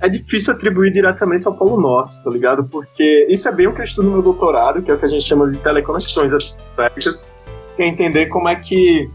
É 0.00 0.08
difícil 0.08 0.52
atribuir 0.52 0.92
diretamente 0.92 1.46
ao 1.46 1.54
Polo 1.54 1.80
Norte, 1.80 2.22
tá 2.22 2.30
ligado? 2.30 2.64
Porque 2.64 3.26
isso 3.30 3.48
é 3.48 3.52
bem 3.52 3.66
o 3.66 3.74
que 3.74 3.80
eu 3.80 3.84
estudo 3.84 4.06
no 4.06 4.12
meu 4.14 4.22
doutorado, 4.22 4.82
que 4.82 4.90
é 4.90 4.94
o 4.94 4.98
que 4.98 5.06
a 5.06 5.08
gente 5.08 5.22
chama 5.22 5.50
de 5.50 5.58
teleconexões 5.58 6.32
atmosféricas, 6.32 7.30
que 7.76 7.82
é 7.82 7.88
entender 7.88 8.26
como 8.26 8.48
é 8.48 8.56
que 8.56 9.10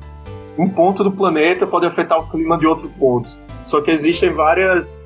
um 0.57 0.67
ponto 0.67 1.03
do 1.03 1.11
planeta 1.11 1.67
pode 1.67 1.85
afetar 1.85 2.19
o 2.19 2.29
clima 2.29 2.57
de 2.57 2.65
outro 2.65 2.89
ponto. 2.89 3.39
Só 3.63 3.81
que 3.81 3.91
existem 3.91 4.33
várias 4.33 5.05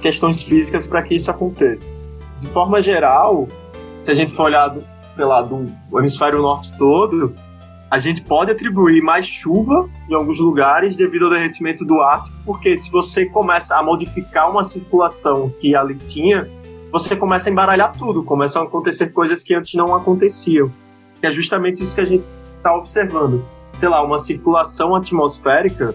questões 0.00 0.42
físicas 0.42 0.86
para 0.86 1.02
que 1.02 1.14
isso 1.14 1.30
aconteça. 1.30 1.94
De 2.38 2.48
forma 2.48 2.80
geral, 2.80 3.48
se 3.98 4.10
a 4.10 4.14
gente 4.14 4.32
for 4.32 4.44
olhar, 4.44 4.74
sei 5.10 5.24
lá, 5.24 5.42
do 5.42 5.66
hemisfério 5.98 6.40
norte 6.40 6.76
todo, 6.78 7.34
a 7.94 7.98
gente 8.00 8.22
pode 8.22 8.50
atribuir 8.50 9.00
mais 9.00 9.24
chuva 9.24 9.88
em 10.10 10.14
alguns 10.14 10.40
lugares 10.40 10.96
devido 10.96 11.26
ao 11.26 11.30
derretimento 11.30 11.84
do 11.84 12.00
Ártico, 12.00 12.36
porque 12.44 12.76
se 12.76 12.90
você 12.90 13.24
começa 13.24 13.76
a 13.78 13.82
modificar 13.84 14.50
uma 14.50 14.64
circulação 14.64 15.48
que 15.60 15.76
ali 15.76 15.94
tinha, 15.94 16.50
você 16.90 17.14
começa 17.14 17.48
a 17.48 17.52
embaralhar 17.52 17.96
tudo, 17.96 18.24
começam 18.24 18.62
a 18.62 18.64
acontecer 18.64 19.12
coisas 19.12 19.44
que 19.44 19.54
antes 19.54 19.74
não 19.74 19.94
aconteciam. 19.94 20.72
Que 21.20 21.28
é 21.28 21.30
justamente 21.30 21.84
isso 21.84 21.94
que 21.94 22.00
a 22.00 22.04
gente 22.04 22.28
está 22.56 22.74
observando. 22.76 23.44
Sei 23.76 23.88
lá, 23.88 24.02
uma 24.02 24.18
circulação 24.18 24.96
atmosférica, 24.96 25.94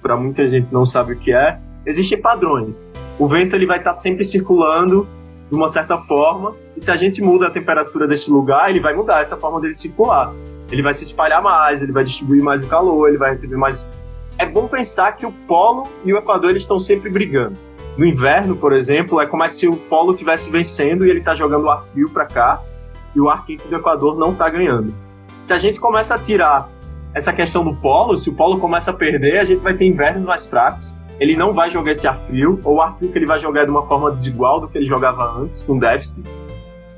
para 0.00 0.16
muita 0.16 0.48
gente 0.48 0.72
não 0.72 0.86
sabe 0.86 1.14
o 1.14 1.18
que 1.18 1.32
é, 1.32 1.58
existem 1.84 2.22
padrões. 2.22 2.88
O 3.18 3.26
vento 3.26 3.56
ele 3.56 3.66
vai 3.66 3.78
estar 3.78 3.90
tá 3.90 3.96
sempre 3.96 4.22
circulando 4.22 5.04
de 5.50 5.56
uma 5.56 5.66
certa 5.66 5.98
forma, 5.98 6.54
e 6.76 6.80
se 6.80 6.92
a 6.92 6.96
gente 6.96 7.20
muda 7.20 7.48
a 7.48 7.50
temperatura 7.50 8.06
desse 8.06 8.30
lugar, 8.30 8.70
ele 8.70 8.78
vai 8.78 8.94
mudar 8.94 9.20
essa 9.20 9.36
forma 9.36 9.60
dele 9.60 9.74
circular. 9.74 10.32
Ele 10.70 10.82
vai 10.82 10.94
se 10.94 11.04
espalhar 11.04 11.42
mais, 11.42 11.82
ele 11.82 11.92
vai 11.92 12.04
distribuir 12.04 12.42
mais 12.42 12.62
o 12.62 12.66
calor, 12.66 13.08
ele 13.08 13.18
vai 13.18 13.30
receber 13.30 13.56
mais. 13.56 13.90
É 14.38 14.46
bom 14.46 14.66
pensar 14.66 15.12
que 15.12 15.24
o 15.24 15.32
polo 15.32 15.88
e 16.04 16.12
o 16.12 16.18
equador 16.18 16.50
eles 16.50 16.62
estão 16.62 16.78
sempre 16.78 17.10
brigando. 17.10 17.56
No 17.96 18.04
inverno, 18.04 18.56
por 18.56 18.72
exemplo, 18.72 19.20
é 19.20 19.26
como 19.26 19.44
é 19.44 19.50
se 19.50 19.68
o 19.68 19.76
polo 19.76 20.12
estivesse 20.12 20.50
vencendo 20.50 21.06
e 21.06 21.10
ele 21.10 21.20
está 21.20 21.34
jogando 21.34 21.64
o 21.64 21.70
ar 21.70 21.84
frio 21.84 22.10
para 22.10 22.26
cá 22.26 22.60
e 23.14 23.20
o 23.20 23.30
ar 23.30 23.46
quente 23.46 23.66
do 23.68 23.76
equador 23.76 24.18
não 24.18 24.32
está 24.32 24.48
ganhando. 24.48 24.92
Se 25.42 25.52
a 25.52 25.58
gente 25.58 25.78
começa 25.78 26.14
a 26.14 26.18
tirar 26.18 26.68
essa 27.12 27.32
questão 27.32 27.64
do 27.64 27.74
polo, 27.76 28.16
se 28.16 28.28
o 28.30 28.32
polo 28.32 28.58
começa 28.58 28.90
a 28.90 28.94
perder, 28.94 29.38
a 29.38 29.44
gente 29.44 29.62
vai 29.62 29.74
ter 29.74 29.84
invernos 29.84 30.24
mais 30.24 30.46
fracos 30.46 30.96
ele 31.20 31.36
não 31.36 31.54
vai 31.54 31.70
jogar 31.70 31.92
esse 31.92 32.06
ar 32.06 32.18
frio, 32.18 32.58
ou 32.64 32.76
o 32.76 32.80
ar 32.80 32.96
frio 32.96 33.10
que 33.10 33.18
ele 33.18 33.26
vai 33.26 33.38
jogar 33.38 33.62
é 33.62 33.64
de 33.64 33.70
uma 33.70 33.86
forma 33.86 34.10
desigual 34.10 34.60
do 34.60 34.68
que 34.68 34.76
ele 34.76 34.86
jogava 34.86 35.38
antes, 35.38 35.62
com 35.62 35.78
déficits. 35.78 36.44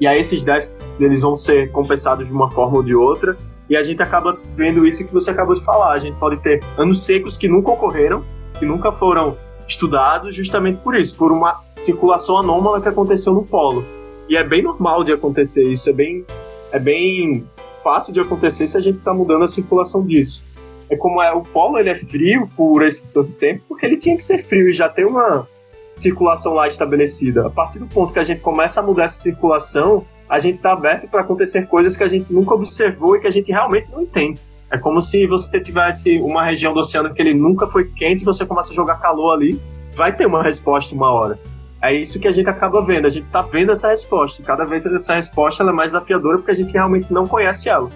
E 0.00 0.06
aí 0.06 0.18
esses 0.18 0.42
déficits 0.42 1.00
eles 1.00 1.22
vão 1.22 1.36
ser 1.36 1.70
compensados 1.70 2.26
de 2.26 2.32
uma 2.32 2.50
forma 2.50 2.76
ou 2.76 2.82
de 2.82 2.94
outra, 2.94 3.36
e 3.68 3.76
a 3.76 3.82
gente 3.82 4.02
acaba 4.02 4.38
vendo 4.54 4.86
isso 4.86 5.04
que 5.06 5.12
você 5.12 5.30
acabou 5.30 5.54
de 5.54 5.64
falar. 5.64 5.92
A 5.92 5.98
gente 5.98 6.16
pode 6.18 6.36
ter 6.38 6.62
anos 6.76 7.04
secos 7.04 7.36
que 7.36 7.48
nunca 7.48 7.70
ocorreram, 7.70 8.24
que 8.58 8.64
nunca 8.64 8.92
foram 8.92 9.36
estudados 9.66 10.34
justamente 10.34 10.78
por 10.78 10.94
isso, 10.94 11.16
por 11.16 11.32
uma 11.32 11.60
circulação 11.74 12.38
anômala 12.38 12.80
que 12.80 12.88
aconteceu 12.88 13.34
no 13.34 13.42
polo. 13.42 13.84
E 14.28 14.36
é 14.36 14.44
bem 14.44 14.62
normal 14.62 15.02
de 15.02 15.12
acontecer 15.12 15.64
isso, 15.64 15.90
é 15.90 15.92
bem, 15.92 16.24
é 16.70 16.78
bem 16.78 17.44
fácil 17.82 18.12
de 18.12 18.20
acontecer 18.20 18.66
se 18.66 18.76
a 18.76 18.80
gente 18.80 18.98
está 18.98 19.12
mudando 19.12 19.44
a 19.44 19.48
circulação 19.48 20.04
disso 20.04 20.44
é 20.88 20.96
como 20.96 21.20
é 21.20 21.32
o 21.32 21.42
polo 21.42 21.78
ele 21.78 21.90
é 21.90 21.94
frio 21.94 22.48
por 22.56 22.82
esse 22.82 23.08
tanto 23.08 23.36
tempo 23.36 23.64
porque 23.68 23.84
ele 23.84 23.96
tinha 23.96 24.16
que 24.16 24.22
ser 24.22 24.38
frio 24.38 24.68
e 24.68 24.72
já 24.72 24.88
tem 24.88 25.04
uma 25.04 25.48
circulação 25.96 26.52
lá 26.52 26.68
estabelecida. 26.68 27.46
A 27.46 27.50
partir 27.50 27.78
do 27.78 27.86
ponto 27.86 28.12
que 28.12 28.18
a 28.18 28.24
gente 28.24 28.42
começa 28.42 28.80
a 28.80 28.82
mudar 28.82 29.04
essa 29.04 29.18
circulação, 29.18 30.04
a 30.28 30.38
gente 30.38 30.56
está 30.56 30.72
aberto 30.72 31.08
para 31.08 31.20
acontecer 31.20 31.66
coisas 31.66 31.96
que 31.96 32.02
a 32.02 32.08
gente 32.08 32.32
nunca 32.32 32.54
observou 32.54 33.16
e 33.16 33.20
que 33.20 33.26
a 33.26 33.30
gente 33.30 33.50
realmente 33.50 33.90
não 33.90 34.02
entende. 34.02 34.42
É 34.70 34.76
como 34.76 35.00
se 35.00 35.26
você 35.26 35.60
tivesse 35.60 36.18
uma 36.18 36.44
região 36.44 36.74
do 36.74 36.80
oceano 36.80 37.14
que 37.14 37.22
ele 37.22 37.34
nunca 37.34 37.68
foi 37.68 37.84
quente 37.84 38.22
e 38.22 38.24
você 38.24 38.44
começa 38.44 38.72
a 38.72 38.74
jogar 38.74 38.96
calor 38.96 39.34
ali, 39.34 39.60
vai 39.94 40.14
ter 40.14 40.26
uma 40.26 40.42
resposta 40.42 40.94
uma 40.94 41.10
hora. 41.10 41.38
É 41.80 41.94
isso 41.94 42.18
que 42.18 42.26
a 42.26 42.32
gente 42.32 42.50
acaba 42.50 42.82
vendo, 42.82 43.06
a 43.06 43.10
gente 43.10 43.26
está 43.26 43.42
vendo 43.42 43.70
essa 43.70 43.88
resposta. 43.88 44.42
Cada 44.42 44.64
vez 44.64 44.84
essa 44.84 45.14
resposta 45.14 45.62
é 45.62 45.72
mais 45.72 45.92
desafiadora 45.92 46.38
porque 46.38 46.50
a 46.50 46.54
gente 46.54 46.72
realmente 46.72 47.12
não 47.12 47.26
conhece 47.26 47.68
ela. 47.68 47.88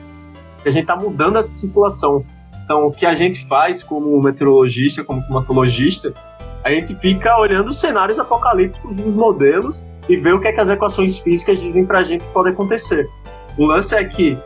A 0.65 0.71
gente 0.71 0.83
está 0.83 0.95
mudando 0.95 1.39
essa 1.39 1.53
circulação. 1.53 2.25
Então, 2.65 2.87
o 2.87 2.93
que 2.93 3.05
a 3.05 3.15
gente 3.15 3.45
faz 3.49 3.83
como 3.83 4.21
meteorologista, 4.23 5.03
como 5.03 5.25
climatologista, 5.25 6.15
a 6.63 6.71
gente 6.71 6.95
fica 6.97 7.37
olhando 7.37 7.71
os 7.71 7.81
cenários 7.81 8.19
apocalípticos 8.19 8.99
dos 8.99 9.15
modelos 9.15 9.89
e 10.11 10.17
vê 10.17 10.33
o 10.33 10.41
que, 10.41 10.49
é 10.49 10.53
que 10.53 10.61
as 10.61 10.69
equações 10.69 11.19
físicas 11.19 11.61
dizem 11.61 11.87
pra 11.87 12.03
gente 12.03 12.27
que 12.27 12.33
pode 12.33 12.49
acontecer. 12.49 13.09
O 13.57 13.65
lance 13.65 13.95
é 13.95 14.05
que 14.05 14.37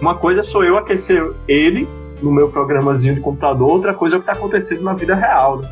uma 0.00 0.16
coisa 0.16 0.42
sou 0.42 0.64
eu 0.64 0.76
aquecer 0.76 1.32
ele 1.46 1.88
no 2.20 2.32
meu 2.32 2.48
programazinho 2.48 3.14
de 3.14 3.20
computador, 3.20 3.70
outra 3.70 3.94
coisa 3.94 4.16
é 4.16 4.18
o 4.18 4.20
que 4.20 4.28
está 4.28 4.32
acontecendo 4.36 4.82
na 4.82 4.92
vida 4.92 5.14
real. 5.14 5.60
Né? 5.60 5.68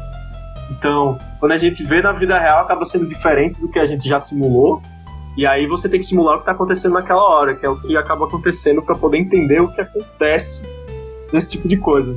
Então, 0.70 1.18
quando 1.40 1.50
a 1.50 1.58
gente 1.58 1.82
vê 1.82 2.00
na 2.00 2.12
vida 2.12 2.38
real, 2.38 2.60
acaba 2.60 2.84
sendo 2.84 3.04
diferente 3.08 3.60
do 3.60 3.68
que 3.68 3.80
a 3.80 3.86
gente 3.86 4.08
já 4.08 4.20
simulou. 4.20 4.80
E 5.36 5.44
aí 5.44 5.66
você 5.66 5.88
tem 5.88 5.98
que 5.98 6.06
simular 6.06 6.34
o 6.34 6.36
que 6.38 6.42
está 6.42 6.52
acontecendo 6.52 6.92
naquela 6.92 7.22
hora, 7.22 7.56
que 7.56 7.66
é 7.66 7.68
o 7.68 7.80
que 7.80 7.96
acaba 7.96 8.26
acontecendo 8.26 8.80
para 8.80 8.94
poder 8.94 9.18
entender 9.18 9.60
o 9.60 9.72
que 9.72 9.80
acontece 9.80 10.62
desse 11.32 11.50
tipo 11.50 11.66
de 11.66 11.78
coisa. 11.78 12.14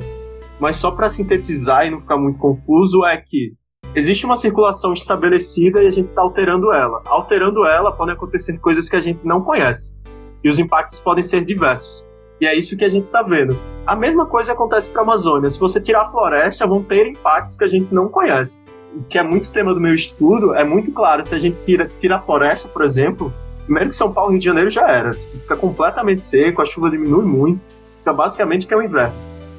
Mas 0.60 0.76
só 0.76 0.92
para 0.92 1.08
sintetizar 1.08 1.86
e 1.86 1.90
não 1.90 2.00
ficar 2.00 2.18
muito 2.18 2.38
confuso, 2.38 3.04
é 3.04 3.16
que 3.16 3.54
existe 3.96 4.24
uma 4.24 4.36
circulação 4.36 4.92
estabelecida 4.92 5.82
e 5.82 5.86
a 5.88 5.90
gente 5.90 6.10
está 6.10 6.22
alterando 6.22 6.72
ela. 6.72 7.02
Alterando 7.06 7.66
ela, 7.66 7.90
podem 7.90 8.14
acontecer 8.14 8.58
coisas 8.58 8.88
que 8.88 8.94
a 8.94 9.00
gente 9.00 9.26
não 9.26 9.42
conhece. 9.42 9.96
E 10.44 10.48
os 10.48 10.58
impactos 10.60 11.00
podem 11.00 11.24
ser 11.24 11.44
diversos. 11.44 12.06
E 12.40 12.46
é 12.46 12.54
isso 12.54 12.76
que 12.76 12.84
a 12.84 12.88
gente 12.88 13.04
está 13.04 13.22
vendo. 13.22 13.58
A 13.86 13.96
mesma 13.96 14.26
coisa 14.26 14.52
acontece 14.52 14.90
para 14.90 15.00
a 15.00 15.04
Amazônia. 15.04 15.50
Se 15.50 15.58
você 15.58 15.80
tirar 15.80 16.02
a 16.02 16.10
floresta, 16.10 16.66
vão 16.66 16.82
ter 16.82 17.08
impactos 17.08 17.56
que 17.56 17.64
a 17.64 17.68
gente 17.68 17.92
não 17.94 18.08
conhece. 18.08 18.64
O 18.94 19.02
que 19.02 19.18
é 19.18 19.22
muito 19.22 19.50
tema 19.50 19.74
do 19.74 19.80
meu 19.80 19.94
estudo, 19.94 20.54
é 20.54 20.62
muito 20.62 20.92
claro. 20.92 21.24
Se 21.24 21.34
a 21.34 21.38
gente 21.38 21.62
tira, 21.62 21.90
tira 21.98 22.16
a 22.16 22.20
floresta, 22.20 22.68
por 22.68 22.84
exemplo, 22.84 23.32
primeiro 23.64 23.88
que 23.88 23.96
São 23.96 24.12
Paulo 24.12 24.30
e 24.30 24.34
Rio 24.34 24.40
de 24.40 24.44
Janeiro 24.44 24.70
já 24.70 24.86
era. 24.86 25.10
Tipo, 25.10 25.38
fica 25.38 25.56
completamente 25.56 26.22
seco, 26.22 26.62
a 26.62 26.64
chuva 26.64 26.90
diminui 26.90 27.24
muito 27.24 27.66
significa 28.06 28.12
basicamente 28.12 28.66
que 28.66 28.74
é 28.74 28.76
o 28.76 28.82
inverno. 28.82 29.14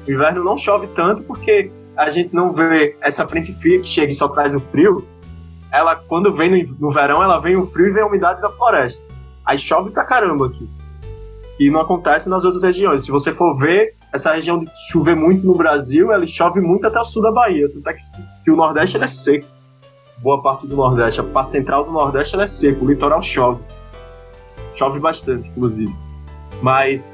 O 0.06 0.10
inverno 0.10 0.42
não 0.42 0.56
chove 0.56 0.86
tanto 0.88 1.22
porque 1.22 1.70
a 1.98 2.10
gente 2.10 2.32
não 2.32 2.52
vê 2.52 2.96
essa 3.00 3.26
frente 3.26 3.52
fria 3.52 3.80
que 3.80 3.88
chega 3.88 4.12
e 4.12 4.14
só 4.14 4.28
traz 4.28 4.54
o 4.54 4.60
frio. 4.60 5.04
Ela, 5.72 5.96
quando 5.96 6.32
vem 6.32 6.48
no, 6.48 6.76
no 6.78 6.92
verão, 6.92 7.20
ela 7.20 7.40
vem 7.40 7.56
o 7.56 7.66
frio 7.66 7.88
e 7.88 7.90
vem 7.90 8.04
a 8.04 8.06
umidade 8.06 8.40
da 8.40 8.48
floresta. 8.48 9.12
Aí 9.44 9.58
chove 9.58 9.90
pra 9.90 10.04
caramba 10.04 10.46
aqui. 10.46 10.70
E 11.58 11.68
não 11.70 11.80
acontece 11.80 12.28
nas 12.28 12.44
outras 12.44 12.62
regiões. 12.62 13.04
Se 13.04 13.10
você 13.10 13.32
for 13.32 13.58
ver, 13.58 13.96
essa 14.14 14.32
região 14.32 14.60
de 14.60 14.70
chover 14.88 15.16
muito 15.16 15.44
no 15.44 15.56
Brasil, 15.56 16.12
ela 16.12 16.24
chove 16.24 16.60
muito 16.60 16.86
até 16.86 17.00
o 17.00 17.04
sul 17.04 17.20
da 17.20 17.32
Bahia. 17.32 17.68
Tanto 17.68 17.88
é 17.88 17.92
que, 17.92 18.00
que 18.44 18.50
o 18.52 18.56
Nordeste 18.56 18.96
é 18.96 19.06
seco. 19.08 19.48
Boa 20.18 20.40
parte 20.40 20.68
do 20.68 20.76
Nordeste, 20.76 21.20
a 21.20 21.24
parte 21.24 21.50
central 21.50 21.84
do 21.84 21.90
Nordeste 21.90 22.40
é 22.40 22.46
seco, 22.46 22.84
o 22.84 22.88
litoral 22.88 23.20
chove. 23.20 23.60
Chove 24.76 25.00
bastante, 25.00 25.50
inclusive. 25.50 25.92
Mas 26.62 27.12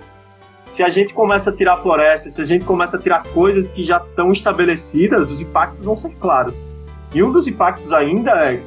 se 0.67 0.83
a 0.83 0.89
gente 0.89 1.12
começa 1.12 1.51
a 1.51 1.55
tirar 1.55 1.77
florestas, 1.77 2.35
se 2.35 2.41
a 2.41 2.45
gente 2.45 2.65
começa 2.65 2.97
a 2.97 3.01
tirar 3.01 3.23
coisas 3.23 3.71
que 3.71 3.85
já 3.85 3.99
estão 3.99 4.33
estabelecidas, 4.33 5.31
os 5.31 5.41
impactos 5.41 5.85
vão 5.85 5.95
ser 5.95 6.15
claros. 6.15 6.67
E 7.12 7.23
um 7.23 7.31
dos 7.31 7.47
impactos 7.47 7.93
ainda 7.93 8.31
é, 8.31 8.61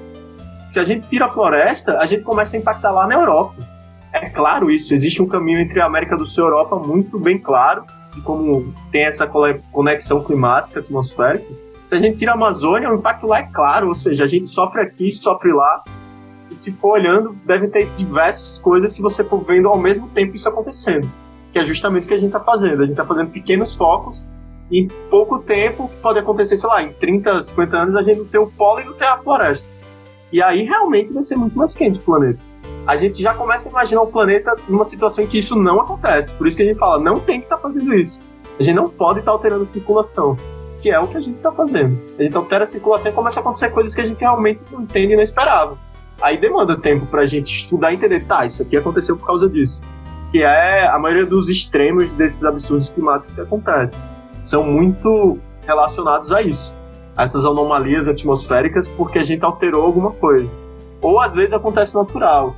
se 0.68 0.80
a 0.80 0.84
gente 0.84 1.08
tira 1.08 1.26
a 1.26 1.30
floresta, 1.30 1.98
a 1.98 2.06
gente 2.06 2.24
começa 2.24 2.56
a 2.56 2.60
impactar 2.60 2.92
lá 2.92 3.08
na 3.08 3.16
Europa. 3.16 3.56
É 4.14 4.30
claro 4.30 4.70
isso, 4.70 4.94
existe 4.94 5.22
um 5.22 5.28
caminho 5.28 5.60
entre 5.60 5.82
a 5.82 5.86
América 5.86 6.16
do 6.16 6.26
Sul 6.26 6.44
e 6.44 6.48
a 6.48 6.50
Europa 6.50 6.76
muito 6.76 7.20
bem 7.20 7.38
claro, 7.40 7.84
de 8.14 8.22
como 8.22 8.74
tem 8.92 9.06
essa 9.06 9.28
conexão 9.72 10.24
climática, 10.24 10.80
atmosférica. 10.80 11.48
Se 11.86 11.96
a 11.96 11.98
gente 11.98 12.18
tira 12.18 12.32
a 12.32 12.36
Amazônia, 12.36 12.92
o 12.92 12.96
impacto 12.96 13.26
lá 13.28 13.40
é 13.40 13.44
claro, 13.44 13.88
ou 13.88 13.96
seja, 13.96 14.24
a 14.24 14.28
gente 14.28 14.48
sofre 14.48 14.82
aqui, 14.82 15.12
sofre 15.12 15.52
lá, 15.52 15.84
e 16.50 16.56
se 16.56 16.72
for 16.72 16.92
olhando, 16.92 17.36
deve 17.46 17.68
ter 17.68 17.90
diversas 17.96 18.60
coisas 18.60 18.94
se 18.94 19.02
você 19.02 19.24
for 19.24 19.44
vendo 19.44 19.68
ao 19.68 19.78
mesmo 19.78 20.08
tempo 20.10 20.36
isso 20.36 20.48
acontecendo 20.48 21.10
que 21.58 21.62
é 21.62 21.66
justamente 21.66 22.06
o 22.06 22.08
que 22.08 22.14
a 22.14 22.18
gente 22.18 22.28
está 22.28 22.40
fazendo. 22.40 22.84
A 22.84 22.86
gente 22.86 22.92
está 22.92 23.06
fazendo 23.06 23.32
pequenos 23.32 23.76
focos 23.76 24.30
em 24.70 24.88
pouco 25.10 25.40
tempo 25.40 25.90
pode 26.02 26.20
acontecer, 26.20 26.58
sei 26.58 26.70
lá, 26.70 26.84
em 26.84 26.92
30, 26.92 27.42
50 27.42 27.78
anos 27.78 27.96
a 27.96 28.02
gente 28.02 28.18
não 28.18 28.26
tem 28.26 28.40
o 28.40 28.48
polo 28.48 28.82
e 28.82 28.84
não 28.84 28.94
tem 28.94 29.08
a 29.08 29.18
floresta. 29.18 29.72
E 30.32 30.42
aí 30.42 30.64
realmente 30.64 31.14
vai 31.14 31.24
ser 31.24 31.38
muito 31.38 31.58
mais 31.58 31.74
quente 31.74 32.00
o 32.00 32.02
planeta. 32.02 32.40
A 32.86 32.98
gente 32.98 33.22
já 33.22 33.34
começa 33.34 33.70
a 33.70 33.72
imaginar 33.72 34.02
o 34.02 34.08
planeta 34.08 34.56
numa 34.68 34.84
situação 34.84 35.24
em 35.24 35.28
que 35.28 35.38
isso 35.40 35.58
não 35.58 35.80
acontece. 35.80 36.34
Por 36.34 36.46
isso 36.48 36.58
que 36.58 36.64
a 36.64 36.66
gente 36.66 36.78
fala, 36.78 37.02
não 37.02 37.20
tem 37.20 37.40
que 37.40 37.46
estar 37.46 37.56
tá 37.56 37.62
fazendo 37.62 37.94
isso. 37.94 38.22
A 38.60 38.64
gente 38.64 38.76
não 38.76 38.90
pode 38.90 39.20
estar 39.20 39.32
tá 39.32 39.36
alterando 39.36 39.62
a 39.62 39.66
circulação, 39.66 40.36
que 40.82 40.92
é 40.92 41.00
o 41.00 41.08
que 41.08 41.16
a 41.16 41.22
gente 41.22 41.38
está 41.38 41.52
fazendo. 41.52 41.98
A 42.20 42.24
gente 42.24 42.36
altera 42.36 42.66
a 42.66 42.68
circulação 42.68 43.10
e 43.10 43.16
começa 43.16 43.40
a 43.40 43.42
acontecer 43.42 43.70
coisas 43.70 43.96
que 43.96 44.02
a 44.02 44.06
gente 44.06 44.20
realmente 44.20 44.64
não 44.70 44.82
entende 44.82 45.14
e 45.14 45.16
não 45.16 45.24
esperava. 45.24 45.78
Aí 46.22 46.38
demanda 46.38 46.76
tempo 46.76 47.06
para 47.06 47.22
a 47.22 47.26
gente 47.26 47.54
estudar 47.54 47.94
e 47.94 47.96
entender, 47.96 48.26
tá, 48.26 48.46
isso 48.46 48.62
aqui 48.62 48.76
aconteceu 48.76 49.16
por 49.16 49.26
causa 49.26 49.50
disso 49.50 49.82
que 50.32 50.44
é 50.44 50.88
a 50.88 51.00
maioria 51.00 51.26
dos 51.26 51.50
extremos 51.50 52.14
desses 52.14 52.44
absurdos 52.44 52.90
climáticos 52.90 53.34
que 53.34 53.42
acontecem. 53.42 54.04
São 54.42 54.64
muito 54.64 55.40
relacionados 55.62 56.32
a 56.32 56.42
isso, 56.42 56.76
a 57.16 57.24
essas 57.24 57.46
anomalias 57.46 58.08
atmosféricas, 58.08 58.88
porque 58.88 59.20
a 59.20 59.24
gente 59.24 59.44
alterou 59.44 59.84
alguma 59.84 60.12
coisa. 60.12 60.52
Ou 61.02 61.20
às 61.20 61.34
vezes 61.34 61.54
acontece 61.54 61.96
natural. 61.96 62.56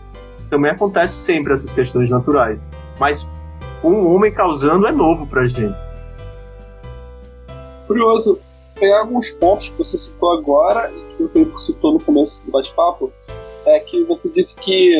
Também 0.49 0.71
acontece 0.71 1.13
sempre 1.13 1.53
essas 1.53 1.73
questões 1.73 2.09
naturais. 2.09 2.65
Mas 2.99 3.29
um 3.83 4.13
homem 4.13 4.31
causando 4.31 4.87
é 4.87 4.91
novo 4.91 5.27
pra 5.27 5.45
gente. 5.45 5.79
Curioso, 7.87 8.39
pegar 8.75 8.99
alguns 9.01 9.31
pontos 9.31 9.69
que 9.69 9.77
você 9.77 9.97
citou 9.97 10.31
agora 10.31 10.91
e 10.91 11.15
que 11.15 11.21
você 11.21 11.45
citou 11.57 11.93
no 11.93 11.99
começo 11.99 12.43
do 12.45 12.51
bate-papo, 12.51 13.11
é 13.65 13.79
que 13.79 14.03
você 14.03 14.29
disse 14.29 14.55
que 14.55 14.95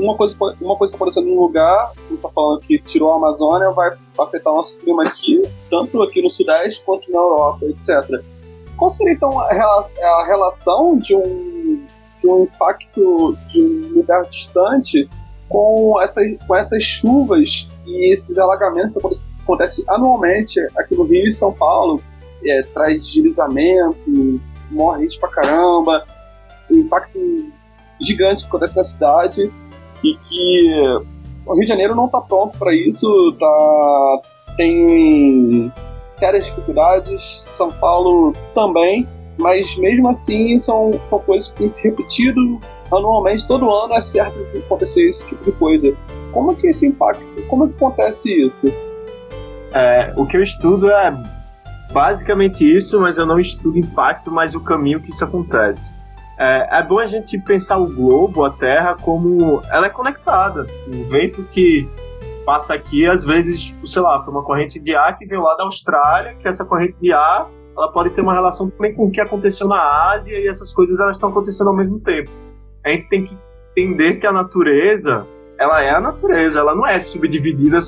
uma 0.00 0.16
coisa, 0.16 0.34
uma 0.60 0.76
coisa 0.76 0.94
está 0.94 0.96
acontecendo 0.96 1.26
num 1.26 1.40
lugar, 1.40 1.92
você 2.08 2.14
está 2.14 2.28
falando 2.30 2.60
que 2.60 2.78
tirou 2.78 3.12
a 3.12 3.16
Amazônia, 3.16 3.70
vai 3.70 3.96
afetar 4.18 4.52
o 4.52 4.56
nosso 4.56 4.78
clima 4.78 5.04
aqui, 5.04 5.42
tanto 5.68 6.02
aqui 6.02 6.22
no 6.22 6.30
Sudeste 6.30 6.82
quanto 6.84 7.10
na 7.10 7.18
Europa, 7.18 7.66
etc. 7.66 8.22
Qual 8.76 8.88
seria 8.90 9.12
então 9.12 9.38
a, 9.38 10.24
relação 10.26 10.96
de 10.96 11.14
um, 11.14 11.84
de 12.18 12.28
um 12.28 12.44
impacto 12.44 13.36
de 13.48 13.62
um 13.62 13.98
lugar 13.98 14.22
distante 14.22 15.08
com 15.48 16.00
essas, 16.00 16.26
com 16.46 16.56
essas 16.56 16.82
chuvas 16.82 17.68
e 17.86 18.12
esses 18.12 18.38
alagamentos 18.38 19.26
que 19.26 19.42
acontecem 19.42 19.84
anualmente 19.88 20.58
aqui 20.78 20.94
no 20.94 21.04
Rio 21.04 21.26
e 21.26 21.30
São 21.30 21.52
Paulo? 21.52 22.02
É, 22.42 22.62
traz 22.72 23.06
deslizamento, 23.06 24.40
morre 24.70 25.02
gente 25.02 25.20
pra 25.20 25.28
caramba, 25.28 26.06
um 26.70 26.76
impacto 26.78 27.18
gigante 28.00 28.44
que 28.44 28.48
acontece 28.48 28.78
na 28.78 28.84
cidade 28.84 29.52
e 30.02 30.16
que 30.16 30.82
o 31.46 31.54
Rio 31.54 31.64
de 31.64 31.68
Janeiro 31.68 31.94
não 31.94 32.06
está 32.06 32.20
pronto 32.20 32.58
para 32.58 32.74
isso, 32.74 33.32
tá, 33.38 34.20
tem 34.56 35.72
sérias 36.12 36.44
dificuldades, 36.44 37.44
São 37.48 37.70
Paulo 37.70 38.34
também, 38.54 39.06
mas 39.38 39.76
mesmo 39.76 40.08
assim 40.08 40.58
são, 40.58 41.00
são 41.08 41.18
coisas 41.20 41.52
que 41.52 41.58
têm 41.58 41.72
se 41.72 41.88
repetido 41.88 42.60
anualmente, 42.92 43.46
todo 43.46 43.70
ano 43.70 43.94
é 43.94 44.00
certo 44.00 44.36
que 44.50 44.58
acontecer 44.58 45.08
esse 45.08 45.26
tipo 45.26 45.44
de 45.44 45.52
coisa. 45.52 45.94
Como 46.32 46.52
é 46.52 46.54
que 46.54 46.66
esse 46.66 46.86
impacto, 46.86 47.22
como 47.48 47.64
é 47.64 47.68
que 47.68 47.74
acontece 47.74 48.32
isso? 48.32 48.68
É, 49.72 50.12
o 50.16 50.26
que 50.26 50.36
eu 50.36 50.42
estudo 50.42 50.90
é 50.90 51.16
basicamente 51.92 52.64
isso, 52.64 53.00
mas 53.00 53.18
eu 53.18 53.26
não 53.26 53.38
estudo 53.38 53.78
impacto, 53.78 54.30
mas 54.30 54.54
o 54.54 54.60
caminho 54.60 55.00
que 55.00 55.10
isso 55.10 55.24
acontece. 55.24 55.94
É, 56.42 56.78
é 56.78 56.82
bom 56.82 56.98
a 56.98 57.06
gente 57.06 57.38
pensar 57.38 57.76
o 57.76 57.86
globo, 57.86 58.46
a 58.46 58.50
Terra, 58.50 58.96
como 58.98 59.60
ela 59.70 59.88
é 59.88 59.90
conectada. 59.90 60.64
Tipo, 60.64 60.96
o 60.96 61.06
vento 61.06 61.44
que 61.44 61.86
passa 62.46 62.72
aqui, 62.72 63.06
às 63.06 63.26
vezes, 63.26 63.66
tipo, 63.66 63.86
sei 63.86 64.00
lá, 64.00 64.24
foi 64.24 64.32
uma 64.32 64.42
corrente 64.42 64.80
de 64.80 64.96
ar 64.96 65.18
que 65.18 65.26
veio 65.26 65.42
lá 65.42 65.54
da 65.54 65.64
Austrália, 65.64 66.34
que 66.40 66.48
essa 66.48 66.64
corrente 66.64 66.98
de 66.98 67.12
ar 67.12 67.50
ela 67.76 67.92
pode 67.92 68.10
ter 68.10 68.22
uma 68.22 68.32
relação 68.32 68.70
também 68.70 68.94
com 68.94 69.06
o 69.06 69.10
que 69.10 69.20
aconteceu 69.20 69.68
na 69.68 70.12
Ásia 70.12 70.38
e 70.38 70.46
essas 70.46 70.72
coisas 70.72 70.98
elas 70.98 71.16
estão 71.16 71.28
acontecendo 71.28 71.68
ao 71.68 71.76
mesmo 71.76 72.00
tempo. 72.00 72.30
A 72.84 72.88
gente 72.88 73.06
tem 73.10 73.22
que 73.22 73.38
entender 73.76 74.14
que 74.14 74.26
a 74.26 74.32
natureza, 74.32 75.26
ela 75.58 75.82
é 75.82 75.90
a 75.90 76.00
natureza, 76.00 76.58
ela 76.58 76.74
não 76.74 76.86
é 76.86 76.98
subdividida 77.00 77.78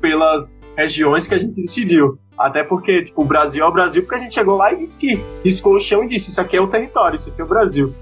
pelas 0.00 0.58
regiões 0.74 1.26
que 1.26 1.34
a 1.34 1.38
gente 1.38 1.60
decidiu. 1.60 2.18
Até 2.38 2.62
porque, 2.62 3.02
tipo, 3.02 3.22
o 3.22 3.24
Brasil 3.24 3.64
é 3.64 3.68
o 3.68 3.72
Brasil, 3.72 4.02
porque 4.02 4.14
a 4.14 4.18
gente 4.18 4.34
chegou 4.34 4.56
lá 4.56 4.72
e 4.72 4.76
disse 4.76 4.98
que 4.98 5.22
riscou 5.44 5.74
o 5.74 5.80
chão 5.80 6.04
e 6.04 6.08
disse: 6.08 6.30
Isso 6.30 6.40
aqui 6.40 6.56
é 6.56 6.60
o 6.60 6.68
território, 6.68 7.16
isso 7.16 7.30
aqui 7.30 7.40
é 7.40 7.44
o 7.44 7.48
Brasil. 7.48 7.92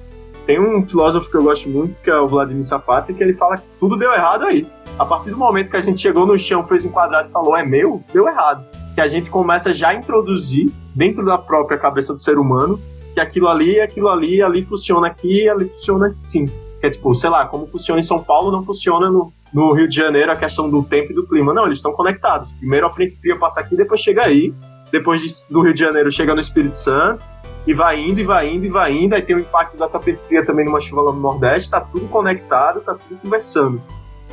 Tem 0.46 0.60
um 0.60 0.86
filósofo 0.86 1.28
que 1.30 1.36
eu 1.36 1.42
gosto 1.42 1.68
muito, 1.68 1.98
que 2.00 2.10
é 2.10 2.18
o 2.18 2.28
Vladimir 2.28 2.62
Sapati, 2.62 3.12
que 3.12 3.22
ele 3.22 3.34
fala 3.34 3.56
que 3.56 3.64
tudo 3.80 3.96
deu 3.96 4.12
errado 4.12 4.44
aí. 4.44 4.66
A 4.98 5.04
partir 5.04 5.30
do 5.30 5.36
momento 5.36 5.70
que 5.70 5.76
a 5.76 5.80
gente 5.80 5.98
chegou 5.98 6.24
no 6.24 6.38
chão, 6.38 6.62
fez 6.62 6.84
um 6.84 6.90
quadrado 6.90 7.28
e 7.28 7.32
falou: 7.32 7.56
É 7.56 7.64
meu, 7.64 8.02
deu 8.12 8.28
errado. 8.28 8.64
Que 8.94 9.00
a 9.00 9.08
gente 9.08 9.30
começa 9.30 9.72
já 9.72 9.88
a 9.88 9.94
introduzir 9.94 10.70
dentro 10.94 11.24
da 11.24 11.38
própria 11.38 11.78
cabeça 11.78 12.12
do 12.12 12.20
ser 12.20 12.38
humano 12.38 12.78
que 13.16 13.20
aquilo 13.20 13.48
ali, 13.48 13.80
aquilo 13.80 14.10
ali, 14.10 14.42
ali 14.42 14.62
funciona 14.62 15.06
aqui, 15.06 15.48
ali 15.48 15.66
funciona 15.66 16.08
assim. 16.08 16.46
Que 16.80 16.86
é 16.86 16.90
tipo, 16.90 17.14
sei 17.14 17.30
lá, 17.30 17.46
como 17.46 17.66
funciona 17.66 17.98
em 17.98 18.04
São 18.04 18.22
Paulo, 18.22 18.52
não 18.52 18.62
funciona 18.62 19.10
no, 19.10 19.32
no 19.56 19.72
Rio 19.72 19.88
de 19.88 19.96
Janeiro 19.96 20.30
a 20.30 20.36
questão 20.36 20.68
do 20.68 20.82
tempo 20.82 21.12
e 21.12 21.14
do 21.14 21.26
clima. 21.26 21.54
Não, 21.54 21.64
eles 21.64 21.78
estão 21.78 21.90
conectados. 21.94 22.52
Primeiro 22.52 22.86
a 22.86 22.90
frente 22.90 23.18
fria 23.18 23.38
passa 23.38 23.58
aqui, 23.58 23.74
depois 23.74 24.02
chega 24.02 24.22
aí. 24.22 24.54
Depois 24.92 25.22
de, 25.22 25.28
do 25.50 25.62
Rio 25.62 25.72
de 25.72 25.80
Janeiro 25.80 26.12
chega 26.12 26.34
no 26.34 26.40
Espírito 26.42 26.76
Santo. 26.76 27.26
E 27.66 27.72
vai 27.72 27.98
indo, 27.98 28.20
e 28.20 28.22
vai 28.22 28.50
indo, 28.50 28.66
e 28.66 28.68
vai 28.68 28.92
indo. 28.92 29.14
Aí 29.14 29.22
tem 29.22 29.34
o 29.34 29.40
impacto 29.40 29.78
dessa 29.78 29.98
frente 29.98 30.20
fria 30.20 30.44
também 30.44 30.66
numa 30.66 30.78
chuva 30.78 31.00
lá 31.00 31.12
no 31.12 31.20
Nordeste. 31.20 31.70
Tá 31.70 31.80
tudo 31.80 32.06
conectado, 32.06 32.82
tá 32.82 32.94
tudo 32.94 33.18
conversando. 33.18 33.80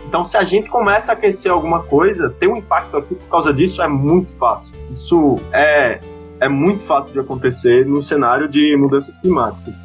Então, 0.05 0.25
se 0.25 0.35
a 0.35 0.43
gente 0.43 0.69
começa 0.69 1.13
a 1.13 1.15
aquecer 1.15 1.49
alguma 1.49 1.83
coisa, 1.83 2.29
ter 2.29 2.49
um 2.49 2.57
impacto 2.57 2.97
aqui 2.97 3.15
por 3.15 3.29
causa 3.29 3.53
disso 3.53 3.81
é 3.81 3.87
muito 3.87 4.37
fácil. 4.37 4.75
Isso 4.89 5.37
é, 5.53 6.01
é 6.41 6.49
muito 6.49 6.85
fácil 6.85 7.13
de 7.13 7.21
acontecer 7.21 7.85
no 7.85 8.01
cenário 8.01 8.49
de 8.49 8.75
mudanças 8.75 9.19
climáticas. 9.19 9.81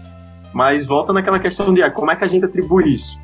Mas 0.53 0.85
volta 0.85 1.13
naquela 1.13 1.39
questão 1.39 1.73
de 1.73 1.81
ah, 1.81 1.93
como 1.93 2.11
é 2.11 2.17
que 2.17 2.25
a 2.25 2.29
gente 2.29 2.45
atribui 2.45 2.93
isso? 2.93 3.23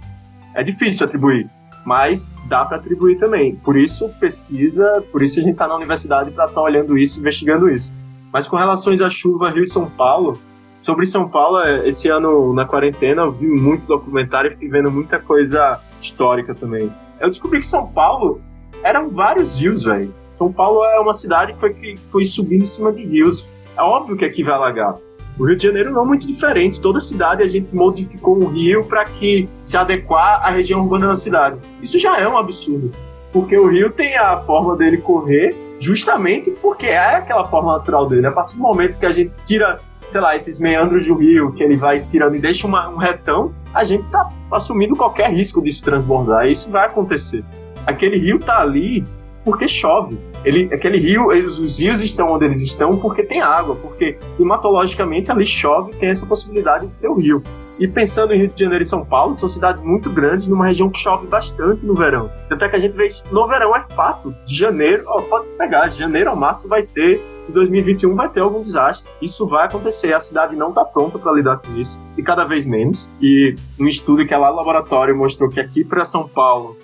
É 0.55 0.63
difícil 0.63 1.05
atribuir 1.05 1.51
mas 1.85 2.35
dá 2.47 2.65
para 2.65 2.79
atribuir 2.79 3.19
também. 3.19 3.57
Por 3.57 3.77
isso, 3.77 4.09
pesquisa, 4.21 5.05
por 5.13 5.23
isso 5.23 5.39
a 5.39 5.43
gente 5.43 5.53
está 5.53 5.69
na 5.69 5.77
universidade 5.77 6.31
para 6.31 6.45
estar 6.45 6.55
tá 6.55 6.63
olhando 6.63 6.97
isso, 6.97 7.21
investigando 7.21 7.69
isso. 7.69 7.95
Mas 8.33 8.49
com 8.49 8.57
relações 8.57 9.01
à 9.03 9.11
chuva 9.11 9.51
Rio 9.51 9.63
e 9.63 9.67
São 9.67 9.89
Paulo, 9.89 10.41
sobre 10.81 11.07
São 11.07 11.29
Paulo, 11.29 11.61
é, 11.61 11.89
esse 11.89 12.09
ano 12.09 12.53
na 12.53 12.67
quarentena 12.67 13.23
eu 13.23 13.33
vi 13.33 13.47
muito 13.47 13.87
documentário 13.87 14.49
e 14.49 14.53
fiquei 14.53 14.69
vendo 14.69 14.91
muita 14.91 15.19
coisa 15.19 15.81
histórica 16.01 16.55
também. 16.55 16.93
Eu 17.21 17.29
descobri 17.29 17.61
que 17.61 17.67
São 17.67 17.87
Paulo 17.87 18.41
eram 18.83 19.09
vários 19.09 19.59
rios, 19.59 19.85
velho. 19.85 20.15
São 20.31 20.53
Paulo 20.53 20.85
é 20.85 21.01
uma 21.01 21.15
cidade 21.15 21.55
que 21.55 21.61
foi, 21.61 21.73
que 21.73 21.97
foi 22.05 22.25
subindo 22.25 22.63
em 22.63 22.67
cima 22.67 22.93
de 22.93 23.07
rios. 23.07 23.49
É 23.77 23.83
óbvio 23.83 24.17
que 24.17 24.25
aqui 24.25 24.43
vai 24.43 24.55
alagar. 24.55 24.97
O 25.39 25.47
Rio 25.47 25.57
de 25.57 25.65
Janeiro 25.65 25.91
não 25.91 26.03
é 26.03 26.05
muito 26.05 26.27
diferente. 26.27 26.81
Toda 26.81 27.01
cidade 27.01 27.43
a 27.43 27.47
gente 27.47 27.75
modificou 27.75 28.41
um 28.41 28.49
rio 28.49 28.85
para 28.85 29.05
que 29.05 29.49
se 29.59 29.77
adequar 29.77 30.47
à 30.47 30.51
região 30.51 30.81
urbana 30.81 31.09
da 31.09 31.17
cidade. 31.17 31.59
Isso 31.83 31.99
já 31.99 32.19
é 32.19 32.29
um 32.29 32.39
absurdo, 32.39 32.93
porque 33.33 33.57
o 33.59 33.69
rio 33.69 33.91
tem 33.91 34.17
a 34.17 34.39
forma 34.39 34.77
dele 34.77 34.99
correr 34.99 35.55
justamente 35.79 36.53
porque 36.63 36.87
é 36.87 37.17
aquela 37.17 37.47
forma 37.49 37.73
natural 37.73 38.07
dele. 38.07 38.27
A 38.27 38.33
partir 38.33 38.57
do 38.57 38.63
momento 38.63 38.99
que 38.99 39.07
a 39.07 39.13
gente 39.13 39.33
tira, 39.45 39.81
sei 40.07 40.21
lá, 40.21 40.37
esses 40.37 40.61
meandros 40.61 41.07
do 41.07 41.15
rio, 41.15 41.53
que 41.53 41.63
ele 41.63 41.77
vai 41.77 42.01
tirando 42.01 42.37
e 42.37 42.39
deixa 42.39 42.67
uma, 42.67 42.89
um 42.89 42.97
retão, 42.97 43.53
a 43.73 43.83
gente 43.83 44.07
tá 44.09 44.31
assumindo 44.53 44.95
qualquer 44.95 45.31
risco 45.31 45.61
disso 45.61 45.85
transbordar. 45.85 46.47
Isso 46.49 46.71
vai 46.71 46.87
acontecer. 46.87 47.45
Aquele 47.85 48.17
rio 48.17 48.39
tá 48.39 48.61
ali 48.61 49.05
porque 49.45 49.69
chove. 49.69 50.19
Ele, 50.45 50.69
aquele 50.73 50.99
rio, 50.99 51.33
eles, 51.33 51.59
os 51.59 51.79
rios 51.79 52.01
estão 52.01 52.33
onde 52.33 52.45
eles 52.45 52.63
estão 52.63 52.97
porque 52.97 53.23
tem 53.23 53.41
água, 53.41 53.77
porque 53.77 54.19
climatologicamente 54.37 55.31
ali 55.31 55.47
chove 55.47 55.93
tem 55.95 56.09
essa 56.09 56.27
possibilidade 56.27 56.87
de 56.87 56.95
ter 56.95 57.09
o 57.09 57.15
rio. 57.15 57.43
E 57.79 57.89
pensando 57.89 58.33
em 58.33 58.39
Rio 58.39 58.49
de 58.49 58.63
Janeiro 58.63 58.83
e 58.83 58.87
São 58.87 59.05
Paulo, 59.05 59.35
são 59.35 59.49
cidades 59.49 59.81
muito 59.81 60.09
grandes, 60.09 60.47
numa 60.47 60.67
região 60.67 60.89
que 60.89 60.99
chove 60.99 61.27
bastante 61.27 61.85
no 61.85 61.95
verão. 61.95 62.31
Até 62.49 62.69
que 62.69 62.77
a 62.77 62.79
gente 62.79 62.97
vê 62.97 63.07
isso 63.07 63.25
no 63.33 63.49
verão, 63.49 63.75
é 63.75 63.81
fato. 63.81 64.33
De 64.45 64.55
janeiro, 64.55 65.03
ó, 65.07 65.21
pode 65.23 65.49
pegar, 65.59 65.89
de 65.89 65.99
janeiro 65.99 66.31
ao 66.31 66.37
março 66.37 66.69
vai 66.69 66.85
ter, 66.85 67.21
de 67.49 67.53
2021 67.53 68.15
vai 68.15 68.29
ter 68.29 68.41
algum 68.41 68.61
desastre. 68.61 69.11
Isso 69.21 69.45
vai 69.45 69.67
acontecer, 69.67 70.13
a 70.15 70.21
cidade 70.21 70.55
não 70.55 70.69
está 70.69 70.85
pronta 70.85 71.19
para 71.19 71.33
lidar 71.33 71.59
com 71.59 71.75
isso, 71.77 72.01
e 72.17 72.23
cada 72.23 72.45
vez 72.45 72.65
menos. 72.65 73.13
E 73.21 73.57
um 73.79 73.89
estudo 73.89 74.25
que 74.25 74.33
é 74.33 74.39
lá 74.39 74.51
no 74.51 74.57
laboratório 74.57 75.17
mostrou 75.17 75.51
que 75.51 75.59
aqui 75.59 75.85
para 75.85 76.05
São 76.05 76.29
Paulo, 76.29 76.77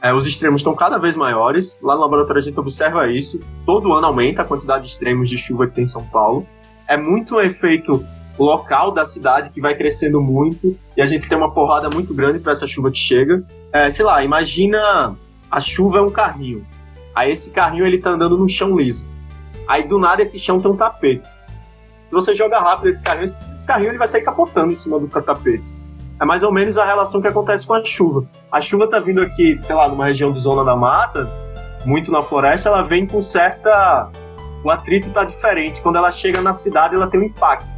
é, 0.00 0.12
os 0.12 0.26
extremos 0.26 0.60
estão 0.60 0.74
cada 0.74 0.98
vez 0.98 1.16
maiores. 1.16 1.80
Lá 1.82 1.94
no 1.94 2.00
laboratório 2.00 2.40
a 2.40 2.44
gente 2.44 2.58
observa 2.58 3.10
isso. 3.10 3.40
Todo 3.66 3.92
ano 3.92 4.06
aumenta 4.06 4.42
a 4.42 4.44
quantidade 4.44 4.84
de 4.84 4.90
extremos 4.90 5.28
de 5.28 5.36
chuva 5.36 5.66
que 5.66 5.74
tem 5.74 5.84
em 5.84 5.86
São 5.86 6.04
Paulo. 6.04 6.46
É 6.86 6.96
muito 6.96 7.36
um 7.36 7.40
efeito 7.40 8.04
local 8.38 8.92
da 8.92 9.04
cidade 9.04 9.50
que 9.50 9.60
vai 9.60 9.74
crescendo 9.74 10.20
muito 10.20 10.78
e 10.96 11.02
a 11.02 11.06
gente 11.06 11.28
tem 11.28 11.36
uma 11.36 11.52
porrada 11.52 11.90
muito 11.92 12.14
grande 12.14 12.38
para 12.38 12.52
essa 12.52 12.66
chuva 12.66 12.90
que 12.90 12.98
chega. 12.98 13.44
É, 13.72 13.90
sei 13.90 14.04
lá, 14.04 14.22
imagina 14.22 15.16
a 15.50 15.60
chuva 15.60 15.98
é 15.98 16.00
um 16.00 16.10
carrinho. 16.10 16.64
Aí 17.14 17.32
esse 17.32 17.50
carrinho 17.50 17.84
ele 17.84 17.98
tá 17.98 18.10
andando 18.10 18.38
no 18.38 18.48
chão 18.48 18.76
liso. 18.76 19.10
Aí 19.66 19.86
do 19.86 19.98
nada 19.98 20.22
esse 20.22 20.38
chão 20.38 20.60
tem 20.60 20.70
um 20.70 20.76
tapete. 20.76 21.26
Se 22.06 22.12
você 22.12 22.34
joga 22.34 22.60
rápido 22.60 22.88
esse 22.88 23.02
carrinho, 23.02 23.24
esse 23.24 23.66
carrinho 23.66 23.90
ele 23.90 23.98
vai 23.98 24.08
sair 24.08 24.22
capotando 24.22 24.70
em 24.70 24.74
cima 24.74 24.98
do 24.98 25.08
tapete. 25.08 25.74
É 26.20 26.24
mais 26.24 26.42
ou 26.42 26.52
menos 26.52 26.76
a 26.76 26.84
relação 26.84 27.20
que 27.20 27.28
acontece 27.28 27.66
com 27.66 27.74
a 27.74 27.84
chuva. 27.84 28.24
A 28.50 28.60
chuva 28.60 28.88
tá 28.88 28.98
vindo 28.98 29.20
aqui, 29.20 29.58
sei 29.62 29.74
lá, 29.74 29.88
numa 29.88 30.06
região 30.06 30.32
de 30.32 30.40
zona 30.40 30.64
da 30.64 30.74
mata, 30.74 31.30
muito 31.84 32.10
na 32.10 32.22
floresta, 32.22 32.68
ela 32.68 32.82
vem 32.82 33.06
com 33.06 33.20
certa. 33.20 34.10
O 34.64 34.70
atrito 34.70 35.10
tá 35.10 35.24
diferente. 35.24 35.80
Quando 35.80 35.96
ela 35.96 36.10
chega 36.10 36.40
na 36.40 36.52
cidade, 36.52 36.96
ela 36.96 37.06
tem 37.06 37.20
um 37.20 37.24
impacto. 37.24 37.68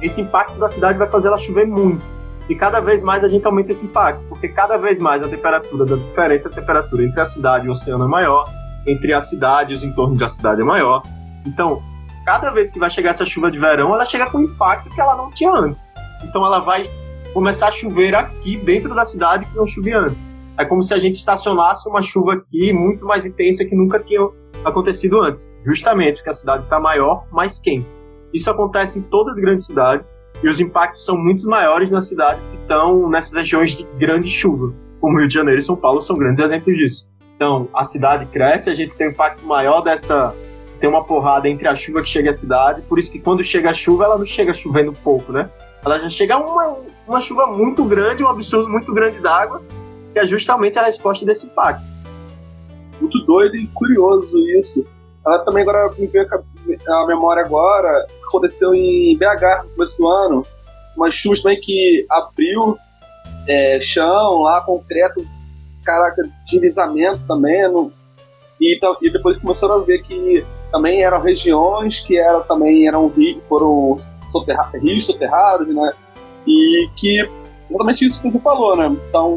Esse 0.00 0.20
impacto 0.20 0.58
da 0.58 0.68
cidade 0.68 0.98
vai 0.98 1.08
fazer 1.08 1.28
ela 1.28 1.36
chover 1.36 1.66
muito. 1.66 2.02
E 2.48 2.54
cada 2.54 2.80
vez 2.80 3.02
mais 3.02 3.22
a 3.22 3.28
gente 3.28 3.46
aumenta 3.46 3.70
esse 3.70 3.84
impacto, 3.84 4.24
porque 4.28 4.48
cada 4.48 4.76
vez 4.76 4.98
mais 4.98 5.22
a 5.22 5.28
temperatura, 5.28 5.84
da 5.84 5.94
diferença 5.94 6.48
de 6.48 6.54
temperatura 6.54 7.04
entre 7.04 7.20
a 7.20 7.24
cidade 7.24 7.66
e 7.66 7.68
o 7.68 7.72
oceano 7.72 8.04
é 8.04 8.08
maior, 8.08 8.50
entre 8.86 9.12
a 9.12 9.20
cidade 9.20 9.72
e 9.72 9.76
os 9.76 9.84
entornos 9.84 10.18
da 10.18 10.28
cidade 10.28 10.60
é 10.62 10.64
maior. 10.64 11.02
Então, 11.46 11.82
cada 12.24 12.50
vez 12.50 12.70
que 12.70 12.78
vai 12.78 12.90
chegar 12.90 13.10
essa 13.10 13.26
chuva 13.26 13.50
de 13.50 13.58
verão, 13.58 13.94
ela 13.94 14.04
chega 14.04 14.28
com 14.28 14.38
um 14.38 14.44
impacto 14.44 14.88
que 14.90 15.00
ela 15.00 15.14
não 15.14 15.30
tinha 15.30 15.52
antes. 15.52 15.92
Então 16.24 16.44
ela 16.44 16.58
vai 16.58 16.90
começar 17.32 17.68
a 17.68 17.72
chover 17.72 18.14
aqui 18.14 18.56
dentro 18.56 18.94
da 18.94 19.04
cidade 19.04 19.46
que 19.46 19.56
não 19.56 19.66
chovia 19.66 19.98
antes. 19.98 20.28
É 20.58 20.64
como 20.64 20.82
se 20.82 20.92
a 20.92 20.98
gente 20.98 21.14
estacionasse 21.14 21.88
uma 21.88 22.02
chuva 22.02 22.34
aqui 22.34 22.72
muito 22.72 23.06
mais 23.06 23.24
intensa 23.24 23.64
que 23.64 23.74
nunca 23.74 23.98
tinha 23.98 24.20
acontecido 24.64 25.20
antes, 25.20 25.52
justamente 25.64 26.16
porque 26.16 26.30
a 26.30 26.34
cidade 26.34 26.64
está 26.64 26.78
maior, 26.78 27.26
mais 27.30 27.58
quente. 27.58 27.94
Isso 28.32 28.50
acontece 28.50 28.98
em 28.98 29.02
todas 29.02 29.36
as 29.36 29.42
grandes 29.42 29.66
cidades 29.66 30.18
e 30.42 30.48
os 30.48 30.60
impactos 30.60 31.04
são 31.04 31.16
muito 31.16 31.46
maiores 31.48 31.90
nas 31.90 32.08
cidades 32.08 32.48
que 32.48 32.56
estão 32.56 33.08
nessas 33.08 33.36
regiões 33.36 33.74
de 33.74 33.84
grande 33.98 34.28
chuva, 34.28 34.72
como 35.00 35.18
Rio 35.18 35.28
de 35.28 35.34
Janeiro 35.34 35.58
e 35.58 35.62
São 35.62 35.76
Paulo 35.76 36.00
são 36.00 36.16
grandes 36.16 36.42
exemplos 36.42 36.76
disso. 36.76 37.10
Então, 37.36 37.68
a 37.74 37.84
cidade 37.84 38.26
cresce, 38.26 38.68
a 38.68 38.74
gente 38.74 38.94
tem 38.94 39.08
um 39.08 39.10
impacto 39.12 39.46
maior 39.46 39.80
dessa. 39.80 40.34
Tem 40.78 40.88
uma 40.88 41.04
porrada 41.04 41.48
entre 41.48 41.68
a 41.68 41.74
chuva 41.74 42.02
que 42.02 42.08
chega 42.08 42.30
à 42.30 42.32
cidade, 42.32 42.82
por 42.82 42.98
isso 42.98 43.12
que 43.12 43.18
quando 43.18 43.42
chega 43.44 43.70
a 43.70 43.72
chuva, 43.72 44.04
ela 44.04 44.18
não 44.18 44.26
chega 44.26 44.52
chovendo 44.52 44.92
pouco, 44.92 45.32
né? 45.32 45.50
Ela 45.84 45.98
já 45.98 46.08
chega 46.08 46.38
uma, 46.38 46.76
uma 47.10 47.20
chuva 47.20 47.44
muito 47.48 47.84
grande, 47.84 48.22
um 48.22 48.28
absurdo 48.28 48.70
muito 48.70 48.94
grande 48.94 49.18
d'água, 49.18 49.60
que 50.12 50.18
é 50.20 50.26
justamente 50.26 50.78
a 50.78 50.84
resposta 50.84 51.26
desse 51.26 51.46
impacto. 51.46 51.84
Muito 53.00 53.18
doido 53.26 53.56
e 53.56 53.66
curioso 53.66 54.38
isso. 54.56 54.86
Ela 55.26 55.40
também 55.40 55.62
agora 55.62 55.92
me 55.98 56.06
veio 56.06 56.24
a 56.88 57.06
memória 57.08 57.44
agora, 57.44 58.06
aconteceu 58.28 58.72
em 58.72 59.18
BH 59.18 59.64
no 59.64 59.70
começo 59.70 59.98
do 59.98 60.08
ano, 60.08 60.46
uma 60.96 61.10
chuva 61.10 61.36
também 61.42 61.60
que 61.60 62.06
abriu 62.08 62.78
é, 63.48 63.80
chão 63.80 64.42
lá, 64.42 64.60
concreto, 64.60 65.26
caraca, 65.84 66.22
deslizamento 66.44 67.26
também, 67.26 67.68
no, 67.68 67.92
e, 68.60 68.78
e 69.02 69.10
depois 69.10 69.36
começaram 69.36 69.74
a 69.74 69.78
ver 69.78 70.02
que 70.02 70.46
também 70.70 71.02
eram 71.02 71.20
regiões 71.20 71.98
que 71.98 72.16
eram 72.16 72.42
também 72.42 72.86
eram 72.86 73.08
rios, 73.08 73.42
foram 73.48 73.96
soterra, 74.28 74.70
rios 74.80 75.06
soterrados, 75.06 75.66
né? 75.74 75.90
E 76.46 76.88
que 76.96 77.28
exatamente 77.68 78.04
isso 78.04 78.20
que 78.20 78.30
você 78.30 78.40
falou, 78.40 78.76
né? 78.76 78.94
Então, 79.08 79.36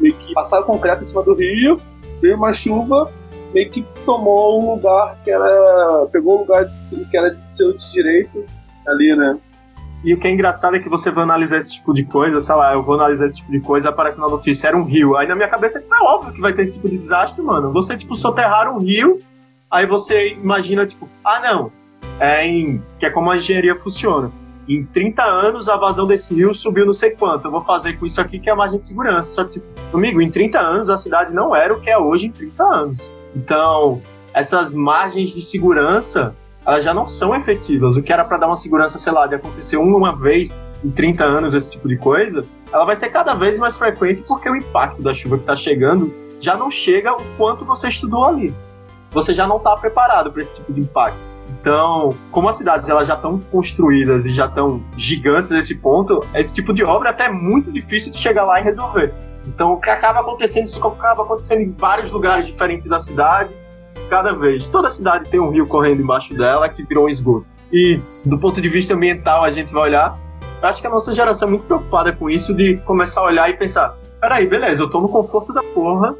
meio 0.00 0.14
que 0.14 0.32
passaram 0.32 0.64
concreto 0.64 1.02
em 1.02 1.04
cima 1.04 1.22
do 1.22 1.34
rio, 1.34 1.80
veio 2.20 2.36
uma 2.36 2.52
chuva, 2.52 3.12
meio 3.52 3.70
que 3.70 3.84
tomou 4.04 4.62
um 4.62 4.74
lugar 4.74 5.18
que 5.22 5.30
era. 5.30 6.06
pegou 6.10 6.36
o 6.36 6.38
lugar 6.40 6.66
que 7.10 7.16
era 7.16 7.34
de 7.34 7.46
seu 7.46 7.76
direito 7.76 8.44
ali, 8.86 9.14
né? 9.14 9.38
E 10.04 10.14
o 10.14 10.20
que 10.20 10.28
é 10.28 10.30
engraçado 10.30 10.76
é 10.76 10.78
que 10.78 10.88
você 10.88 11.10
vai 11.10 11.24
analisar 11.24 11.58
esse 11.58 11.74
tipo 11.74 11.92
de 11.92 12.04
coisa, 12.04 12.38
sei 12.38 12.54
lá, 12.54 12.74
eu 12.74 12.82
vou 12.82 12.94
analisar 12.94 13.26
esse 13.26 13.38
tipo 13.38 13.50
de 13.50 13.60
coisa, 13.60 13.88
aparece 13.88 14.20
na 14.20 14.28
notícia, 14.28 14.68
era 14.68 14.76
um 14.76 14.84
rio. 14.84 15.16
Aí 15.16 15.26
na 15.26 15.34
minha 15.34 15.48
cabeça 15.48 15.78
é 15.78 16.02
óbvio 16.04 16.32
que 16.32 16.40
vai 16.40 16.52
ter 16.52 16.62
esse 16.62 16.74
tipo 16.74 16.88
de 16.88 16.96
desastre, 16.96 17.42
mano. 17.42 17.72
Você, 17.72 17.96
tipo, 17.96 18.14
soterrar 18.14 18.72
um 18.72 18.78
rio, 18.78 19.18
aí 19.70 19.84
você 19.84 20.34
imagina, 20.34 20.86
tipo, 20.86 21.08
ah, 21.24 21.40
não, 21.40 21.72
é 22.20 22.46
em. 22.46 22.80
que 22.98 23.06
é 23.06 23.10
como 23.10 23.30
a 23.30 23.36
engenharia 23.36 23.74
funciona. 23.74 24.30
Em 24.68 24.84
30 24.84 25.22
anos, 25.22 25.68
a 25.68 25.76
vazão 25.76 26.06
desse 26.06 26.34
rio 26.34 26.52
subiu 26.52 26.84
não 26.84 26.92
sei 26.92 27.10
quanto. 27.10 27.46
Eu 27.46 27.50
vou 27.52 27.60
fazer 27.60 27.98
com 27.98 28.04
isso 28.04 28.20
aqui 28.20 28.38
que 28.38 28.50
é 28.50 28.52
a 28.52 28.56
margem 28.56 28.80
de 28.80 28.86
segurança. 28.86 29.32
Só 29.32 29.44
que, 29.44 29.52
tipo, 29.52 29.66
amigo, 29.92 30.20
em 30.20 30.30
30 30.30 30.58
anos 30.58 30.90
a 30.90 30.98
cidade 30.98 31.32
não 31.32 31.54
era 31.54 31.72
o 31.72 31.80
que 31.80 31.88
é 31.88 31.96
hoje 31.96 32.26
em 32.26 32.32
30 32.32 32.64
anos. 32.64 33.12
Então, 33.34 34.02
essas 34.34 34.72
margens 34.72 35.30
de 35.30 35.40
segurança 35.40 36.34
elas 36.66 36.82
já 36.82 36.92
não 36.92 37.06
são 37.06 37.34
efetivas. 37.34 37.96
O 37.96 38.02
que 38.02 38.12
era 38.12 38.24
para 38.24 38.38
dar 38.38 38.48
uma 38.48 38.56
segurança, 38.56 38.98
sei 38.98 39.12
lá, 39.12 39.24
de 39.28 39.36
acontecer 39.36 39.76
uma 39.76 40.14
vez 40.16 40.66
em 40.84 40.90
30 40.90 41.24
anos 41.24 41.54
esse 41.54 41.70
tipo 41.70 41.86
de 41.86 41.96
coisa, 41.96 42.44
ela 42.72 42.84
vai 42.84 42.96
ser 42.96 43.08
cada 43.10 43.34
vez 43.34 43.56
mais 43.56 43.76
frequente 43.76 44.24
porque 44.24 44.50
o 44.50 44.56
impacto 44.56 45.00
da 45.00 45.14
chuva 45.14 45.36
que 45.36 45.44
está 45.44 45.54
chegando 45.54 46.12
já 46.40 46.56
não 46.56 46.68
chega 46.68 47.12
o 47.12 47.22
quanto 47.36 47.64
você 47.64 47.86
estudou 47.86 48.24
ali. 48.24 48.52
Você 49.12 49.32
já 49.32 49.46
não 49.46 49.58
está 49.58 49.76
preparado 49.76 50.32
para 50.32 50.40
esse 50.40 50.56
tipo 50.56 50.72
de 50.72 50.80
impacto. 50.80 51.35
Então, 51.48 52.14
como 52.30 52.48
as 52.48 52.56
cidades 52.56 52.88
elas 52.88 53.08
já 53.08 53.14
estão 53.14 53.38
construídas 53.38 54.26
e 54.26 54.32
já 54.32 54.46
estão 54.46 54.82
gigantes 54.96 55.52
nesse 55.52 55.76
ponto, 55.76 56.24
esse 56.34 56.54
tipo 56.54 56.72
de 56.72 56.84
obra 56.84 57.08
é 57.08 57.12
até 57.12 57.28
muito 57.28 57.72
difícil 57.72 58.12
de 58.12 58.18
chegar 58.18 58.44
lá 58.44 58.60
e 58.60 58.64
resolver. 58.64 59.12
Então, 59.46 59.72
o 59.72 59.80
que 59.80 59.90
acaba 59.90 60.20
acontecendo, 60.20 60.66
isso 60.66 60.84
acaba 60.86 61.22
acontecendo 61.22 61.62
em 61.62 61.72
vários 61.72 62.10
lugares 62.10 62.46
diferentes 62.46 62.86
da 62.86 62.98
cidade 62.98 63.50
cada 64.10 64.32
vez. 64.32 64.68
Toda 64.68 64.90
cidade 64.90 65.28
tem 65.28 65.40
um 65.40 65.50
rio 65.50 65.66
correndo 65.66 66.02
embaixo 66.02 66.34
dela 66.34 66.68
que 66.68 66.82
virou 66.82 67.06
um 67.06 67.08
esgoto. 67.08 67.52
E 67.72 68.00
do 68.24 68.38
ponto 68.38 68.60
de 68.60 68.68
vista 68.68 68.94
ambiental, 68.94 69.44
a 69.44 69.50
gente 69.50 69.72
vai 69.72 69.82
olhar. 69.82 70.18
Acho 70.62 70.80
que 70.80 70.86
a 70.86 70.90
nossa 70.90 71.12
geração 71.12 71.48
é 71.48 71.50
muito 71.50 71.66
preocupada 71.66 72.12
com 72.12 72.30
isso 72.30 72.54
de 72.54 72.76
começar 72.78 73.20
a 73.20 73.24
olhar 73.24 73.50
e 73.50 73.54
pensar: 73.54 73.96
peraí, 74.20 74.46
beleza, 74.46 74.82
eu 74.82 74.90
tô 74.90 75.00
no 75.00 75.08
conforto 75.08 75.52
da 75.52 75.62
porra, 75.62 76.16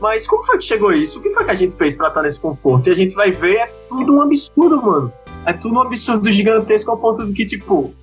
mas 0.00 0.26
como 0.26 0.42
foi 0.42 0.58
que 0.58 0.64
chegou 0.64 0.92
isso? 0.92 1.18
O 1.18 1.22
que 1.22 1.30
foi 1.30 1.44
que 1.44 1.50
a 1.50 1.54
gente 1.54 1.74
fez 1.74 1.96
para 1.96 2.08
estar 2.08 2.22
nesse 2.22 2.40
conforto? 2.40 2.88
E 2.88 2.92
a 2.92 2.94
gente 2.94 3.14
vai 3.14 3.30
ver, 3.30 3.56
é 3.56 3.72
tudo 3.88 4.14
um 4.14 4.22
absurdo, 4.22 4.82
mano. 4.82 5.12
É 5.44 5.52
tudo 5.52 5.74
um 5.76 5.80
absurdo 5.80 6.30
gigantesco 6.30 6.90
ao 6.90 6.96
ponto 6.96 7.26
de 7.26 7.32
que, 7.32 7.44
tipo, 7.44 7.94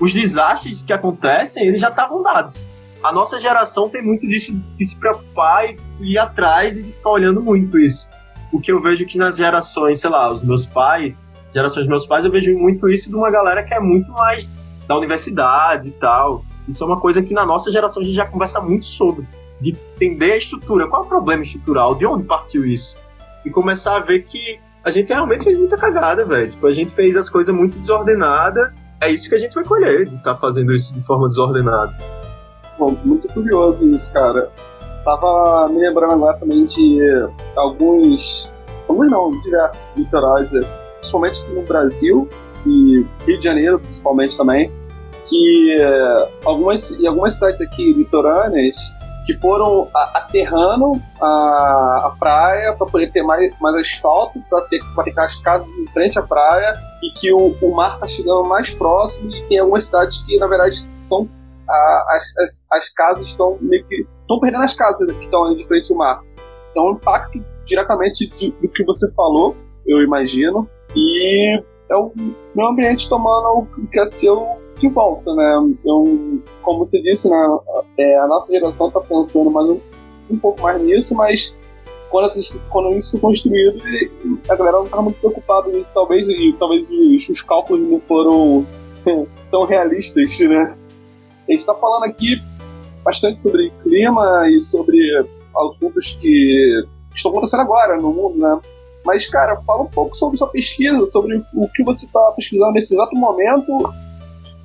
os 0.00 0.12
desastres 0.12 0.82
que 0.82 0.92
acontecem, 0.92 1.66
eles 1.66 1.80
já 1.80 1.88
estavam 1.88 2.22
dados. 2.22 2.68
A 3.02 3.12
nossa 3.12 3.38
geração 3.38 3.88
tem 3.88 4.02
muito 4.02 4.26
disso 4.26 4.52
de 4.74 4.84
se 4.84 4.98
preocupar 4.98 5.70
e 6.00 6.12
ir 6.12 6.18
atrás 6.18 6.78
e 6.78 6.82
de 6.82 6.92
ficar 6.92 7.10
olhando 7.10 7.40
muito 7.40 7.78
isso 7.78 8.08
o 8.52 8.60
que 8.60 8.72
eu 8.72 8.80
vejo 8.80 9.06
que 9.06 9.18
nas 9.18 9.36
gerações, 9.36 10.00
sei 10.00 10.10
lá, 10.10 10.32
os 10.32 10.42
meus 10.42 10.66
pais, 10.66 11.28
gerações 11.52 11.86
dos 11.86 11.88
meus 11.88 12.06
pais, 12.06 12.24
eu 12.24 12.30
vejo 12.30 12.56
muito 12.56 12.88
isso 12.88 13.08
de 13.08 13.14
uma 13.14 13.30
galera 13.30 13.62
que 13.62 13.74
é 13.74 13.80
muito 13.80 14.10
mais 14.12 14.52
da 14.86 14.96
universidade 14.96 15.88
e 15.88 15.92
tal. 15.92 16.44
Isso 16.66 16.82
é 16.82 16.86
uma 16.86 17.00
coisa 17.00 17.22
que 17.22 17.34
na 17.34 17.44
nossa 17.44 17.70
geração 17.70 18.02
a 18.02 18.04
gente 18.04 18.14
já 18.14 18.26
conversa 18.26 18.60
muito 18.60 18.84
sobre, 18.84 19.26
de 19.60 19.70
entender 19.70 20.32
a 20.32 20.36
estrutura, 20.36 20.86
qual 20.88 21.02
é 21.02 21.06
o 21.06 21.08
problema 21.08 21.42
estrutural, 21.42 21.94
de 21.94 22.06
onde 22.06 22.24
partiu 22.24 22.64
isso. 22.64 22.98
E 23.44 23.50
começar 23.50 23.96
a 23.96 24.00
ver 24.00 24.24
que 24.24 24.60
a 24.84 24.90
gente 24.90 25.12
realmente 25.12 25.44
fez 25.44 25.58
muita 25.58 25.76
cagada, 25.76 26.24
velho. 26.24 26.48
Tipo, 26.48 26.66
a 26.66 26.72
gente 26.72 26.92
fez 26.92 27.16
as 27.16 27.28
coisas 27.28 27.54
muito 27.54 27.78
desordenadas. 27.78 28.72
É 29.00 29.10
isso 29.10 29.28
que 29.28 29.34
a 29.34 29.38
gente 29.38 29.54
vai 29.54 29.64
colher, 29.64 30.06
de 30.06 30.16
estar 30.16 30.34
tá 30.34 30.40
fazendo 30.40 30.72
isso 30.74 30.92
de 30.92 31.00
forma 31.00 31.28
desordenada. 31.28 31.94
Bom, 32.78 32.96
muito 33.04 33.28
curioso 33.28 33.88
isso, 33.88 34.12
cara 34.12 34.50
tava 35.16 35.68
me 35.68 35.80
lembrando 35.80 36.12
agora 36.12 36.36
também 36.36 36.66
de 36.66 37.00
alguns, 37.56 38.48
alguns 38.86 39.10
não, 39.10 39.30
diversos 39.42 39.86
litorais, 39.96 40.54
é, 40.54 40.60
principalmente 40.98 41.42
aqui 41.42 41.52
no 41.52 41.62
Brasil 41.62 42.28
e 42.66 43.06
Rio 43.26 43.38
de 43.38 43.44
Janeiro, 43.44 43.78
principalmente 43.78 44.36
também, 44.36 44.70
que 45.24 45.76
é, 45.78 46.28
algumas, 46.44 46.98
em 46.98 47.06
algumas 47.06 47.34
cidades 47.34 47.60
aqui 47.60 47.92
litorâneas 47.92 48.76
que 49.28 49.34
foram 49.34 49.90
aterrando 50.14 50.92
a, 51.20 52.06
a 52.06 52.16
praia 52.18 52.72
para 52.72 52.86
poder 52.86 53.12
ter 53.12 53.22
mais, 53.22 53.52
mais 53.60 53.76
asfalto, 53.76 54.40
para 54.48 54.62
ter 54.62 54.78
pra 54.94 55.04
as 55.22 55.36
casas 55.42 55.68
em 55.80 55.86
frente 55.88 56.18
à 56.18 56.22
praia 56.22 56.72
e 57.02 57.10
que 57.10 57.30
o, 57.30 57.54
o 57.60 57.76
mar 57.76 57.96
está 57.96 58.08
chegando 58.08 58.44
mais 58.44 58.70
próximo 58.70 59.30
e 59.30 59.42
tem 59.42 59.58
algumas 59.58 59.84
cidades 59.84 60.22
que, 60.22 60.34
na 60.38 60.46
verdade, 60.46 60.76
estão 61.02 61.28
as, 62.08 62.38
as, 62.38 62.64
as 62.72 62.88
casas 62.94 63.26
estão 63.26 63.58
meio 63.60 63.84
que 63.84 64.06
estão 64.22 64.40
perdendo 64.40 64.64
as 64.64 64.72
casas 64.72 65.14
que 65.14 65.24
estão 65.24 65.44
ali 65.44 65.58
de 65.58 65.68
frente 65.68 65.92
ao 65.92 65.98
mar. 65.98 66.22
Então, 66.70 66.84
o 66.84 66.92
impacto 66.92 67.38
diretamente 67.66 68.26
de, 68.30 68.50
do 68.50 68.68
que 68.70 68.82
você 68.82 69.12
falou, 69.12 69.54
eu 69.86 70.00
imagino, 70.00 70.66
e 70.96 71.62
é 71.90 71.96
o 71.96 72.12
meio 72.54 72.68
ambiente 72.68 73.08
tomando 73.08 73.66
o 73.76 73.86
que 73.90 74.00
é 74.00 74.06
seu 74.06 74.46
de 74.78 74.88
volta, 74.88 75.34
né? 75.34 75.60
Então, 75.70 76.40
como 76.62 76.84
você 76.84 77.00
disse, 77.02 77.28
né, 77.28 77.58
é, 77.96 78.18
a 78.18 78.26
nossa 78.26 78.52
geração 78.52 78.88
está 78.88 79.00
pensando 79.00 79.50
mais 79.50 79.68
um, 79.68 79.80
um 80.30 80.38
pouco 80.38 80.62
mais 80.62 80.80
nisso, 80.82 81.14
mas 81.14 81.54
quando, 82.10 82.26
essas, 82.26 82.62
quando 82.70 82.94
isso 82.94 83.12
foi 83.12 83.20
construído, 83.20 83.82
a 84.48 84.54
galera 84.54 84.78
não 84.78 84.84
estava 84.84 85.02
muito 85.02 85.18
preocupada 85.18 85.68
nisso, 85.68 85.92
talvez, 85.92 86.28
e 86.28 86.54
talvez 86.58 86.90
os, 86.90 87.28
os 87.28 87.42
cálculos 87.42 87.88
não 87.88 88.00
foram 88.00 88.66
tão 89.50 89.64
realistas, 89.64 90.38
né? 90.40 90.76
A 91.48 91.50
gente 91.50 91.60
está 91.60 91.74
falando 91.74 92.04
aqui 92.04 92.40
bastante 93.02 93.40
sobre 93.40 93.72
clima 93.82 94.48
e 94.50 94.60
sobre 94.60 94.98
assuntos 95.56 96.16
que 96.20 96.84
estão 97.14 97.30
acontecendo 97.30 97.60
agora 97.60 97.96
no 97.96 98.12
mundo, 98.12 98.38
né? 98.38 98.60
Mas, 99.04 99.26
cara, 99.26 99.56
fala 99.62 99.82
um 99.82 99.88
pouco 99.88 100.16
sobre 100.16 100.36
sua 100.36 100.48
pesquisa, 100.48 101.04
sobre 101.06 101.42
o 101.54 101.68
que 101.68 101.82
você 101.82 102.06
está 102.06 102.20
pesquisando 102.36 102.72
nesse 102.72 102.94
exato 102.94 103.16
momento 103.16 103.92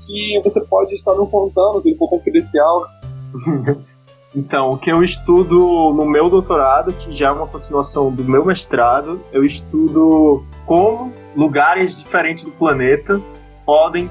que 0.06 0.42
você 0.44 0.62
pode 0.62 0.94
estar 0.94 1.14
me 1.16 1.26
contando, 1.28 1.82
se 1.82 1.96
for 1.96 2.10
confidencial. 2.10 2.86
então, 4.36 4.70
o 4.70 4.78
que 4.78 4.92
eu 4.92 5.04
estudo 5.04 5.94
no 5.94 6.06
meu 6.06 6.30
doutorado, 6.30 6.94
que 6.94 7.12
já 7.14 7.30
é 7.30 7.32
uma 7.32 7.48
continuação 7.48 8.12
do 8.12 8.24
meu 8.24 8.46
mestrado, 8.46 9.22
eu 9.32 9.44
estudo 9.44 10.44
como 10.66 11.14
lugares 11.36 12.00
diferentes 12.02 12.44
do 12.44 12.52
planeta 12.52 13.22
podem 13.66 14.10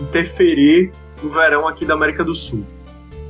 interferir 0.00 0.92
no 1.22 1.28
verão 1.28 1.66
aqui 1.66 1.84
da 1.84 1.94
América 1.94 2.24
do 2.24 2.34
Sul. 2.34 2.64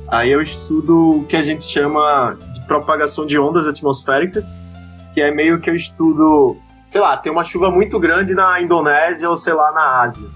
Aí 0.07 0.31
eu 0.31 0.41
estudo 0.41 1.19
o 1.19 1.25
que 1.25 1.35
a 1.35 1.41
gente 1.41 1.63
chama 1.63 2.35
de 2.53 2.65
propagação 2.65 3.25
de 3.25 3.37
ondas 3.39 3.67
atmosféricas, 3.67 4.63
que 5.13 5.21
é 5.21 5.31
meio 5.31 5.59
que 5.59 5.69
eu 5.69 5.75
estudo, 5.75 6.57
sei 6.87 7.01
lá, 7.01 7.17
tem 7.17 7.31
uma 7.31 7.43
chuva 7.43 7.69
muito 7.71 7.99
grande 7.99 8.33
na 8.33 8.61
Indonésia 8.61 9.29
ou 9.29 9.37
sei 9.37 9.53
lá 9.53 9.71
na 9.71 10.01
Ásia. 10.01 10.27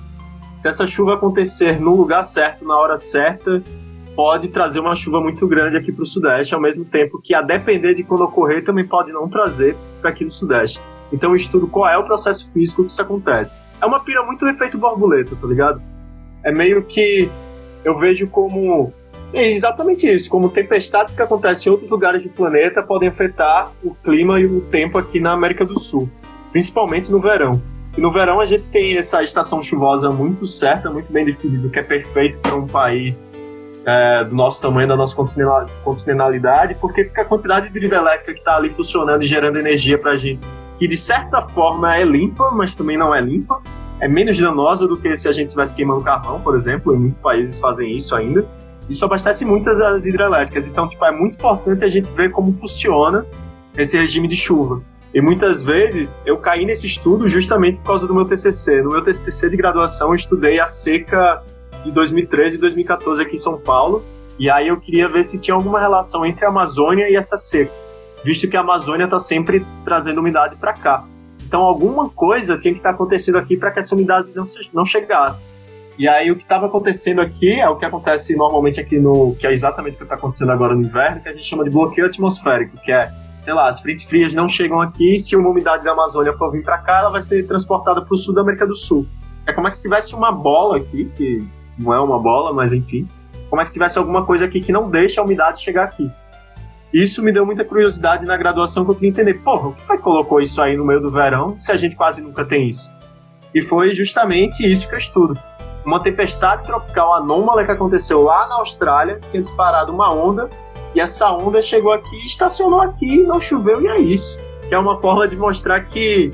Se 0.60 0.68
essa 0.68 0.88
chuva 0.88 1.16
acontecer 1.16 1.80
no 1.80 1.96
lugar 1.96 2.24
certo, 2.24 2.66
na 2.66 2.78
hora 2.78 2.96
certa, 2.96 3.62
pode 4.16 4.48
trazer 4.48 4.80
uma 4.80 4.96
chuva 4.96 5.20
muito 5.20 5.48
grande 5.48 5.76
aqui 5.76 5.92
para 5.92 6.04
o 6.04 6.06
Sudeste, 6.06 6.54
ao 6.54 6.62
mesmo 6.62 6.86
tempo 6.86 7.20
que, 7.22 7.34
a 7.34 7.42
depender 7.42 7.94
de 7.94 8.04
quando 8.04 8.24
ocorrer, 8.24 8.64
também 8.64 8.86
pode 8.86 9.12
não 9.12 9.28
trazer 9.28 9.76
para 10.00 10.10
aqui 10.10 10.24
no 10.24 10.32
Sudeste. 10.32 10.82
Então 11.12 11.32
eu 11.32 11.36
estudo 11.36 11.68
qual 11.68 11.90
é 11.90 11.98
o 11.98 12.04
processo 12.04 12.52
físico 12.52 12.84
que 12.84 12.92
isso 12.92 13.02
acontece. 13.02 13.60
É 13.82 13.86
uma 13.86 14.00
pira 14.00 14.24
muito 14.24 14.48
efeito 14.48 14.78
borboleta, 14.78 15.36
tá 15.36 15.48
ligado? 15.48 15.82
É 16.44 16.52
meio 16.52 16.84
que 16.84 17.30
eu 17.84 17.96
vejo 17.96 18.28
como 18.28 18.94
é 19.32 19.48
exatamente 19.48 20.08
isso, 20.08 20.30
como 20.30 20.50
tempestades 20.50 21.16
que 21.16 21.22
acontecem 21.22 21.70
em 21.70 21.74
outros 21.74 21.90
lugares 21.90 22.24
do 22.24 22.30
planeta 22.30 22.84
podem 22.84 23.10
afetar 23.10 23.72
o 23.84 23.96
clima 23.96 24.40
e 24.40 24.46
o 24.46 24.62
tempo 24.62 24.98
aqui 24.98 25.20
na 25.20 25.32
América 25.32 25.66
do 25.66 25.80
Sul, 25.80 26.10
principalmente 26.52 27.12
no 27.12 27.20
verão. 27.20 27.62
E 27.96 28.02
no 28.02 28.12
verão 28.12 28.40
a 28.40 28.46
gente 28.46 28.70
tem 28.70 28.98
essa 28.98 29.22
estação 29.24 29.62
chuvosa 29.62 30.10
muito 30.10 30.46
certa, 30.48 30.90
muito 30.90 31.12
bem 31.12 31.26
definida, 31.26 31.70
que 31.70 31.80
é 31.80 31.84
perfeito 31.84 32.40
para 32.40 32.56
um 32.56 32.68
país 32.68 33.30
é, 33.86 34.24
do 34.24 34.36
nosso 34.36 34.62
tamanho, 34.62 34.88
da 34.88 34.96
nossa 34.96 35.16
continentalidade, 35.84 36.76
porque 36.76 37.12
a 37.16 37.26
quantidade 37.26 37.70
de 37.70 37.78
hidrelétrica 37.78 38.34
que 38.34 38.40
está 38.40 38.56
ali 38.56 38.70
funcionando 38.70 39.24
e 39.24 39.26
gerando 39.26 39.60
energia 39.60 39.98
para 39.98 40.12
a 40.12 40.18
gente, 40.18 40.46
que 40.78 40.88
de 40.88 40.98
certa 40.98 41.42
forma 41.42 41.96
é 41.96 42.04
limpa, 42.04 42.50
mas 42.52 42.76
também 42.76 42.98
não 42.98 43.14
é 43.14 43.22
limpa, 43.22 43.62
é 44.00 44.08
menos 44.08 44.38
danosa 44.38 44.88
do 44.88 44.98
que 44.98 45.16
se 45.16 45.28
a 45.28 45.32
gente 45.32 45.48
estivesse 45.48 45.76
queimando 45.76 46.02
carvão, 46.02 46.42
por 46.42 46.56
exemplo, 46.56 46.94
em 46.96 47.00
muitos 47.00 47.20
países 47.20 47.60
fazem 47.60 47.92
isso 47.92 48.16
ainda. 48.16 48.46
Isso 48.90 49.04
abastece 49.06 49.46
muitas 49.46 49.80
as 49.80 50.06
hidrelétricas. 50.06 50.68
Então, 50.68 50.88
tipo, 50.88 51.04
é 51.06 51.12
muito 51.12 51.36
importante 51.36 51.86
a 51.86 51.90
gente 51.90 52.12
ver 52.14 52.32
como 52.32 52.54
funciona 52.54 53.26
esse 53.78 53.98
regime 53.98 54.28
de 54.28 54.36
chuva. 54.36 54.82
E 55.14 55.22
muitas 55.22 55.62
vezes 55.62 56.24
eu 56.26 56.38
caí 56.38 56.66
nesse 56.66 56.88
estudo 56.88 57.28
justamente 57.28 57.80
por 57.80 57.86
causa 57.86 58.08
do 58.08 58.16
meu 58.16 58.26
TCC. 58.26 58.82
No 58.82 58.92
meu 58.92 59.04
TCC 59.04 59.50
de 59.50 59.56
graduação, 59.56 60.10
eu 60.10 60.16
estudei 60.16 60.60
a 60.60 60.66
seca 60.66 61.44
de 61.84 61.92
2013 61.92 62.56
e 62.56 62.60
2014 62.60 63.22
aqui 63.22 63.36
em 63.36 63.40
São 63.40 63.58
Paulo. 63.60 64.04
E 64.40 64.50
aí 64.50 64.68
eu 64.68 64.80
queria 64.80 65.08
ver 65.08 65.24
se 65.24 65.38
tinha 65.38 65.54
alguma 65.54 65.80
relação 65.80 66.26
entre 66.26 66.46
a 66.46 66.50
Amazônia 66.50 67.08
e 67.10 67.16
essa 67.16 67.38
seca, 67.38 67.72
visto 68.24 68.48
que 68.50 68.58
a 68.58 68.62
Amazônia 68.62 69.06
está 69.06 69.20
sempre 69.20 69.64
trazendo 69.86 70.20
umidade 70.20 70.56
para 70.56 70.74
cá. 70.74 71.06
Então 71.46 71.62
alguma 71.62 72.10
coisa 72.10 72.58
tinha 72.58 72.74
que 72.74 72.80
estar 72.80 72.90
tá 72.90 72.96
acontecendo 72.96 73.38
aqui 73.38 73.56
para 73.56 73.70
que 73.70 73.78
essa 73.78 73.94
umidade 73.94 74.32
não, 74.34 74.44
não 74.74 74.86
chegasse. 74.86 75.48
E 75.98 76.08
aí 76.08 76.32
o 76.32 76.36
que 76.36 76.44
estava 76.44 76.66
acontecendo 76.66 77.22
aqui 77.22 77.52
é 77.52 77.70
o 77.70 77.76
que 77.76 77.86
acontece 77.86 78.36
normalmente 78.36 78.80
aqui 78.80 78.98
no. 78.98 79.36
que 79.36 79.46
é 79.46 79.52
exatamente 79.52 79.96
o 79.96 79.98
que 79.98 80.04
está 80.04 80.16
acontecendo 80.16 80.52
agora 80.52 80.74
no 80.74 80.82
inverno, 80.82 81.22
que 81.22 81.30
a 81.30 81.32
gente 81.32 81.46
chama 81.46 81.64
de 81.64 81.70
bloqueio 81.70 82.08
atmosférico, 82.08 82.78
que 82.78 82.92
é, 82.92 83.12
sei 83.42 83.54
lá, 83.54 83.68
as 83.68 83.80
frentes 83.80 84.06
frias 84.06 84.34
não 84.34 84.50
chegam 84.50 84.82
aqui, 84.82 85.20
se 85.20 85.36
uma 85.36 85.50
umidade 85.50 85.84
da 85.84 85.92
Amazônia 85.92 86.34
for 86.34 86.52
vir 86.52 86.64
para 86.64 86.80
cá, 86.80 87.00
ela 87.00 87.10
vai 87.10 87.22
ser 87.22 87.46
transportada 87.46 88.02
para 88.02 88.14
o 88.14 88.18
sul 88.18 88.34
da 88.34 88.42
América 88.42 88.66
do 88.66 88.76
Sul. 88.76 89.06
É 89.46 89.54
como 89.54 89.68
é 89.68 89.72
que 89.72 89.78
se 89.78 89.84
tivesse 89.84 90.16
uma 90.16 90.32
bola 90.32 90.78
aqui, 90.78 91.06
que 91.16 91.48
não 91.78 91.94
é 91.94 92.00
uma 92.00 92.18
bola, 92.18 92.54
mas 92.54 92.74
enfim. 92.74 93.08
Como 93.50 93.62
é 93.62 93.64
que 93.64 93.70
se 93.70 93.76
tivesse 93.76 94.00
alguma 94.00 94.26
coisa 94.26 94.46
aqui 94.46 94.62
que 94.62 94.72
não 94.72 94.90
deixa 94.90 95.22
a 95.22 95.24
umidade 95.24 95.62
chegar 95.62 95.84
aqui. 95.84 96.10
Isso 96.92 97.24
me 97.24 97.32
deu 97.32 97.46
muita 97.46 97.66
curiosidade 97.66 98.26
na 98.26 98.38
graduação 98.38 98.86
que 98.86 98.92
eu 98.92 98.96
queria 98.96 99.10
entender. 99.10 99.36
Porra, 99.36 99.70
o 99.70 99.74
que 99.74 99.84
foi 99.84 99.98
que 99.98 100.04
colocou 100.04 100.40
isso 100.40 100.62
aí 100.62 100.78
no 100.78 100.86
meio 100.86 101.02
do 101.02 101.12
verão 101.12 101.58
se 101.58 101.72
a 101.72 101.78
gente 101.78 101.96
quase 101.96 102.22
nunca 102.22 102.46
tem 102.46 102.68
isso? 102.68 102.96
E 103.54 103.62
foi 103.62 103.94
justamente 103.94 104.64
isso 104.64 104.88
que 104.88 104.96
eu 104.96 105.00
estudo. 105.00 105.40
Uma 105.86 106.00
tempestade 106.00 106.66
tropical 106.66 107.14
anômala 107.16 107.64
que 107.64 107.72
aconteceu 107.72 108.24
lá 108.24 108.48
na 108.48 108.56
Austrália, 108.56 109.20
tinha 109.30 109.42
disparado 109.42 109.92
uma 109.92 110.14
onda, 110.14 110.50
e 110.96 111.00
essa 111.00 111.32
onda 111.32 111.62
chegou 111.62 111.92
aqui, 111.92 112.26
estacionou 112.26 112.82
aqui, 112.82 113.24
não 113.24 113.40
choveu, 113.40 113.82
e 113.82 113.88
é 113.88 114.00
isso. 114.00 114.40
Que 114.68 114.76
é 114.76 114.80
uma 114.80 115.00
forma 115.02 115.28
de 115.28 115.36
mostrar 115.36 115.82
que 115.82 116.32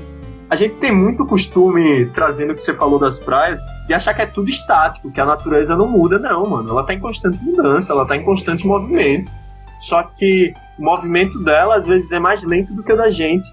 a 0.50 0.56
gente 0.56 0.74
tem 0.76 0.92
muito 0.92 1.24
costume, 1.24 2.06
trazendo 2.06 2.52
o 2.52 2.54
que 2.56 2.62
você 2.62 2.74
falou 2.74 2.98
das 2.98 3.20
praias, 3.20 3.60
de 3.86 3.94
achar 3.94 4.12
que 4.12 4.22
é 4.22 4.26
tudo 4.26 4.50
estático, 4.50 5.10
que 5.10 5.20
a 5.20 5.24
natureza 5.24 5.76
não 5.76 5.88
muda, 5.88 6.18
não, 6.18 6.44
mano. 6.44 6.70
Ela 6.70 6.82
tá 6.84 6.92
em 6.92 6.98
constante 6.98 7.40
mudança, 7.40 7.92
ela 7.92 8.04
tá 8.04 8.16
em 8.16 8.24
constante 8.24 8.66
movimento. 8.66 9.32
Só 9.78 10.02
que 10.02 10.52
o 10.78 10.82
movimento 10.82 11.42
dela 11.42 11.76
às 11.76 11.86
vezes 11.86 12.12
é 12.12 12.18
mais 12.18 12.44
lento 12.44 12.74
do 12.74 12.82
que 12.82 12.92
o 12.92 12.96
da 12.96 13.08
gente, 13.08 13.50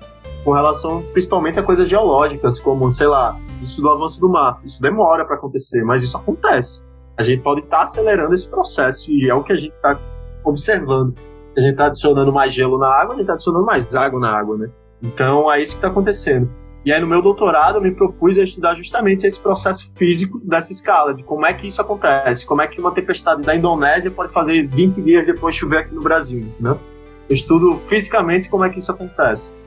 com 0.48 0.54
relação 0.54 1.04
principalmente 1.12 1.60
a 1.60 1.64
coisas 1.64 1.90
geológicas, 1.90 2.58
como, 2.58 2.90
sei 2.90 3.08
lá, 3.08 3.38
isso 3.62 3.82
do 3.82 3.90
avanço 3.90 4.18
do 4.22 4.30
mar. 4.30 4.62
Isso 4.64 4.82
demora 4.82 5.26
para 5.26 5.36
acontecer, 5.36 5.84
mas 5.84 6.02
isso 6.02 6.16
acontece. 6.16 6.86
A 7.18 7.22
gente 7.22 7.44
pode 7.44 7.60
estar 7.60 7.80
tá 7.80 7.84
acelerando 7.84 8.34
esse 8.34 8.50
processo 8.50 9.12
e 9.12 9.30
é 9.30 9.34
o 9.36 9.44
que 9.44 9.52
a 9.52 9.58
gente 9.58 9.74
está 9.74 10.00
observando. 10.46 11.14
A 11.58 11.60
gente 11.60 11.72
está 11.72 11.88
adicionando 11.88 12.32
mais 12.32 12.54
gelo 12.54 12.78
na 12.78 12.88
água, 12.88 13.16
a 13.16 13.18
gente 13.18 13.24
está 13.24 13.34
adicionando 13.34 13.66
mais 13.66 13.94
água 13.94 14.22
na 14.22 14.40
água, 14.40 14.58
né? 14.58 14.70
Então 15.04 15.52
é 15.52 15.62
isso 15.62 15.74
que 15.74 15.80
está 15.80 15.90
acontecendo. 15.90 16.50
E 16.86 16.94
aí, 16.94 17.02
no 17.02 17.08
meu 17.08 17.22
doutorado, 17.22 17.80
eu 17.80 17.82
me 17.82 17.92
propus 17.92 18.40
a 18.40 18.44
estudar 18.44 18.74
justamente 18.74 19.28
esse 19.28 19.42
processo 19.42 19.98
físico 19.98 20.40
dessa 20.40 20.72
escala, 20.72 21.14
de 21.14 21.24
como 21.24 21.46
é 21.46 21.54
que 21.54 21.68
isso 21.68 21.82
acontece, 21.82 22.48
como 22.48 22.62
é 22.62 22.68
que 22.68 22.80
uma 22.80 22.94
tempestade 22.94 23.42
da 23.42 23.54
Indonésia 23.54 24.10
pode 24.10 24.32
fazer 24.32 24.66
20 24.66 25.02
dias 25.02 25.28
depois 25.28 25.56
chover 25.56 25.80
aqui 25.80 25.94
no 25.94 26.02
Brasil, 26.02 26.40
entendeu? 26.40 26.80
Eu 27.28 27.34
estudo 27.34 27.78
fisicamente 27.80 28.50
como 28.50 28.64
é 28.64 28.70
que 28.70 28.80
isso 28.80 28.94
acontece. 28.94 29.58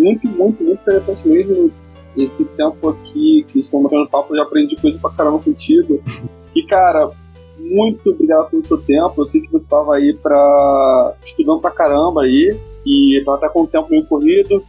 Muito, 0.00 0.26
muito, 0.28 0.62
muito 0.62 0.80
interessante 0.80 1.28
mesmo. 1.28 1.70
Esse 2.16 2.44
tempo 2.44 2.88
aqui 2.88 3.44
que 3.48 3.60
estamos 3.60 3.84
batendo 3.84 4.08
papo, 4.08 4.32
eu 4.32 4.38
já 4.38 4.42
aprendi 4.42 4.76
coisa 4.76 4.98
pra 4.98 5.10
caramba 5.10 5.38
contigo. 5.38 6.00
E, 6.52 6.64
cara, 6.64 7.08
muito 7.56 8.10
obrigado 8.10 8.50
pelo 8.50 8.60
seu 8.60 8.76
tempo. 8.76 9.14
Eu 9.16 9.24
sei 9.24 9.40
que 9.40 9.52
você 9.52 9.62
estava 9.62 9.94
aí 9.94 10.18
pra... 10.20 11.14
estudando 11.22 11.60
pra 11.60 11.70
caramba 11.70 12.22
aí, 12.22 12.58
e 12.84 13.18
estava 13.18 13.36
até 13.38 13.48
com 13.48 13.62
o 13.62 13.66
tempo 13.68 13.88
meio 13.88 14.04
corrido 14.06 14.60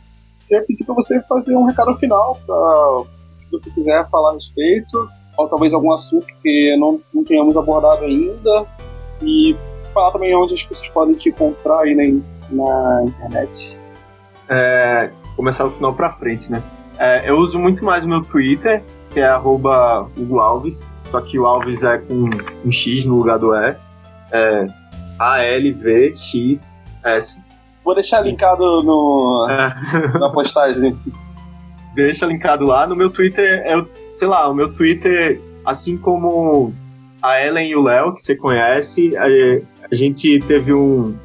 queria 0.52 0.66
pedir 0.66 0.84
para 0.84 0.96
você 0.96 1.22
fazer 1.22 1.56
um 1.56 1.64
recado 1.64 1.96
final 1.96 2.38
que 3.40 3.52
você 3.52 3.72
quiser 3.72 4.08
falar 4.10 4.32
a 4.32 4.34
respeito, 4.34 5.10
ou 5.38 5.48
talvez 5.48 5.74
algum 5.74 5.94
assunto 5.94 6.28
que 6.42 6.76
não, 6.78 7.00
não 7.14 7.24
tenhamos 7.24 7.56
abordado 7.56 8.04
ainda, 8.04 8.66
e 9.22 9.56
falar 9.94 10.12
também 10.12 10.36
onde 10.36 10.54
as 10.54 10.64
pessoas 10.64 10.90
podem 10.90 11.16
te 11.16 11.30
encontrar 11.30 11.80
aí 11.82 11.96
na, 11.96 12.22
na 12.52 13.04
internet. 13.06 13.80
É, 14.50 15.12
começar 15.36 15.64
do 15.66 15.72
final 15.72 15.94
para 15.94 16.10
frente, 16.10 16.52
né? 16.52 16.64
É, 16.98 17.30
eu 17.30 17.38
uso 17.38 17.58
muito 17.60 17.84
mais 17.84 18.06
o 18.06 18.08
meu 18.10 18.22
Twitter, 18.22 18.84
que 19.10 19.20
é 19.20 19.28
arroba 19.28 20.08
Hugo 20.16 20.40
Alves, 20.40 20.96
só 21.10 21.20
que 21.20 21.38
o 21.40 21.46
Alves 21.46 21.84
é 21.84 21.98
com 21.98 22.30
um 22.66 22.72
X 22.72 23.06
no 23.06 23.16
lugar 23.16 23.40
do 23.40 23.56
E. 23.56 23.76
É 24.32 24.68
A-L-V-X-S. 25.20 26.82
Vou 27.84 27.96
deixar 27.96 28.22
linkado 28.22 28.84
no, 28.84 29.48
é. 29.50 29.74
na 30.18 30.30
postagem. 30.30 30.98
Deixa 31.94 32.26
linkado 32.26 32.66
lá. 32.66 32.88
No 32.88 32.96
meu 32.96 33.10
Twitter, 33.10 33.64
eu, 33.66 33.90
sei 34.16 34.28
lá, 34.28 34.48
o 34.48 34.54
meu 34.54 34.72
Twitter, 34.72 35.42
assim 35.66 35.98
como 35.98 36.74
a 37.22 37.44
Ellen 37.44 37.70
e 37.70 37.76
o 37.76 37.82
Léo, 37.82 38.14
que 38.14 38.22
você 38.22 38.36
conhece, 38.36 39.16
a, 39.18 39.26
a 39.92 39.96
gente 39.96 40.40
teve 40.48 40.74
um, 40.74 41.08
um 41.10 41.16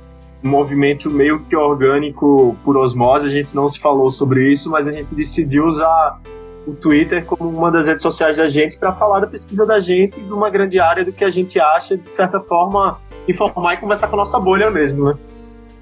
movimento 0.46 1.10
meio 1.10 1.40
que 1.40 1.56
orgânico 1.56 2.56
por 2.64 2.76
osmose, 2.76 3.26
a 3.26 3.30
gente 3.30 3.54
não 3.54 3.68
se 3.68 3.80
falou 3.80 4.10
sobre 4.10 4.50
isso, 4.50 4.70
mas 4.70 4.88
a 4.88 4.92
gente 4.92 5.14
decidiu 5.14 5.66
usar 5.66 6.20
o 6.66 6.72
Twitter 6.72 7.24
como 7.24 7.48
uma 7.48 7.70
das 7.70 7.86
redes 7.86 8.02
sociais 8.02 8.36
da 8.36 8.48
gente 8.48 8.78
para 8.78 8.92
falar 8.92 9.20
da 9.20 9.26
pesquisa 9.26 9.64
da 9.64 9.78
gente 9.78 10.20
de 10.20 10.32
uma 10.32 10.50
grande 10.50 10.80
área 10.80 11.04
do 11.04 11.12
que 11.12 11.24
a 11.24 11.30
gente 11.30 11.60
acha, 11.60 11.96
de 11.96 12.06
certa 12.06 12.40
forma, 12.40 12.98
informar 13.28 13.74
e 13.74 13.76
conversar 13.76 14.08
com 14.08 14.16
a 14.16 14.18
nossa 14.18 14.38
bolha 14.40 14.70
mesmo, 14.70 15.04
né? 15.04 15.14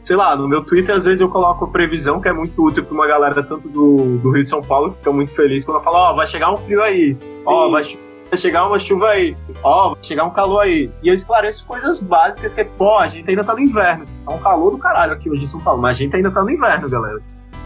sei 0.05 0.17
lá, 0.17 0.37
no 0.37 0.47
meu 0.47 0.63
Twitter 0.63 0.95
às 0.95 1.07
vezes 1.07 1.23
eu 1.23 1.31
coloco 1.31 1.65
a 1.65 1.69
previsão 1.69 2.21
que 2.21 2.29
é 2.29 2.33
muito 2.33 2.63
útil 2.63 2.85
para 2.85 2.95
uma 2.95 3.07
galera 3.07 3.43
tanto 3.43 3.71
do, 3.71 4.19
do 4.19 4.31
Rio 4.31 4.43
de 4.43 4.49
São 4.49 4.61
Paulo 4.61 4.91
que 4.91 4.99
fica 4.99 5.11
muito 5.11 5.35
feliz 5.35 5.65
quando 5.65 5.79
eu 5.79 5.83
falo, 5.83 5.97
ó, 5.97 6.13
oh, 6.13 6.17
vai 6.17 6.27
chegar 6.27 6.53
um 6.53 6.59
frio 6.59 6.83
aí, 6.83 7.17
ó, 7.47 7.67
oh, 7.67 7.71
vai, 7.71 7.83
vai 7.83 8.39
chegar 8.39 8.67
uma 8.67 8.79
chuva 8.79 9.09
aí, 9.09 9.35
ó, 9.65 9.89
oh, 9.89 9.95
vai 9.95 10.05
chegar 10.05 10.25
um 10.25 10.31
calor 10.31 10.61
aí. 10.61 10.91
E 11.03 11.09
eu 11.09 11.15
esclareço 11.15 11.67
coisas 11.67 12.01
básicas 12.01 12.55
que 12.55 12.61
é 12.61 12.65
tipo, 12.65 12.85
ó, 12.85 13.01
a 13.01 13.09
gente 13.09 13.29
ainda 13.29 13.43
tá 13.43 13.55
no 13.55 13.61
inverno. 13.61 14.05
Tá 14.25 14.33
um 14.33 14.39
calor 14.39 14.71
do 14.71 14.79
caralho 14.79 15.13
aqui 15.15 15.31
hoje 15.31 15.43
em 15.43 15.47
São 15.47 15.61
Paulo, 15.61 15.81
mas 15.81 15.97
a 15.97 16.01
gente 16.01 16.15
ainda 16.15 16.31
tá 16.31 16.43
no 16.43 16.51
inverno, 16.51 16.89
galera. 16.89 17.21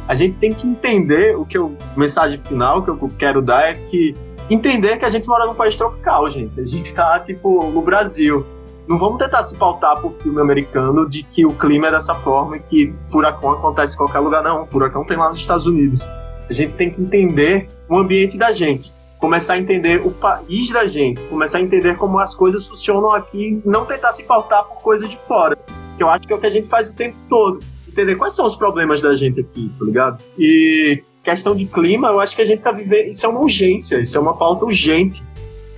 A 0.06 0.14
gente 0.14 0.38
tem 0.38 0.54
que 0.54 0.66
entender 0.66 1.36
o 1.36 1.44
que 1.44 1.58
eu, 1.58 1.76
mensagem 1.96 2.38
final 2.38 2.82
que 2.82 2.88
eu 2.88 3.10
quero 3.18 3.42
dar 3.42 3.68
é 3.68 3.74
que 3.74 4.16
entender 4.48 4.96
que 4.96 5.04
a 5.04 5.10
gente 5.10 5.28
mora 5.28 5.44
num 5.44 5.54
país 5.54 5.76
tropical, 5.76 6.30
gente. 6.30 6.60
A 6.60 6.64
gente 6.64 6.94
tá, 6.94 7.18
tipo, 7.20 7.64
no 7.70 7.82
Brasil 7.82 8.46
não 8.88 8.96
vamos 8.96 9.18
tentar 9.18 9.42
se 9.42 9.54
pautar 9.54 10.00
por 10.00 10.10
filme 10.12 10.40
americano 10.40 11.06
de 11.06 11.22
que 11.22 11.44
o 11.44 11.52
clima 11.52 11.88
é 11.88 11.90
dessa 11.90 12.14
forma 12.14 12.56
e 12.56 12.60
que 12.60 12.94
furacão 13.12 13.52
acontece 13.52 13.92
em 13.94 13.98
qualquer 13.98 14.20
lugar. 14.20 14.42
Não, 14.42 14.64
furacão 14.64 15.04
tem 15.04 15.18
lá 15.18 15.28
nos 15.28 15.36
Estados 15.36 15.66
Unidos. 15.66 16.08
A 16.48 16.52
gente 16.54 16.74
tem 16.74 16.88
que 16.90 17.02
entender 17.02 17.68
o 17.86 17.98
ambiente 17.98 18.38
da 18.38 18.50
gente, 18.50 18.94
começar 19.18 19.54
a 19.54 19.58
entender 19.58 20.00
o 20.04 20.10
país 20.10 20.70
da 20.70 20.86
gente, 20.86 21.26
começar 21.26 21.58
a 21.58 21.60
entender 21.60 21.96
como 21.96 22.18
as 22.18 22.34
coisas 22.34 22.66
funcionam 22.66 23.12
aqui, 23.12 23.60
não 23.64 23.84
tentar 23.84 24.12
se 24.12 24.22
pautar 24.22 24.64
por 24.64 24.82
coisas 24.82 25.08
de 25.08 25.16
fora. 25.16 25.56
Que 25.96 26.02
eu 26.02 26.08
acho 26.08 26.26
que 26.26 26.32
é 26.32 26.36
o 26.36 26.38
que 26.38 26.46
a 26.46 26.50
gente 26.50 26.68
faz 26.68 26.88
o 26.88 26.94
tempo 26.94 27.16
todo. 27.28 27.58
Entender 27.88 28.14
quais 28.14 28.34
são 28.34 28.46
os 28.46 28.54
problemas 28.54 29.02
da 29.02 29.14
gente 29.14 29.40
aqui, 29.40 29.70
tá 29.78 29.84
ligado? 29.84 30.22
E 30.38 31.02
questão 31.22 31.54
de 31.54 31.66
clima, 31.66 32.08
eu 32.08 32.20
acho 32.20 32.34
que 32.36 32.42
a 32.42 32.44
gente 32.44 32.62
tá 32.62 32.70
vivendo. 32.70 33.08
Isso 33.08 33.26
é 33.26 33.28
uma 33.28 33.40
urgência, 33.40 34.00
isso 34.00 34.16
é 34.16 34.20
uma 34.20 34.34
pauta 34.34 34.64
urgente 34.64 35.26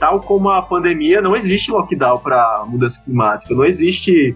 tal 0.00 0.18
como 0.18 0.48
a 0.48 0.62
pandemia, 0.62 1.20
não 1.20 1.36
existe 1.36 1.70
lockdown 1.70 2.18
para 2.18 2.64
mudança 2.66 3.02
climática, 3.04 3.54
não 3.54 3.66
existe 3.66 4.34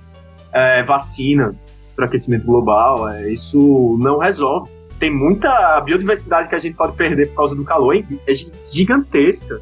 é, 0.52 0.82
vacina 0.82 1.54
para 1.96 2.04
aquecimento 2.04 2.44
global, 2.44 3.08
é, 3.08 3.32
isso 3.32 3.96
não 3.98 4.18
resolve. 4.18 4.70
Tem 4.98 5.10
muita 5.10 5.80
biodiversidade 5.80 6.48
que 6.48 6.54
a 6.54 6.58
gente 6.58 6.76
pode 6.76 6.96
perder 6.96 7.28
por 7.28 7.36
causa 7.36 7.56
do 7.56 7.64
calor, 7.64 7.96
é 7.96 8.32
gigantesca. 8.70 9.60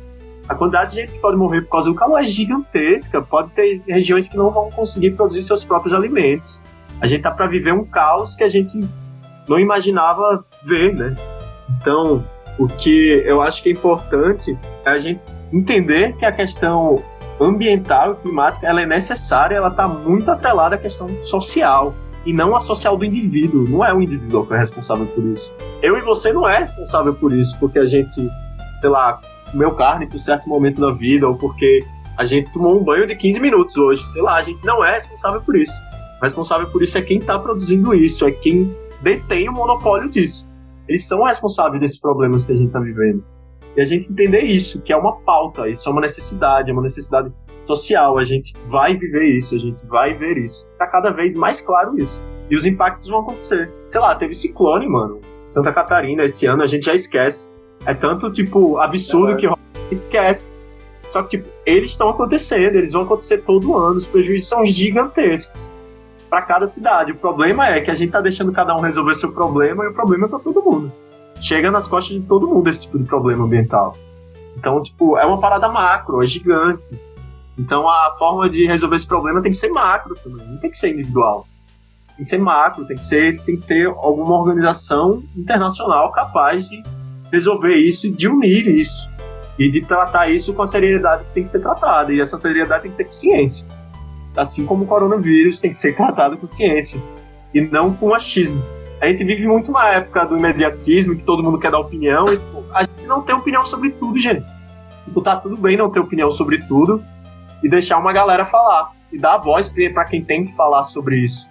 A 0.49 0.55
quantidade 0.55 0.91
de 0.91 1.01
gente 1.01 1.15
que 1.15 1.21
pode 1.21 1.37
morrer 1.37 1.63
por 1.63 1.71
causa 1.71 1.91
do 1.91 1.95
calor 1.95 2.21
é 2.21 2.25
gigantesca. 2.25 3.23
Pode 3.23 3.51
ter 3.53 3.83
regiões 3.87 4.29
que 4.29 4.37
não 4.37 4.51
vão 4.51 4.71
conseguir 4.71 5.13
produzir 5.13 5.43
seus 5.43 5.65
próprios 5.65 5.95
alimentos. 5.95 6.63
A 7.01 7.07
gente 7.07 7.23
tá 7.23 7.31
para 7.31 7.47
viver 7.47 7.73
um 7.73 7.85
caos 7.85 8.35
que 8.35 8.45
a 8.45 8.49
gente 8.49 8.79
não 9.49 9.59
imaginava 9.59 10.45
ver, 10.65 10.95
né? 10.95 11.17
Então, 11.81 12.25
o 12.59 12.67
que 12.67 13.23
eu 13.25 13.41
acho 13.41 13.63
que 13.63 13.71
é 13.71 13.73
importante 13.73 14.57
é 14.85 14.91
a 14.91 14.99
gente 14.99 15.25
entender 15.53 16.15
que 16.17 16.25
a 16.25 16.33
questão 16.33 17.03
ambiental 17.41 18.13
e 18.13 18.17
climática 18.17 18.67
ela 18.67 18.83
é 18.83 18.87
necessária, 18.87 19.57
ela 19.57 19.69
está 19.69 19.89
muito 19.89 20.31
atrelada 20.31 20.77
à 20.77 20.79
questão 20.79 21.21
social 21.23 21.95
e 22.25 22.33
não 22.33 22.57
a 22.57 22.61
social 22.61 22.97
do 22.97 23.05
indivíduo. 23.05 23.69
Não 23.69 23.85
é 23.85 23.93
o 23.93 24.01
indivíduo 24.01 24.47
que 24.47 24.55
é 24.55 24.59
responsável 24.59 25.07
por 25.07 25.25
isso. 25.25 25.53
Eu 25.83 25.97
e 25.97 26.01
você 26.01 26.33
não 26.33 26.49
é 26.49 26.59
responsável 26.59 27.15
por 27.15 27.33
isso, 27.33 27.59
porque 27.59 27.79
a 27.79 27.85
gente, 27.85 28.29
sei 28.81 28.91
lá, 28.91 29.21
comeu 29.51 29.75
carne 29.75 30.07
por 30.07 30.19
certo 30.19 30.49
momento 30.49 30.81
da 30.81 30.91
vida 30.91 31.29
ou 31.29 31.37
porque 31.37 31.85
A 32.17 32.27
gente 32.27 32.53
tomou 32.53 32.79
um 32.79 32.85
banho 32.85 33.07
de 33.07 33.17
15 33.17 33.41
minutos 33.41 33.77
hoje. 33.77 34.05
Sei 34.05 34.23
lá, 34.23 34.37
a 34.37 34.43
gente 34.43 34.65
não 34.65 34.85
é 34.85 34.95
responsável 34.95 35.41
por 35.41 35.57
isso. 35.57 35.73
O 36.21 36.23
responsável 36.23 36.69
por 36.69 36.83
isso 36.83 36.99
é 36.99 37.03
quem 37.03 37.19
está 37.19 37.39
produzindo 37.39 37.95
isso, 37.95 38.27
é 38.27 38.31
quem 38.31 38.77
detém 39.01 39.49
o 39.49 39.53
monopólio 39.53 40.09
disso. 40.11 40.49
Eles 40.87 41.09
são 41.09 41.25
responsáveis 41.25 41.81
desses 41.81 41.99
problemas 41.99 42.45
que 42.45 42.53
a 42.53 42.55
gente 42.55 42.67
está 42.67 42.81
vivendo. 42.81 43.25
E 43.77 43.81
a 43.81 43.85
gente 43.85 44.13
entender 44.13 44.43
isso, 44.43 44.83
que 44.83 44.93
é 44.93 44.97
uma 44.97 45.17
pauta, 45.17 45.69
isso 45.69 45.89
é 45.89 45.93
uma 45.93 46.03
necessidade, 46.03 46.71
é 46.71 46.73
uma 46.73 46.83
necessidade 46.83 47.33
social. 47.65 48.19
A 48.19 48.25
gente 48.25 48.55
vai 48.67 48.97
viver 48.97 49.25
isso, 49.37 49.55
a 49.55 49.59
gente 49.59 49.87
vai 49.87 50.15
ver 50.15 50.39
isso. 50.39 50.69
Tá 50.79 50.87
cada 50.87 51.11
vez 51.11 51.35
mais 51.35 51.61
claro 51.61 51.99
isso. 51.99 52.25
E 52.51 52.57
os 52.57 52.67
impactos 52.67 53.07
vão 53.07 53.21
acontecer. 53.21 53.73
Sei 53.87 54.01
lá, 54.01 54.15
teve 54.15 54.35
ciclone, 54.35 54.89
mano. 54.89 55.21
Santa 55.47 55.73
Catarina, 55.73 56.25
esse 56.25 56.47
ano 56.47 56.63
a 56.63 56.67
gente 56.67 56.87
já 56.87 56.95
esquece. 56.95 57.51
É 57.85 57.95
tanto, 57.95 58.31
tipo, 58.31 58.79
absurdo 58.79 59.33
é. 59.33 59.37
que 59.37 59.47
a 59.47 59.55
gente 59.91 60.01
esquece. 60.01 60.55
Só 61.09 61.23
que, 61.23 61.39
tipo, 61.39 61.49
eles 61.67 61.91
estão 61.91 62.09
acontecendo, 62.09 62.77
eles 62.77 62.93
vão 62.93 63.03
acontecer 63.03 63.39
todo 63.39 63.77
ano, 63.77 63.97
os 63.97 64.07
prejuízos 64.07 64.49
são 64.49 64.65
gigantescos 64.65 65.75
para 66.31 66.41
cada 66.41 66.67
cidade. 66.67 67.13
O 67.13 67.17
problema 67.17 67.69
é 67.69 67.81
que 67.83 67.91
a 67.91 67.95
gente 67.95 68.11
tá 68.11 68.21
deixando 68.21 68.51
cada 68.53 68.75
um 68.75 68.81
resolver 68.81 69.15
seu 69.15 69.33
problema 69.33 69.85
e 69.85 69.89
o 69.89 69.93
problema 69.93 70.27
é 70.27 70.29
para 70.31 70.39
todo 70.39 70.63
mundo. 70.63 70.91
Chega 71.41 71.71
nas 71.71 71.87
costas 71.87 72.17
de 72.17 72.23
todo 72.23 72.49
mundo 72.49 72.71
esse 72.71 72.87
tipo 72.87 72.99
de 72.99 73.05
problema 73.05 73.45
ambiental. 73.45 73.95
Então, 74.57 74.83
tipo, 74.83 75.19
é 75.19 75.27
uma 75.27 75.39
parada 75.39 75.69
macro, 75.69 76.23
é 76.23 76.27
gigante. 76.27 76.99
Então 77.59 77.89
a 77.89 78.11
forma 78.19 78.49
de 78.49 78.67
resolver 78.67 78.97
esse 78.97 79.07
problema 79.07 79.43
tem 79.43 79.53
que 79.53 79.59
ser 79.59 79.69
macro 79.69 80.15
também, 80.15 80.47
não 80.47 80.59
tem 80.59 80.71
que 80.71 80.77
ser 80.77 80.91
individual. 80.93 81.47
Tem 82.09 82.19
que 82.19 82.25
ser 82.25 82.39
macro, 82.39 82.85
tem 82.85 82.97
que 82.97 83.03
ser, 83.03 83.43
tem 83.43 83.57
que 83.57 83.67
ter 83.67 83.87
alguma 83.87 84.39
organização 84.39 85.23
internacional 85.37 86.11
capaz 86.13 86.69
de 86.69 86.83
resolver 87.31 87.77
isso 87.77 88.07
e 88.07 88.11
de 88.11 88.29
unir 88.29 88.69
isso 88.69 89.11
e 89.59 89.69
de 89.69 89.83
tratar 89.83 90.31
isso 90.31 90.53
com 90.55 90.63
a 90.63 90.67
seriedade 90.67 91.25
que 91.25 91.35
tem 91.35 91.43
que 91.43 91.49
ser 91.49 91.61
tratada. 91.61 92.13
E 92.13 92.21
essa 92.21 92.39
seriedade 92.39 92.83
tem 92.83 92.91
que 92.91 92.97
ser 92.97 93.05
com 93.05 93.13
ciência. 93.13 93.69
Assim 94.37 94.65
como 94.65 94.85
o 94.85 94.87
coronavírus 94.87 95.61
tem 95.61 95.71
que 95.71 95.77
ser 95.77 95.95
tratado 95.95 96.37
com 96.37 96.47
ciência 96.47 97.03
e 97.55 97.61
não 97.61 97.93
com 97.95 98.15
achismo. 98.15 98.63
A 99.01 99.09
gente 99.09 99.25
vive 99.25 99.47
muito 99.47 99.71
uma 99.71 99.89
época 99.89 100.25
do 100.25 100.39
imediatismo, 100.39 101.17
que 101.17 101.25
todo 101.25 101.43
mundo 101.43 101.59
quer 101.59 101.73
dar 101.73 101.81
opinião, 101.81 102.33
e 102.33 102.37
tipo, 102.37 102.65
a 102.73 102.85
gente 102.85 103.05
não 103.05 103.21
tem 103.21 103.35
opinião 103.35 103.65
sobre 103.67 103.91
tudo, 103.91 104.19
gente. 104.19 104.47
Tipo, 105.05 105.21
tá 105.21 105.37
tudo 105.37 105.57
bem 105.57 105.77
não 105.77 105.91
ter 105.91 105.99
opinião 105.99 106.31
sobre 106.31 106.59
tudo 106.67 107.03
e 107.63 107.69
deixar 107.69 107.99
uma 107.99 108.13
galera 108.13 108.45
falar. 108.45 108.93
E 109.13 109.19
dar 109.19 109.39
voz 109.39 109.73
para 109.93 110.05
quem 110.05 110.25
tem 110.25 110.45
que 110.45 110.57
falar 110.57 110.85
sobre 110.85 111.17
isso. 111.17 111.51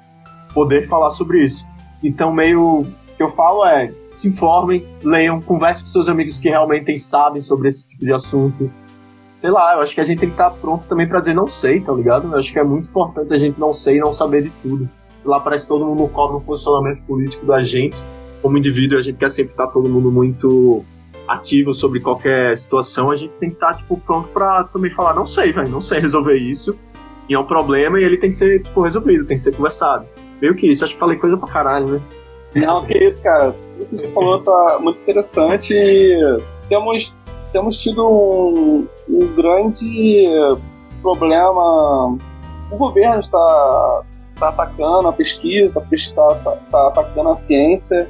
Poder 0.54 0.88
falar 0.88 1.10
sobre 1.12 1.44
isso. 1.44 1.68
Então, 2.04 2.34
meio. 2.34 2.82
O 2.82 3.16
que 3.16 3.24
eu 3.24 3.30
falo 3.30 3.66
é: 3.66 3.94
se 4.14 4.28
informem, 4.28 4.86
leiam, 5.04 5.42
conversem 5.42 5.84
com 5.84 5.90
seus 5.90 6.10
amigos 6.10 6.38
que 6.38 6.50
realmente 6.50 6.98
sabem 6.98 7.42
sobre 7.42 7.68
esse 7.68 7.88
tipo 7.88 8.04
de 8.04 8.12
assunto. 8.12 8.72
Sei 9.38 9.50
lá, 9.50 9.76
eu 9.76 9.82
acho 9.82 9.96
que 9.96 10.02
a 10.02 10.04
gente 10.04 10.20
tem 10.20 10.30
que 10.30 10.36
estar 10.36 10.52
pronto 10.52 10.88
também 10.88 11.08
para 11.08 11.20
dizer 11.20 11.34
não 11.34 11.48
sei, 11.48 11.82
tá 11.82 11.92
ligado? 11.92 12.28
Eu 12.28 12.38
acho 12.38 12.52
que 12.52 12.60
é 12.60 12.64
muito 12.64 12.90
importante 12.90 13.34
a 13.34 13.38
gente 13.38 13.60
não 13.60 13.74
sei 13.74 13.98
e 13.98 14.00
não 14.00 14.12
saber 14.12 14.44
de 14.44 14.50
tudo. 14.62 14.90
Lá 15.26 15.40
parece 15.40 15.64
que 15.64 15.70
todo 15.70 15.86
mundo 15.86 16.08
cobra 16.10 16.38
um 16.38 16.42
posicionamento 16.42 17.06
político 17.06 17.46
da 17.46 17.62
gente. 17.64 18.04
Como 18.42 18.58
indivíduo, 18.58 18.98
a 18.98 19.02
gente 19.02 19.18
quer 19.18 19.30
sempre 19.30 19.52
estar 19.52 19.68
todo 19.68 19.88
mundo 19.88 20.12
muito 20.12 20.84
ativo 21.34 21.74
sobre 21.74 22.00
qualquer 22.00 22.58
situação. 22.58 23.12
A 23.12 23.16
gente 23.16 23.36
tem 23.38 23.50
que 23.50 23.56
estar, 23.56 23.74
tipo, 23.76 23.98
pronto 24.00 24.30
para 24.30 24.66
também 24.66 24.92
falar, 24.92 25.14
não 25.14 25.26
sei, 25.26 25.52
velho, 25.52 25.70
não 25.70 25.82
sei 25.82 26.00
resolver 26.00 26.38
isso. 26.38 26.78
E 27.30 27.34
é 27.34 27.40
um 27.40 27.46
problema 27.46 28.00
e 28.00 28.04
ele 28.04 28.18
tem 28.18 28.30
que 28.30 28.36
ser, 28.36 28.62
tipo, 28.62 28.82
resolvido, 28.82 29.26
tem 29.26 29.38
que 29.38 29.44
ser 29.44 29.56
conversado. 29.56 30.06
Meio 30.42 30.56
que 30.56 30.68
isso, 30.68 30.84
acho 30.84 30.94
que 30.94 31.00
falei 31.00 31.18
coisa 31.18 31.38
pra 31.38 31.48
caralho, 31.48 31.88
né? 31.88 32.02
Não, 32.56 32.86
que 32.86 32.98
isso, 32.98 33.24
cara. 33.24 33.56
O 33.80 33.86
que 33.86 33.98
você 33.98 34.08
falou 34.10 34.42
tá 34.42 34.78
muito 34.82 35.00
interessante 35.00 35.74
temos, 36.72 37.14
temos 37.52 37.78
tido 37.82 38.08
um, 38.08 38.88
um 39.10 39.36
grande 39.36 40.26
problema. 41.02 42.18
O 42.72 42.78
governo 42.78 43.20
está, 43.20 44.04
está 44.34 44.50
atacando 44.50 45.10
a 45.10 45.14
pesquisa, 45.14 45.86
está, 45.92 46.28
está, 46.34 46.54
está 46.56 46.88
atacando 46.88 47.30
a 47.30 47.36
ciência, 47.36 48.10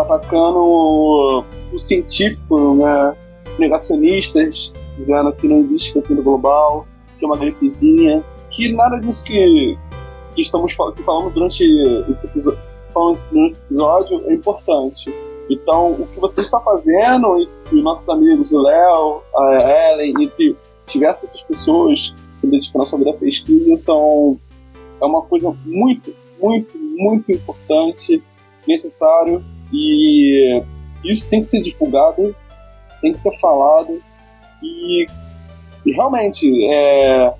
está 0.00 0.14
atacando 0.14 0.58
o, 0.58 1.44
o 1.72 1.78
científico, 1.78 2.74
né? 2.74 3.16
negacionistas, 3.58 4.72
dizendo 4.94 5.32
que 5.32 5.48
não 5.48 5.58
existe 5.58 5.90
aquecimento 5.90 6.22
global, 6.22 6.86
que 7.18 7.24
é 7.24 7.28
uma 7.28 7.36
gripezinha, 7.36 8.22
que 8.50 8.72
nada 8.72 8.98
disso 8.98 9.24
que, 9.24 9.78
que 10.34 10.40
estamos 10.42 10.76
que 10.94 11.02
falamos 11.02 11.32
durante 11.32 11.64
esse 12.08 12.26
episódio 12.26 12.60
falamos 12.96 13.28
nesse 13.30 13.64
episódio 13.64 14.22
é 14.26 14.32
importante. 14.32 15.14
Então, 15.50 15.92
o 15.92 16.06
que 16.06 16.18
você 16.18 16.40
está 16.40 16.58
fazendo, 16.60 17.38
e, 17.38 17.48
e 17.72 17.82
nossos 17.82 18.08
amigos, 18.08 18.50
o 18.52 18.60
Léo, 18.62 19.22
a 19.36 19.92
Ellen, 19.92 20.14
e 20.38 20.56
diversas 20.88 21.24
outras 21.24 21.42
pessoas 21.42 22.14
que 22.40 22.46
dedicam 22.46 22.82
a 22.82 22.86
sua 22.86 22.98
vida 22.98 23.10
à 23.10 23.14
pesquisa, 23.14 23.76
são, 23.76 24.38
é 25.00 25.04
uma 25.04 25.22
coisa 25.22 25.54
muito, 25.64 26.14
muito, 26.40 26.76
muito 26.78 27.30
importante, 27.30 28.22
necessário, 28.66 29.44
e 29.72 30.62
isso 31.04 31.28
tem 31.28 31.40
que 31.40 31.48
ser 31.48 31.62
divulgado, 31.62 32.34
tem 33.00 33.12
que 33.12 33.20
ser 33.20 33.36
falado, 33.38 34.00
e, 34.62 35.06
e 35.84 35.92
realmente, 35.92 36.50
é, 36.72 37.32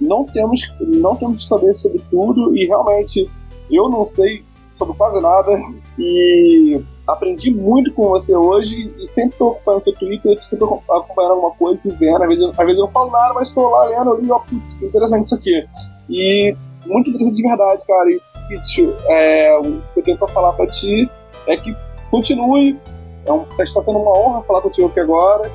não, 0.00 0.24
temos, 0.24 0.60
não 0.80 1.16
temos 1.16 1.42
que 1.42 1.48
saber 1.48 1.74
sobre 1.74 2.00
tudo, 2.10 2.56
e 2.56 2.66
realmente, 2.66 3.30
eu 3.70 3.88
não 3.88 4.04
sei 4.04 4.44
sobre 4.78 4.96
quase 4.96 5.20
nada 5.20 5.52
e 5.98 6.82
aprendi 7.06 7.50
muito 7.50 7.92
com 7.92 8.08
você 8.08 8.34
hoje 8.34 8.92
e 8.98 9.06
sempre 9.06 9.30
estou 9.30 9.52
acompanhando 9.52 9.80
seu 9.80 9.92
Twitter, 9.94 10.44
sempre 10.44 10.64
acompanhando 10.64 11.32
alguma 11.32 11.50
coisa 11.52 11.88
e 11.88 11.92
vendo. 11.92 12.22
Às 12.22 12.28
vezes, 12.28 12.44
às 12.46 12.56
vezes 12.56 12.76
eu 12.76 12.86
não 12.86 12.90
falo 12.90 13.10
nada, 13.10 13.34
mas 13.34 13.48
estou 13.48 13.70
lá 13.70 13.84
lendo 13.84 14.14
ali, 14.14 14.30
ó, 14.30 14.38
putz, 14.38 14.74
que 14.74 14.86
interessante 14.86 15.26
isso 15.26 15.34
aqui. 15.34 15.66
E 16.08 16.56
muito 16.86 17.10
interessante 17.10 17.36
de 17.36 17.42
verdade, 17.42 17.86
cara. 17.86 18.10
E, 18.10 18.20
Pitch, 18.48 18.78
é, 19.06 19.58
o 19.58 19.62
que 19.94 20.00
eu 20.00 20.02
tenho 20.02 20.18
para 20.18 20.28
falar 20.28 20.52
para 20.52 20.66
ti 20.66 21.08
é 21.46 21.56
que 21.56 21.76
continue. 22.10 22.78
É 23.26 23.32
um, 23.32 23.44
está 23.60 23.80
sendo 23.80 23.98
uma 23.98 24.18
honra 24.18 24.42
falar 24.42 24.60
contigo 24.60 24.88
aqui 24.88 25.00
agora. 25.00 25.50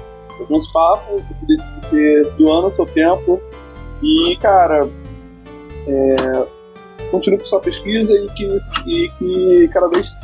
Esse 0.49 0.71
papo, 0.71 1.21
você, 1.27 2.33
doando 2.37 2.67
o 2.67 2.71
seu 2.71 2.85
tempo. 2.85 3.41
E, 4.01 4.37
cara, 4.37 4.87
é, 5.87 6.47
continue 7.11 7.39
com 7.39 7.45
sua 7.45 7.59
pesquisa 7.59 8.17
e 8.17 8.27
que, 8.29 8.55
e 8.87 9.09
que 9.17 9.67
cada 9.73 9.87
vez 9.89 10.15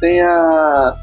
tenha 0.00 0.96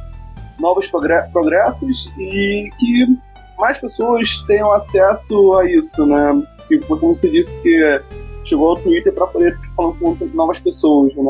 novos 0.59 0.87
progressos 0.87 2.11
e 2.19 2.69
que 2.79 3.17
mais 3.57 3.77
pessoas 3.77 4.43
tenham 4.47 4.71
acesso 4.73 5.53
a 5.53 5.65
isso, 5.69 6.05
né? 6.05 6.43
E 6.69 6.79
como 6.79 7.13
você 7.13 7.29
disse 7.29 7.59
que 7.59 8.01
chegou 8.43 8.69
ao 8.69 8.75
Twitter 8.75 9.13
para 9.13 9.27
poder 9.27 9.57
falar 9.75 9.93
com 9.93 10.17
novas 10.33 10.59
pessoas, 10.59 11.15
né? 11.15 11.23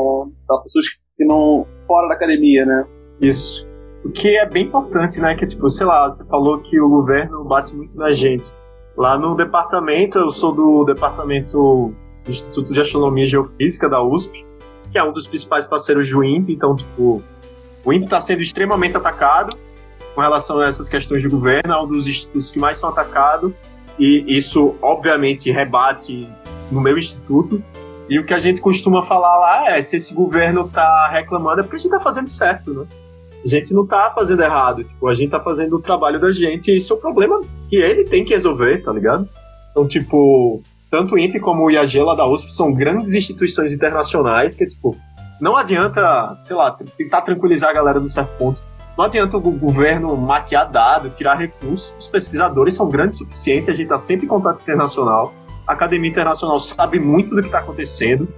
Para 0.46 0.58
pessoas 0.58 0.88
que 0.88 1.01
não 1.24 1.66
fora 1.86 2.08
da 2.08 2.14
academia, 2.14 2.64
né? 2.64 2.84
Isso. 3.20 3.68
O 4.04 4.10
que 4.10 4.36
é 4.36 4.44
bem 4.44 4.66
importante, 4.66 5.20
né? 5.20 5.34
Que 5.34 5.46
tipo, 5.46 5.68
sei 5.70 5.86
lá, 5.86 6.08
você 6.08 6.24
falou 6.26 6.58
que 6.58 6.80
o 6.80 6.88
governo 6.88 7.44
bate 7.44 7.74
muito 7.74 7.96
na 7.98 8.10
gente. 8.10 8.52
Lá 8.96 9.16
no 9.16 9.34
departamento, 9.34 10.18
eu 10.18 10.30
sou 10.30 10.52
do 10.52 10.84
departamento 10.84 11.94
do 12.24 12.30
Instituto 12.30 12.72
de 12.72 12.80
Astronomia 12.80 13.24
e 13.24 13.26
Geofísica 13.26 13.88
da 13.88 14.02
USP, 14.02 14.44
que 14.90 14.98
é 14.98 15.04
um 15.04 15.12
dos 15.12 15.26
principais 15.26 15.66
parceiros 15.66 16.10
do 16.10 16.22
INPE. 16.22 16.52
Então, 16.52 16.76
tipo, 16.76 17.22
o 17.84 17.92
INPE 17.92 18.04
está 18.04 18.20
sendo 18.20 18.42
extremamente 18.42 18.96
atacado 18.96 19.56
com 20.14 20.20
relação 20.20 20.60
a 20.60 20.66
essas 20.66 20.88
questões 20.88 21.22
de 21.22 21.28
governo, 21.28 21.72
é 21.72 21.82
um 21.82 21.86
dos 21.86 22.06
institutos 22.06 22.52
que 22.52 22.58
mais 22.58 22.76
são 22.76 22.90
atacados, 22.90 23.52
e 23.98 24.24
isso, 24.36 24.74
obviamente, 24.82 25.50
rebate 25.50 26.28
no 26.70 26.80
meu 26.80 26.98
instituto. 26.98 27.62
E 28.12 28.18
o 28.18 28.26
que 28.26 28.34
a 28.34 28.38
gente 28.38 28.60
costuma 28.60 29.02
falar 29.02 29.38
lá 29.38 29.70
é: 29.70 29.80
se 29.80 29.96
esse 29.96 30.12
governo 30.12 30.66
está 30.66 31.08
reclamando, 31.08 31.60
é 31.60 31.62
porque 31.62 31.76
a 31.76 31.78
gente 31.78 31.86
está 31.86 31.98
fazendo 31.98 32.28
certo, 32.28 32.70
né? 32.74 32.86
A 33.42 33.48
gente 33.48 33.72
não 33.72 33.84
está 33.84 34.10
fazendo 34.10 34.42
errado, 34.42 34.84
tipo, 34.84 35.08
a 35.08 35.14
gente 35.14 35.24
está 35.24 35.40
fazendo 35.40 35.76
o 35.76 35.80
trabalho 35.80 36.20
da 36.20 36.30
gente, 36.30 36.70
e 36.70 36.76
isso 36.76 36.92
é 36.92 36.96
o 36.96 37.00
problema 37.00 37.40
que 37.70 37.76
ele 37.76 38.04
tem 38.04 38.22
que 38.22 38.34
resolver, 38.34 38.82
tá 38.84 38.92
ligado? 38.92 39.26
Então, 39.70 39.86
tipo, 39.86 40.62
tanto 40.90 41.14
o 41.14 41.18
INPE 41.18 41.40
como 41.40 41.64
o 41.64 41.70
IAG 41.70 42.00
lá 42.00 42.14
da 42.14 42.26
USP 42.28 42.54
são 42.54 42.70
grandes 42.74 43.14
instituições 43.14 43.72
internacionais 43.72 44.58
que, 44.58 44.66
tipo, 44.66 44.94
não 45.40 45.56
adianta, 45.56 46.38
sei 46.42 46.54
lá, 46.54 46.70
tentar 46.70 47.22
tranquilizar 47.22 47.70
a 47.70 47.72
galera 47.72 47.98
no 47.98 48.08
certo 48.10 48.36
ponto. 48.36 48.62
Não 48.96 49.06
adianta 49.06 49.38
o 49.38 49.40
governo 49.40 50.14
maquiar 50.18 50.70
dado, 50.70 51.08
tirar 51.08 51.36
recursos. 51.36 51.96
Os 51.98 52.08
pesquisadores 52.08 52.74
são 52.74 52.90
grandes 52.90 53.16
o 53.16 53.24
suficiente, 53.24 53.70
a 53.70 53.72
gente 53.72 53.84
está 53.84 53.98
sempre 53.98 54.26
em 54.26 54.28
contato 54.28 54.60
internacional. 54.60 55.32
A 55.66 55.72
Academia 55.72 56.10
Internacional 56.10 56.58
sabe 56.60 56.98
muito 56.98 57.34
do 57.34 57.40
que 57.40 57.48
está 57.48 57.58
acontecendo. 57.58 58.28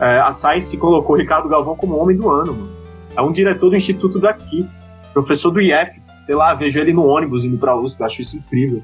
É, 0.00 0.20
a 0.20 0.32
Science 0.32 0.76
colocou 0.76 1.16
Ricardo 1.16 1.48
Galvão 1.48 1.76
como 1.76 1.96
homem 1.96 2.16
do 2.16 2.30
ano, 2.30 2.54
mano. 2.54 2.78
É 3.16 3.22
um 3.22 3.32
diretor 3.32 3.70
do 3.70 3.76
instituto 3.76 4.18
daqui, 4.18 4.68
professor 5.12 5.50
do 5.50 5.60
IF. 5.60 6.00
Sei 6.22 6.34
lá, 6.34 6.54
vejo 6.54 6.78
ele 6.78 6.92
no 6.92 7.06
ônibus 7.06 7.44
indo 7.44 7.58
para 7.58 7.72
a 7.72 7.80
USP, 7.80 8.02
acho 8.02 8.20
isso 8.20 8.36
incrível 8.36 8.82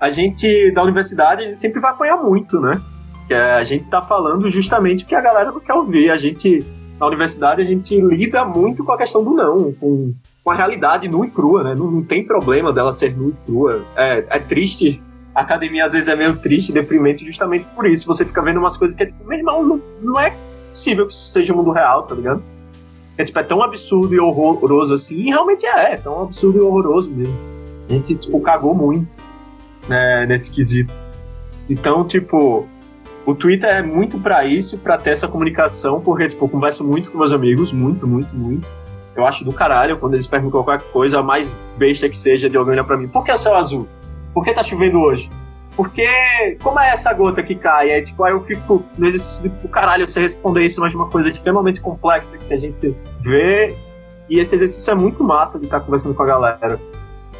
a 0.00 0.10
gente 0.10 0.70
da 0.70 0.82
universidade 0.82 1.54
sempre 1.56 1.80
vai 1.80 1.90
apanhar 1.90 2.16
muito, 2.16 2.60
né? 2.60 2.80
Que 3.26 3.34
a 3.34 3.62
gente 3.64 3.82
está 3.82 4.00
falando 4.00 4.48
justamente 4.48 5.04
o 5.04 5.06
que 5.06 5.14
a 5.14 5.20
galera 5.20 5.50
não 5.50 5.60
quer 5.60 5.74
ouvir. 5.74 6.10
A 6.10 6.16
gente, 6.16 6.64
na 6.98 7.06
universidade, 7.06 7.60
a 7.60 7.64
gente 7.64 8.00
lida 8.00 8.44
muito 8.44 8.84
com 8.84 8.92
a 8.92 8.98
questão 8.98 9.22
do 9.24 9.34
não, 9.34 9.72
com, 9.72 10.14
com 10.42 10.50
a 10.50 10.54
realidade 10.54 11.08
nua 11.08 11.26
e 11.26 11.30
crua, 11.30 11.64
né? 11.64 11.74
Não, 11.74 11.90
não 11.90 12.02
tem 12.02 12.24
problema 12.24 12.72
dela 12.72 12.92
ser 12.92 13.16
nua 13.16 13.30
e 13.30 13.46
crua. 13.46 13.84
É, 13.96 14.24
é 14.30 14.38
triste 14.38 15.02
a 15.38 15.42
academia 15.42 15.84
às 15.84 15.92
vezes 15.92 16.08
é 16.08 16.16
meio 16.16 16.36
triste, 16.36 16.72
deprimente, 16.72 17.24
justamente 17.24 17.64
por 17.68 17.86
isso. 17.86 18.08
Você 18.08 18.24
fica 18.24 18.42
vendo 18.42 18.58
umas 18.58 18.76
coisas 18.76 18.96
que 18.96 19.04
é 19.04 19.06
tipo, 19.06 19.24
meu 19.24 19.38
irmão, 19.38 19.64
não, 19.64 19.80
não 20.02 20.18
é 20.18 20.34
possível 20.68 21.06
que 21.06 21.12
isso 21.12 21.28
seja 21.28 21.54
o 21.54 21.56
mundo 21.56 21.70
real, 21.70 22.02
tá 22.02 22.14
ligado? 22.16 22.42
É, 23.16 23.24
tipo, 23.24 23.38
é 23.38 23.44
tão 23.44 23.62
absurdo 23.62 24.12
e 24.12 24.18
horroroso 24.18 24.94
assim, 24.94 25.14
e 25.14 25.26
realmente 25.26 25.64
é, 25.64 25.92
é 25.92 25.96
tão 25.96 26.22
absurdo 26.22 26.58
e 26.58 26.60
horroroso 26.60 27.12
mesmo. 27.12 27.36
A 27.88 27.92
gente, 27.92 28.16
tipo, 28.16 28.40
cagou 28.40 28.74
muito 28.74 29.16
né, 29.88 30.26
nesse 30.26 30.50
quesito. 30.50 30.92
Então, 31.70 32.04
tipo, 32.04 32.66
o 33.24 33.32
Twitter 33.32 33.70
é 33.70 33.82
muito 33.82 34.18
para 34.18 34.44
isso, 34.44 34.76
para 34.76 34.98
ter 34.98 35.10
essa 35.10 35.28
comunicação, 35.28 36.00
porque, 36.00 36.30
tipo, 36.30 36.44
eu 36.44 36.48
converso 36.48 36.84
muito 36.84 37.12
com 37.12 37.18
meus 37.18 37.32
amigos, 37.32 37.72
muito, 37.72 38.08
muito, 38.08 38.34
muito. 38.34 38.74
Eu 39.14 39.24
acho 39.24 39.44
do 39.44 39.52
caralho 39.52 39.98
quando 39.98 40.14
eles 40.14 40.26
perguntam 40.26 40.64
qualquer 40.64 40.84
coisa, 40.90 41.22
mais 41.22 41.56
besta 41.76 42.08
que 42.08 42.16
seja, 42.16 42.50
de 42.50 42.56
alguém 42.56 42.72
olhar 42.72 42.84
pra 42.84 42.96
mim, 42.96 43.06
por 43.06 43.24
que 43.24 43.30
é 43.30 43.34
o 43.34 43.36
céu 43.36 43.54
azul? 43.54 43.88
Por 44.32 44.44
que 44.44 44.52
tá 44.52 44.62
chovendo 44.62 45.00
hoje? 45.00 45.30
Porque, 45.78 46.58
como 46.60 46.80
é 46.80 46.88
essa 46.88 47.12
gota 47.12 47.40
que 47.40 47.54
cai? 47.54 47.90
É, 47.90 48.02
tipo, 48.02 48.24
aí 48.24 48.32
eu 48.32 48.40
fico 48.40 48.84
no 48.96 49.06
exercício 49.06 49.44
de, 49.44 49.50
tipo, 49.50 49.68
caralho, 49.68 50.08
você 50.08 50.20
responder 50.20 50.64
isso, 50.64 50.80
mas 50.80 50.92
uma 50.92 51.08
coisa 51.08 51.28
extremamente 51.28 51.80
complexa 51.80 52.36
que 52.36 52.52
a 52.52 52.56
gente 52.56 52.96
vê. 53.20 53.76
E 54.28 54.40
esse 54.40 54.56
exercício 54.56 54.90
é 54.90 54.94
muito 54.96 55.22
massa 55.22 55.56
de 55.56 55.66
estar 55.66 55.78
conversando 55.78 56.16
com 56.16 56.22
a 56.24 56.26
galera. 56.26 56.80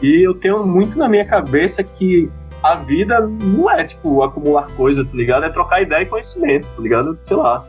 E 0.00 0.24
eu 0.24 0.34
tenho 0.34 0.64
muito 0.64 0.96
na 1.00 1.08
minha 1.08 1.24
cabeça 1.24 1.82
que 1.82 2.30
a 2.62 2.76
vida 2.76 3.20
não 3.20 3.68
é, 3.68 3.82
tipo, 3.82 4.22
acumular 4.22 4.68
coisa, 4.76 5.04
tá 5.04 5.16
ligado? 5.16 5.44
É 5.44 5.48
trocar 5.48 5.82
ideia 5.82 6.02
e 6.02 6.06
conhecimento, 6.06 6.72
tá 6.72 6.80
ligado? 6.80 7.18
Sei 7.20 7.36
lá. 7.36 7.66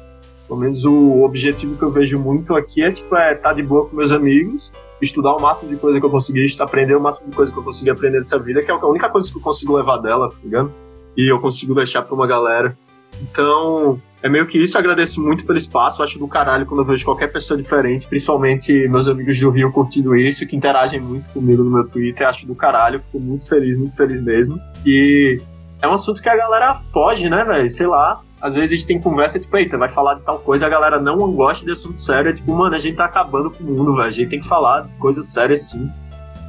Pelo 0.48 0.60
menos 0.60 0.86
o 0.86 1.24
objetivo 1.24 1.78
que 1.78 1.84
eu 1.84 1.92
vejo 1.92 2.20
muito 2.20 2.56
aqui 2.56 2.84
é, 2.84 2.92
tipo, 2.92 3.16
é 3.16 3.34
estar 3.34 3.50
tá 3.50 3.56
de 3.56 3.64
boa 3.64 3.88
com 3.88 3.96
meus 3.96 4.12
amigos 4.12 4.72
estudar 5.02 5.36
o 5.36 5.42
máximo 5.42 5.70
de 5.70 5.78
coisa 5.78 6.00
que 6.00 6.06
eu 6.06 6.10
conseguir, 6.10 6.46
aprender 6.60 6.96
o 6.96 7.02
máximo 7.02 7.30
de 7.30 7.36
coisa 7.36 7.52
que 7.52 7.58
eu 7.58 7.64
conseguir 7.64 7.92
aprender 7.92 8.18
nessa 8.18 8.38
vida, 8.40 8.62
que 8.62 8.70
é 8.70 8.74
a 8.74 8.86
única 8.86 9.10
coisa 9.10 9.32
que 9.32 9.38
eu 9.38 9.42
consigo 9.42 9.76
levar 9.76 9.98
dela, 9.98 10.30
tá 10.30 10.38
ligado? 10.44 10.72
E 11.18 11.32
eu 11.32 11.40
consigo 11.40 11.74
deixar 11.74 12.02
pra 12.02 12.16
uma 12.16 12.28
galera. 12.28 12.78
Então, 13.22 14.00
é 14.22 14.30
meio 14.30 14.46
que 14.46 14.58
isso. 14.58 14.78
Eu 14.78 14.80
agradeço 14.80 15.22
muito 15.22 15.46
pelo 15.46 15.58
espaço. 15.58 16.02
Eu 16.02 16.06
acho 16.06 16.20
do 16.20 16.28
caralho 16.28 16.66
quando 16.66 16.82
eu 16.82 16.86
vejo 16.86 17.04
qualquer 17.04 17.28
pessoa 17.28 17.58
diferente, 17.58 18.08
principalmente 18.08 18.88
meus 18.88 19.08
amigos 19.08 19.40
do 19.40 19.50
Rio 19.50 19.72
curtindo 19.72 20.16
isso, 20.16 20.48
que 20.48 20.56
interagem 20.56 21.00
muito 21.00 21.30
comigo 21.32 21.64
no 21.64 21.72
meu 21.72 21.88
Twitter. 21.88 22.28
Acho 22.28 22.46
do 22.46 22.56
caralho. 22.56 23.00
Fico 23.00 23.20
muito 23.20 23.48
feliz, 23.48 23.78
muito 23.78 23.96
feliz 23.96 24.22
mesmo. 24.22 24.60
E 24.86 25.42
é 25.82 25.88
um 25.88 25.94
assunto 25.94 26.22
que 26.22 26.30
a 26.30 26.36
galera 26.36 26.76
foge, 26.76 27.30
né, 27.30 27.44
velho? 27.44 27.70
Sei 27.70 27.88
lá 27.88 28.22
às 28.42 28.56
vezes 28.56 28.72
a 28.72 28.76
gente 28.76 28.88
tem 28.88 29.02
conversa, 29.02 29.38
tipo, 29.38 29.56
eita, 29.58 29.78
vai 29.78 29.90
falar 29.90 30.16
de 30.16 30.22
tal 30.22 30.40
coisa, 30.40 30.66
a 30.66 30.70
galera 30.70 31.00
não 31.00 31.18
gosta 31.34 31.66
de 31.66 31.72
assunto 31.72 31.98
sério. 31.98 32.30
É 32.30 32.34
tipo, 32.34 32.54
mano, 32.54 32.74
a 32.74 32.80
gente 32.80 32.96
tá 32.96 33.06
acabando 33.06 33.52
com 33.52 33.64
o 33.64 33.68
mundo, 33.68 33.96
velho. 33.96 34.08
A 34.08 34.12
gente 34.12 34.30
tem 34.30 34.40
que 34.40 34.48
falar 34.48 34.82
de 34.82 34.94
coisas 34.98 35.26
sérias 35.26 35.70
sim. 35.70 35.92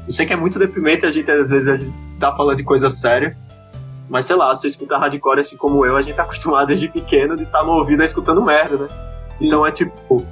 Eu 0.06 0.12
sei 0.12 0.24
que 0.24 0.32
é 0.32 0.36
muito 0.36 0.58
deprimente 0.58 1.04
a 1.04 1.10
gente, 1.10 1.30
às 1.30 1.50
vezes, 1.50 1.80
gente 1.80 1.92
está 2.08 2.34
falando 2.34 2.58
de 2.58 2.64
coisa 2.64 2.88
séria. 2.90 3.36
Mas 4.08 4.26
sei 4.26 4.36
lá, 4.36 4.54
se 4.54 4.62
você 4.62 4.68
escuta 4.68 4.98
hardcore 4.98 5.40
assim 5.40 5.56
como 5.56 5.84
eu, 5.84 5.96
a 5.96 6.00
gente 6.00 6.14
tá 6.14 6.22
acostumado 6.24 6.68
desde 6.68 6.88
pequeno 6.88 7.36
de 7.36 7.42
estar 7.42 7.58
tá 7.58 7.64
no 7.64 7.72
ouvido 7.72 8.02
escutando 8.04 8.42
merda, 8.44 8.76
né? 8.76 8.88
Então 9.40 9.66
é 9.66 9.72
tipo. 9.72 10.24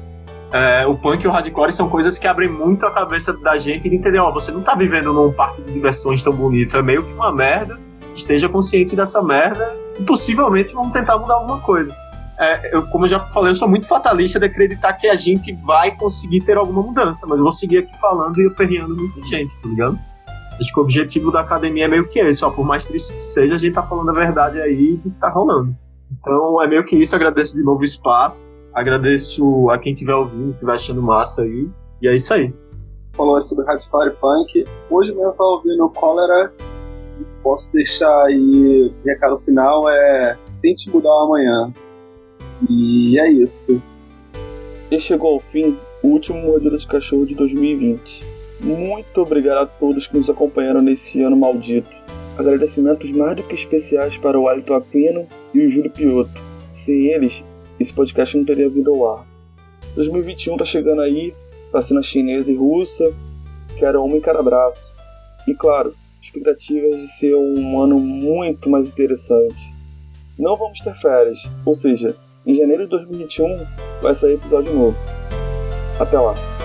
É, 0.50 0.86
o 0.86 0.96
punk 0.96 1.22
e 1.22 1.28
o 1.28 1.30
hardcore 1.30 1.70
são 1.70 1.90
coisas 1.90 2.18
que 2.18 2.26
abrem 2.26 2.48
muito 2.48 2.86
a 2.86 2.90
cabeça 2.90 3.36
da 3.36 3.58
gente 3.58 3.86
de 3.86 3.94
entender, 3.94 4.18
ó, 4.18 4.32
você 4.32 4.50
não 4.50 4.62
tá 4.62 4.74
vivendo 4.74 5.12
num 5.12 5.30
parque 5.30 5.60
de 5.60 5.70
diversões 5.70 6.22
tão 6.22 6.32
bonito, 6.32 6.74
é 6.74 6.82
meio 6.82 7.02
que 7.02 7.12
uma 7.12 7.30
merda, 7.30 7.78
esteja 8.14 8.48
consciente 8.48 8.96
dessa 8.96 9.22
merda 9.22 9.76
possivelmente 10.06 10.72
vamos 10.74 10.92
tentar 10.92 11.18
mudar 11.18 11.34
alguma 11.34 11.60
coisa. 11.60 11.94
É, 12.38 12.76
eu, 12.76 12.86
como 12.86 13.04
eu 13.04 13.08
já 13.08 13.18
falei, 13.18 13.50
eu 13.50 13.54
sou 13.54 13.68
muito 13.68 13.88
fatalista 13.88 14.38
de 14.38 14.46
acreditar 14.46 14.92
que 14.92 15.08
a 15.08 15.16
gente 15.16 15.52
vai 15.52 15.96
conseguir 15.96 16.40
ter 16.42 16.56
alguma 16.56 16.82
mudança, 16.82 17.26
mas 17.26 17.38
eu 17.38 17.42
vou 17.42 17.52
seguir 17.52 17.78
aqui 17.78 17.98
falando 17.98 18.40
e 18.40 18.46
aperreando 18.46 18.96
muita 18.96 19.20
gente, 19.26 19.60
tá 19.60 19.68
ligado? 19.68 19.98
Acho 20.60 20.72
que 20.72 20.78
o 20.78 20.82
objetivo 20.82 21.32
da 21.32 21.40
academia 21.40 21.86
é 21.86 21.88
meio 21.88 22.08
que 22.08 22.20
esse, 22.20 22.44
ó, 22.44 22.50
por 22.50 22.64
mais 22.64 22.86
triste 22.86 23.12
que 23.12 23.20
seja, 23.20 23.56
a 23.56 23.58
gente 23.58 23.74
tá 23.74 23.82
falando 23.82 24.10
a 24.10 24.12
verdade 24.12 24.60
aí 24.60 24.96
do 24.96 25.10
que 25.10 25.18
tá 25.18 25.28
rolando. 25.28 25.74
Então 26.10 26.62
é 26.62 26.66
meio 26.68 26.84
que 26.84 26.96
isso, 26.96 27.14
agradeço 27.16 27.56
de 27.56 27.62
novo 27.62 27.80
o 27.80 27.84
espaço, 27.84 28.48
agradeço 28.72 29.68
a 29.70 29.78
quem 29.78 29.92
estiver 29.92 30.14
ouvindo, 30.14 30.50
estiver 30.50 30.74
achando 30.74 31.02
massa 31.02 31.42
aí, 31.42 31.68
e 32.00 32.08
é 32.08 32.14
isso 32.14 32.32
aí. 32.32 32.54
Falou 33.16 33.40
sobre 33.40 33.64
Hardcore 33.66 34.14
Punk, 34.20 34.64
hoje 34.88 35.10
mesmo 35.10 35.26
eu 35.26 35.32
tava 35.32 35.50
ouvindo 35.50 35.88
Cólera 35.90 36.52
posso 37.42 37.72
deixar 37.72 38.24
aí 38.24 38.92
recado 39.04 39.38
final 39.40 39.88
é 39.88 40.36
tente 40.62 40.90
mudar 40.90 41.10
o 41.10 41.26
amanhã. 41.26 41.72
E 42.68 43.18
é 43.18 43.30
isso. 43.30 43.80
E 44.90 44.98
chegou 44.98 45.34
ao 45.34 45.40
fim 45.40 45.76
o 46.02 46.08
último 46.08 46.40
Mordida 46.40 46.76
de 46.76 46.86
Cachorro 46.86 47.26
de 47.26 47.34
2020. 47.34 48.24
Muito 48.60 49.20
obrigado 49.20 49.58
a 49.58 49.66
todos 49.66 50.06
que 50.06 50.16
nos 50.16 50.28
acompanharam 50.28 50.82
nesse 50.82 51.22
ano 51.22 51.36
maldito. 51.36 51.96
Agradecimentos 52.36 53.12
mais 53.12 53.36
do 53.36 53.42
que 53.42 53.54
especiais 53.54 54.16
para 54.16 54.38
o 54.38 54.48
Alito 54.48 54.74
Aquino 54.74 55.26
e 55.54 55.64
o 55.64 55.68
Júlio 55.68 55.90
Piotto. 55.90 56.42
Sem 56.72 57.06
eles, 57.06 57.44
esse 57.78 57.92
podcast 57.92 58.36
não 58.36 58.44
teria 58.44 58.68
vindo 58.68 58.92
ao 58.92 59.18
ar. 59.18 59.26
2021 59.94 60.56
tá 60.56 60.64
chegando 60.64 61.02
aí, 61.02 61.34
vacina 61.72 62.02
chinesa 62.02 62.52
e 62.52 62.56
russa, 62.56 63.12
quero 63.76 64.02
uma 64.04 64.16
em 64.16 64.20
cada 64.20 64.42
braço. 64.42 64.94
E 65.46 65.54
claro, 65.54 65.94
expectativas 66.28 67.00
de 67.00 67.08
ser 67.08 67.34
um 67.34 67.80
ano 67.80 67.98
muito 67.98 68.70
mais 68.70 68.92
interessante. 68.92 69.74
Não 70.38 70.56
vamos 70.56 70.80
ter 70.80 70.94
férias, 70.94 71.38
ou 71.64 71.74
seja, 71.74 72.16
em 72.46 72.54
janeiro 72.54 72.84
de 72.84 72.90
2021 72.90 73.66
vai 74.00 74.14
sair 74.14 74.34
episódio 74.34 74.72
novo. 74.72 74.98
Até 75.98 76.18
lá! 76.18 76.57